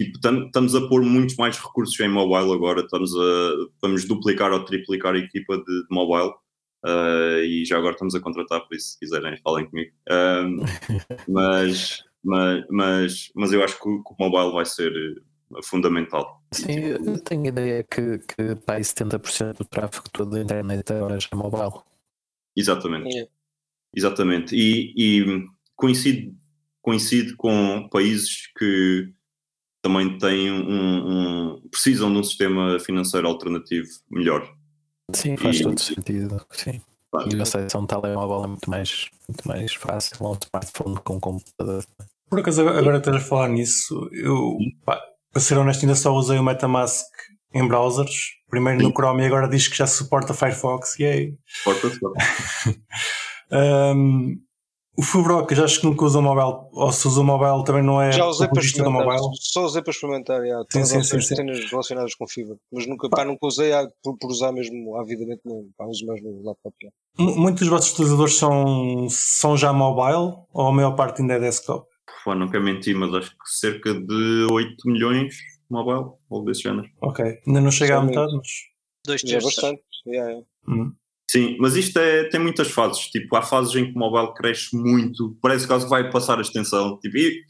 tipo, 0.00 0.18
estamos 0.18 0.74
a 0.74 0.86
pôr 0.86 1.02
muitos 1.02 1.36
mais 1.36 1.58
recursos 1.58 1.98
em 1.98 2.08
mobile 2.08 2.52
agora, 2.52 2.82
estamos 2.82 3.12
a 3.16 3.52
vamos 3.82 4.04
duplicar 4.04 4.52
ou 4.52 4.64
triplicar 4.64 5.14
a 5.14 5.18
equipa 5.18 5.56
de, 5.56 5.64
de 5.64 5.86
mobile 5.90 6.32
uh, 6.84 7.42
e 7.42 7.64
já 7.64 7.78
agora 7.78 7.94
estamos 7.94 8.14
a 8.14 8.20
contratar, 8.20 8.60
por 8.60 8.76
isso 8.76 8.90
se 8.90 8.98
quiserem 9.00 9.36
falem 9.42 9.66
comigo. 9.68 9.92
mas, 11.28 12.04
mas, 12.22 12.64
mas, 12.70 13.32
mas 13.34 13.52
eu 13.52 13.62
acho 13.62 13.78
que 13.80 13.88
o, 13.88 14.02
que 14.02 14.12
o 14.12 14.16
mobile 14.18 14.52
vai 14.52 14.64
ser 14.64 14.92
fundamental. 15.62 16.42
Sim, 16.52 16.78
eu 16.80 17.20
tenho 17.20 17.44
a 17.44 17.48
ideia 17.48 17.84
que, 17.84 18.18
que 18.18 18.54
para 18.64 18.80
70% 18.80 19.58
do 19.58 19.64
tráfego 19.64 20.08
todo 20.10 20.30
da 20.30 20.40
internet 20.40 20.92
agora 20.92 21.16
é 21.16 21.36
mobile. 21.36 21.82
Exatamente. 22.56 23.18
É. 23.18 23.28
Exatamente. 23.94 24.54
E, 24.54 24.94
e 24.96 25.46
coincide, 25.74 26.34
coincide 26.80 27.34
com 27.34 27.88
países 27.90 28.48
que 28.56 29.12
também 29.82 30.18
têm 30.18 30.52
um, 30.52 31.54
um, 31.54 31.68
precisam 31.70 32.12
de 32.12 32.18
um 32.18 32.22
sistema 32.22 32.78
financeiro 32.78 33.26
alternativo 33.26 33.88
melhor. 34.10 34.54
Sim, 35.12 35.36
faz 35.36 35.58
e, 35.58 35.62
todo 35.62 35.80
sentido. 35.80 36.46
Sim. 36.50 36.80
Claro. 37.10 37.34
E 37.34 37.40
a 37.40 37.42
aceitação 37.42 37.82
de 37.82 37.88
telemóvel 37.88 38.44
é 38.44 38.46
muito 38.46 38.70
mais, 38.70 39.10
muito 39.28 39.48
mais 39.48 39.74
fácil, 39.74 40.16
um 40.24 40.36
smartphone 40.40 41.00
com 41.02 41.16
um 41.16 41.20
computador. 41.20 41.84
Por 42.30 42.38
acaso, 42.38 42.66
agora 42.68 42.98
estás 42.98 43.16
a 43.16 43.20
falar 43.20 43.48
nisso, 43.48 44.08
eu, 44.12 44.56
pá, 44.84 45.00
para 45.32 45.42
ser 45.42 45.58
honesto, 45.58 45.82
ainda 45.82 45.96
só 45.96 46.12
usei 46.12 46.38
o 46.38 46.44
Metamask 46.44 47.04
em 47.52 47.66
browsers. 47.66 48.38
Primeiro 48.48 48.80
Sim. 48.80 48.86
no 48.86 48.92
Chrome 48.92 49.22
e 49.22 49.26
agora 49.26 49.48
diz 49.48 49.68
que 49.68 49.76
já 49.76 49.86
suporta 49.86 50.32
Firefox. 50.32 50.98
E 50.98 51.04
aí. 51.04 51.34
Suporta, 51.46 51.90
suporta. 51.90 52.24
um, 53.96 54.36
o 54.96 55.02
Fubrock, 55.02 55.54
já 55.54 55.64
acho 55.64 55.80
que 55.80 55.86
nunca 55.86 56.04
usa 56.04 56.18
o 56.18 56.22
mobile, 56.22 56.68
ou 56.72 56.92
se 56.92 57.08
usa 57.08 57.20
o 57.20 57.24
mobile 57.24 57.64
também 57.64 57.82
não 57.82 58.02
é. 58.02 58.12
Já 58.12 58.26
usei 58.26 58.48
para 58.48 58.60
experimentar. 58.60 59.18
Só 59.40 59.64
usei 59.64 59.82
para 59.82 59.92
experimentar, 59.92 60.44
já. 60.44 60.62
Sim, 60.70 60.84
sim, 60.84 61.02
sim, 61.02 61.20
sim. 61.20 61.68
relacionadas 61.70 62.14
com 62.14 62.26
fibra. 62.28 62.56
Mas 62.72 62.86
nunca, 62.86 63.08
pá, 63.08 63.24
nunca 63.24 63.46
usei 63.46 63.72
por, 64.02 64.18
por, 64.18 64.30
usar 64.30 64.52
mesmo 64.52 64.96
avidamente, 64.96 65.40
não. 65.44 65.64
Pá, 65.78 65.86
uso 65.86 66.04
mais 66.06 66.22
no 66.22 66.42
laptop. 66.42 66.74
Já. 66.82 66.90
Muitos 67.18 67.60
dos 67.60 67.68
vossos 67.68 67.92
utilizadores 67.92 68.34
são, 68.34 69.06
são 69.08 69.56
já 69.56 69.72
mobile 69.72 70.36
ou 70.52 70.66
a 70.66 70.72
maior 70.72 70.94
parte 70.96 71.22
ainda 71.22 71.34
é 71.34 71.40
desktop? 71.40 71.89
Pô, 72.24 72.34
não 72.34 72.48
quero 72.48 72.64
mentir, 72.64 72.96
mas 72.96 73.12
acho 73.14 73.30
que 73.30 73.36
cerca 73.46 73.94
de 73.94 74.46
8 74.50 74.76
milhões 74.86 75.34
mobile, 75.70 76.10
ou 76.28 76.44
desse 76.44 76.62
género. 76.62 76.88
Ok, 77.00 77.24
ainda 77.46 77.60
não 77.60 77.70
chega 77.70 77.98
à 77.98 78.02
metade, 78.02 78.36
mas. 78.36 78.48
Dois 79.06 79.24
é 79.24 79.40
bastante. 79.40 79.82
Yeah, 80.06 80.30
yeah. 80.30 80.46
Uhum. 80.68 80.92
Sim, 81.30 81.56
mas 81.60 81.76
isto 81.76 81.98
é, 81.98 82.24
tem 82.24 82.40
muitas 82.40 82.70
fases. 82.70 83.04
Tipo, 83.06 83.36
há 83.36 83.42
fases 83.42 83.74
em 83.76 83.86
que 83.86 83.96
o 83.96 83.98
mobile 83.98 84.34
cresce 84.34 84.76
muito, 84.76 85.38
parece 85.40 85.66
que 85.66 85.88
vai 85.88 86.10
passar 86.10 86.38
a 86.38 86.42
extensão. 86.42 86.98
Tipo, 86.98 87.16
e 87.16 87.44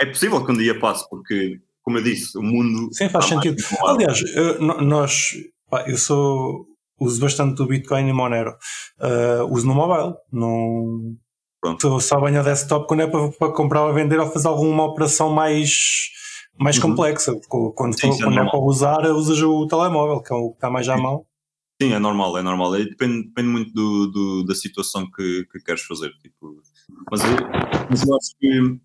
é 0.00 0.06
possível 0.06 0.44
que 0.44 0.52
um 0.52 0.56
dia 0.56 0.78
passe, 0.78 1.08
porque, 1.10 1.60
como 1.82 1.98
eu 1.98 2.02
disse, 2.02 2.38
o 2.38 2.42
mundo. 2.42 2.88
Sim, 2.92 3.08
faz 3.08 3.26
sentido. 3.26 3.56
Aliás, 3.84 4.20
eu, 4.34 4.60
nós, 4.60 5.32
pá, 5.68 5.84
eu 5.88 5.98
sou. 5.98 6.66
Uso 7.00 7.20
bastante 7.20 7.60
o 7.60 7.66
Bitcoin 7.66 8.08
e 8.08 8.12
Monero. 8.12 8.56
Uh, 9.00 9.52
uso 9.52 9.66
no 9.66 9.74
mobile. 9.74 10.14
Não, 10.32 11.16
Pronto. 11.64 11.98
Só 11.98 12.20
banho 12.20 12.40
a 12.40 12.42
desktop 12.42 12.86
quando 12.86 13.00
é 13.00 13.06
para, 13.06 13.30
para, 13.30 13.52
comprar 13.52 13.86
ou 13.86 13.94
vender 13.94 14.20
ou 14.20 14.30
fazer 14.30 14.48
alguma 14.48 14.84
operação 14.84 15.30
mais, 15.30 16.10
mais 16.58 16.76
uhum. 16.76 16.90
complexa. 16.90 17.34
Quando, 17.48 17.98
Sim, 17.98 18.10
é 18.10 18.18
quando 18.18 18.38
é, 18.38 18.50
para 18.50 18.58
usar, 18.58 19.06
usas 19.06 19.40
o 19.40 19.66
telemóvel, 19.66 20.20
que 20.20 20.30
é 20.30 20.36
o 20.36 20.50
que 20.50 20.56
está 20.56 20.68
mais 20.68 20.86
à 20.90 20.98
mão. 20.98 21.24
Sim, 21.80 21.94
é 21.94 21.98
normal, 21.98 22.36
é 22.36 22.42
normal. 22.42 22.72
Depende, 22.72 23.28
depende 23.28 23.48
muito 23.48 23.72
do, 23.72 24.06
do, 24.08 24.44
da 24.44 24.54
situação 24.54 25.10
que, 25.10 25.46
que 25.50 25.58
queres 25.60 25.80
fazer. 25.80 26.10
Tipo. 26.18 26.60
Mas, 27.10 27.24
eu, 27.24 27.30
mas 27.88 28.06
eu 28.06 28.14
acho 28.14 28.36
que 28.38 28.80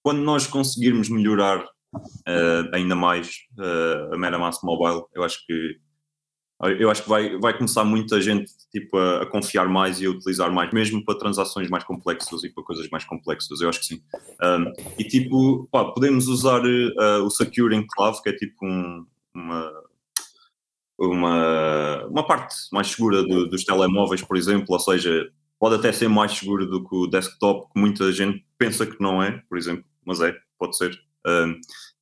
quando 0.00 0.20
nós 0.20 0.46
conseguirmos 0.46 1.08
melhorar 1.08 1.58
uh, 1.92 2.70
ainda 2.72 2.94
mais 2.94 3.38
uh, 3.58 4.14
a 4.14 4.16
MetaMask 4.16 4.62
Mobile, 4.62 5.02
eu 5.12 5.24
acho 5.24 5.44
que 5.44 5.76
eu 6.78 6.90
acho 6.90 7.02
que 7.02 7.08
vai, 7.08 7.38
vai 7.38 7.56
começar 7.56 7.84
muita 7.84 8.20
gente 8.20 8.50
tipo, 8.70 8.96
a, 8.96 9.22
a, 9.22 9.26
confiar 9.26 9.68
mais 9.68 10.00
e 10.00 10.06
a 10.06 10.10
utilizar 10.10 10.50
mais, 10.50 10.72
mesmo 10.72 11.04
para 11.04 11.18
transações 11.18 11.68
mais 11.68 11.84
complexas 11.84 12.44
e 12.44 12.48
para 12.48 12.64
coisas 12.64 12.88
mais 12.88 13.04
complexas, 13.04 13.60
eu 13.60 13.68
acho 13.68 13.80
que 13.80 13.86
sim. 13.86 14.02
Um, 14.42 14.72
e 14.98 15.04
tipo, 15.04 15.68
pá, 15.70 15.84
podemos 15.84 16.28
usar 16.28 16.62
uh, 16.64 17.22
o 17.24 17.30
Secure 17.30 17.76
Enclave, 17.76 18.22
que 18.22 18.30
é 18.30 18.32
tipo 18.32 18.64
um, 18.64 19.06
uma, 19.34 19.72
uma, 20.98 22.04
uma 22.06 22.26
parte 22.26 22.54
mais 22.72 22.88
segura 22.88 23.22
do, 23.22 23.46
dos 23.46 23.64
telemóveis, 23.64 24.22
por 24.22 24.36
exemplo, 24.36 24.66
ou 24.70 24.80
seja, 24.80 25.30
pode 25.58 25.74
até 25.74 25.92
ser 25.92 26.08
mais 26.08 26.32
seguro 26.32 26.66
do 26.66 26.86
que 26.88 26.94
o 26.94 27.06
desktop, 27.06 27.70
que 27.72 27.80
muita 27.80 28.10
gente 28.12 28.44
pensa 28.56 28.86
que 28.86 29.00
não 29.00 29.22
é, 29.22 29.42
por 29.48 29.58
exemplo, 29.58 29.84
mas 30.04 30.20
é, 30.20 30.34
pode 30.58 30.76
ser. 30.76 30.98
Um, 31.26 31.60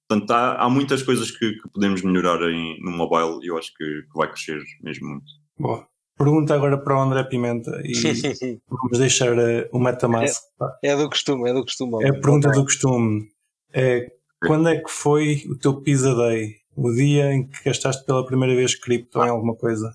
Portanto, 0.09 0.31
há, 0.31 0.63
há 0.63 0.71
muitas 0.71 1.03
coisas 1.03 1.31
que, 1.31 1.53
que, 1.53 1.69
podemos 1.73 2.03
melhorar 2.03 2.43
em, 2.51 2.81
no 2.83 2.91
mobile 2.91 3.43
e 3.43 3.49
eu 3.49 3.57
acho 3.57 3.73
que, 3.75 3.85
que 3.85 4.17
vai 4.19 4.29
crescer 4.29 4.61
mesmo 4.83 5.09
muito. 5.09 5.25
Boa. 5.59 5.87
Pergunta 6.17 6.55
agora 6.55 6.79
para 6.79 6.97
o 6.97 7.01
André 7.01 7.25
Pimenta 7.25 7.71
e 7.85 7.93
vamos 8.69 8.99
deixar 8.99 9.33
uh, 9.33 9.69
o 9.73 9.81
Metamask. 9.81 10.43
É, 10.83 10.91
é, 10.91 10.97
do 10.97 11.09
costume, 11.09 11.51
é 11.51 11.53
do 11.53 11.63
costume. 11.63 12.05
É 12.05 12.11
a 12.11 12.13
pergunta 12.13 12.51
do 12.51 12.63
costume. 12.63 13.29
É, 13.73 14.07
quando 14.47 14.69
é 14.69 14.81
que 14.81 14.91
foi 14.91 15.43
o 15.49 15.59
teu 15.59 15.81
Pizza 15.81 16.15
Day? 16.15 16.55
O 16.77 16.93
dia 16.93 17.33
em 17.33 17.49
que 17.49 17.65
gastaste 17.65 18.05
pela 18.05 18.27
primeira 18.27 18.55
vez 18.55 18.75
cripto 18.75 19.19
em 19.25 19.29
alguma 19.29 19.57
coisa? 19.57 19.93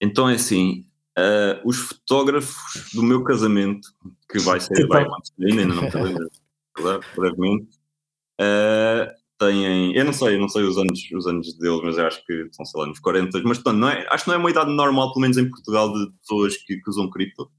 Então 0.00 0.28
é 0.28 0.34
assim, 0.34 0.84
uh, 1.18 1.60
os 1.64 1.76
fotógrafos 1.76 2.90
do 2.92 3.02
meu 3.02 3.22
casamento, 3.22 3.88
que 4.30 4.38
vai 4.40 4.60
ser, 4.60 4.86
vai, 4.86 5.04
ainda 5.40 5.66
não 5.66 5.82
me 5.82 5.90
brevemente, 7.16 7.81
Uh, 8.40 9.12
têm, 9.38 9.94
eu 9.96 10.04
não 10.04 10.12
sei, 10.12 10.36
eu 10.36 10.40
não 10.40 10.48
sei 10.48 10.62
os 10.62 10.78
anos, 10.78 11.00
os 11.12 11.26
anos 11.26 11.58
deles, 11.58 11.80
mas 11.82 11.98
eu 11.98 12.06
acho 12.06 12.24
que 12.24 12.48
são, 12.52 12.64
sei 12.64 12.80
lá, 12.80 12.86
nos 12.86 13.00
40, 13.00 13.42
mas 13.44 13.58
portanto, 13.58 13.78
não 13.78 13.88
é, 13.88 14.06
acho 14.10 14.24
que 14.24 14.30
não 14.30 14.36
é 14.36 14.38
uma 14.38 14.50
idade 14.50 14.72
normal, 14.72 15.12
pelo 15.12 15.22
menos 15.22 15.36
em 15.36 15.48
Portugal, 15.48 15.92
de 15.92 16.10
pessoas 16.20 16.56
que, 16.56 16.76
que 16.76 16.90
usam 16.90 17.10
cripto, 17.10 17.50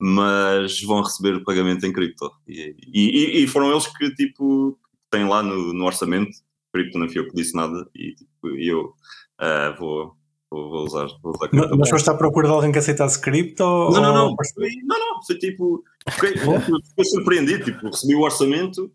mas 0.00 0.80
vão 0.82 1.02
receber 1.02 1.36
o 1.36 1.44
pagamento 1.44 1.86
em 1.86 1.92
cripto. 1.92 2.30
E, 2.46 2.76
e, 2.92 3.44
e 3.44 3.46
foram 3.46 3.70
eles 3.70 3.86
que, 3.86 4.14
tipo, 4.14 4.78
têm 5.10 5.26
lá 5.26 5.42
no, 5.42 5.72
no 5.72 5.84
orçamento, 5.84 6.30
cripto 6.72 6.98
não 6.98 7.08
fui 7.08 7.18
eu 7.20 7.28
que 7.28 7.36
disse 7.36 7.54
nada, 7.54 7.88
e 7.94 8.14
tipo, 8.14 8.48
eu 8.48 8.94
uh, 9.40 9.78
vou, 9.78 10.16
Vou, 10.48 10.70
vou, 10.70 10.84
usar, 10.84 11.08
vou 11.22 11.34
usar 11.34 11.48
cripto. 11.48 11.76
Mas 11.76 11.90
foste 11.90 12.08
à 12.08 12.14
procura 12.14 12.46
de 12.46 12.54
alguém 12.54 12.70
que 12.70 12.78
aceitasse 12.78 13.20
cripto? 13.20 13.64
Não, 13.64 13.90
não, 13.90 14.14
não. 14.14 14.26
Ou... 14.28 14.36
Não, 14.84 14.98
não. 14.98 15.22
Foi 15.26 15.36
tipo. 15.38 15.82
Fiquei, 16.08 16.34
fiquei 16.36 17.04
surpreendido. 17.04 17.64
Tipo, 17.64 17.86
recebi 17.88 18.14
o 18.14 18.20
orçamento 18.20 18.92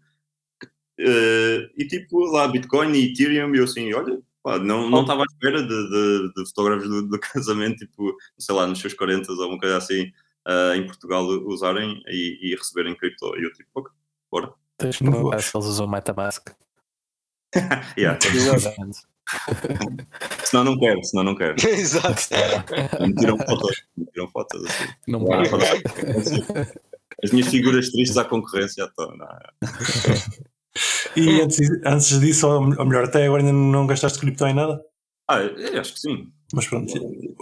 Uh, 1.02 1.68
e 1.76 1.88
tipo, 1.88 2.20
lá 2.32 2.48
Bitcoin 2.48 2.94
e 2.94 3.12
Ethereum, 3.12 3.56
e 3.56 3.58
eu 3.58 3.64
assim, 3.64 3.92
olha, 3.94 4.22
pá, 4.44 4.60
não, 4.60 4.88
não 4.90 5.02
estava 5.02 5.24
à 5.24 5.26
espera 5.26 5.64
de, 5.64 5.68
de, 5.68 6.32
de 6.36 6.46
fotógrafos 6.50 6.88
do, 6.88 7.08
do, 7.08 7.20
casamento, 7.34 7.80
tipo, 7.80 8.16
sei 8.38 8.54
lá, 8.54 8.68
nos 8.68 8.80
seus 8.80 8.94
40 8.94 9.32
ou 9.32 9.50
uma 9.50 9.58
coisa 9.58 9.78
assim, 9.78 10.12
uh, 10.48 10.76
em 10.76 10.86
Portugal 10.86 11.26
usarem 11.26 12.00
e, 12.08 12.38
e, 12.42 12.56
receberem 12.56 12.96
cripto. 12.96 13.36
E 13.38 13.44
eu 13.44 13.52
tipo, 13.54 13.70
ok, 13.76 13.92
bora. 14.32 14.54
Tens 14.78 14.98
que 14.98 15.04
perguntar 15.04 15.42
se 15.42 15.56
eles 15.56 15.68
usam 15.68 15.88
Metamask. 15.88 16.50
yeah, 17.98 18.18
senão 20.46 20.64
não 20.64 20.80
quero, 20.80 21.04
senão 21.04 21.24
não 21.24 21.36
quero. 21.36 21.56
Exato. 21.68 22.30
Me 23.00 23.14
tiram 23.16 23.38
fotos, 23.38 23.84
me 23.98 24.06
tiram 24.08 24.28
fotos 24.30 24.66
assim. 24.66 24.90
Não 25.08 25.26
vai. 25.26 25.44
As 27.24 27.32
minhas 27.32 27.50
figuras 27.50 27.90
tristes 27.90 28.18
à 28.18 28.26
concorrência, 28.26 28.84
estão. 28.84 29.16
E 31.16 31.42
antes, 31.42 31.60
antes 31.86 32.20
disso, 32.20 32.48
ou 32.48 32.86
melhor, 32.86 33.06
até 33.06 33.26
agora 33.26 33.42
ainda 33.42 33.54
não 33.54 33.86
gastaste 33.88 34.20
cripto 34.20 34.46
em 34.46 34.54
nada? 34.54 34.82
Ah, 35.28 35.40
eu 35.40 35.80
acho 35.80 35.94
que 35.94 36.00
sim. 36.00 36.28
Mas 36.54 36.68
pronto. 36.68 36.94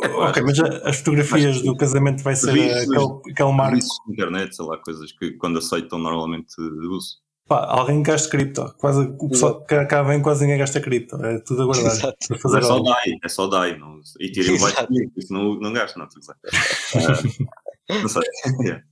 É, 0.04 0.08
ok, 0.08 0.44
mas 0.44 0.60
as 0.60 0.98
fotografias 0.98 1.56
mas, 1.58 1.66
do 1.66 1.76
casamento 1.76 2.24
vai 2.24 2.36
ser 2.36 2.52
aquele, 2.52 3.32
aquele 3.32 3.52
marco. 3.52 3.80
internet, 4.10 4.56
sei 4.56 4.66
lá, 4.66 4.78
coisas 4.78 5.12
que 5.12 5.32
quando 5.34 5.60
aceitam 5.60 5.98
normalmente 5.98 6.54
uso. 6.60 7.18
Pá, 7.48 7.66
alguém 7.68 8.04
gasta 8.04 8.30
cripto. 8.30 8.76
Quase, 8.78 9.12
o 9.20 9.30
pessoal 9.30 9.66
que 9.66 9.86
cá 9.86 10.04
vem 10.04 10.22
quase 10.22 10.42
ninguém 10.42 10.60
gasta 10.60 10.80
cripto. 10.80 11.16
É 11.26 11.40
tudo 11.40 11.64
aguardado. 11.64 11.96
Exato. 11.96 12.40
Fazer 12.40 12.60
é 12.60 12.62
só. 12.62 12.80
DAI, 12.80 13.20
é 13.24 13.28
só 13.28 13.48
DAI. 13.48 13.80
Não, 13.80 14.00
Ethereum 14.20 14.58
vai 14.60 14.72
Exato. 14.72 14.88
comigo, 14.88 15.12
isso 15.18 15.34
não, 15.34 15.56
não 15.56 15.74
gasta, 15.74 15.98
não, 15.98 16.08
tu 16.08 16.20
quiser. 16.20 16.36
Ah, 17.92 17.98
não 18.04 18.08
sei. 18.08 18.22
Yeah. 18.62 18.84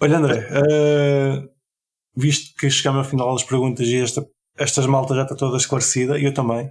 Olha, 0.00 0.18
André, 0.18 0.48
eh, 0.48 1.48
visto 2.16 2.54
que 2.56 2.70
chegamos 2.70 3.04
ao 3.04 3.10
final 3.10 3.32
das 3.32 3.44
perguntas 3.44 3.86
e 3.86 3.96
esta, 3.96 4.26
estas 4.56 4.86
maltas 4.86 5.16
já 5.16 5.22
está 5.24 5.34
toda 5.34 5.56
esclarecida, 5.56 6.18
e 6.18 6.24
eu 6.24 6.34
também, 6.34 6.70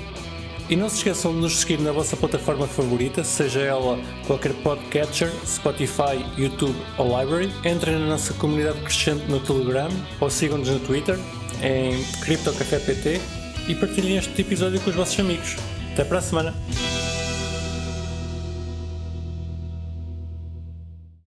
E 0.70 0.76
não 0.76 0.90
se 0.90 0.98
esqueçam 0.98 1.34
de 1.34 1.40
nos 1.40 1.58
seguir 1.58 1.80
na 1.80 1.92
vossa 1.92 2.16
plataforma 2.16 2.66
favorita, 2.66 3.24
seja 3.24 3.60
ela 3.60 4.00
qualquer 4.26 4.54
podcatcher, 4.64 5.32
Spotify, 5.46 6.26
YouTube 6.38 6.76
ou 6.98 7.06
Library. 7.20 7.52
Entrem 7.66 8.00
na 8.00 8.08
nossa 8.08 8.34
comunidade 8.34 8.80
crescente 8.80 9.24
no 9.30 9.40
Telegram 9.42 9.90
ou 10.20 10.30
sigam-nos 10.30 10.70
no 10.70 10.80
Twitter 10.80 11.20
em 11.62 12.02
CryptoCafépt 12.22 13.22
e 13.68 13.76
partilhem 13.76 14.18
este 14.18 14.42
episódio 14.42 14.80
com 14.82 14.90
os 14.90 14.96
vossos 14.96 15.20
amigos. 15.20 15.58
Até 15.94 16.04
para 16.04 16.18
a 16.18 16.22
semana. 16.22 16.54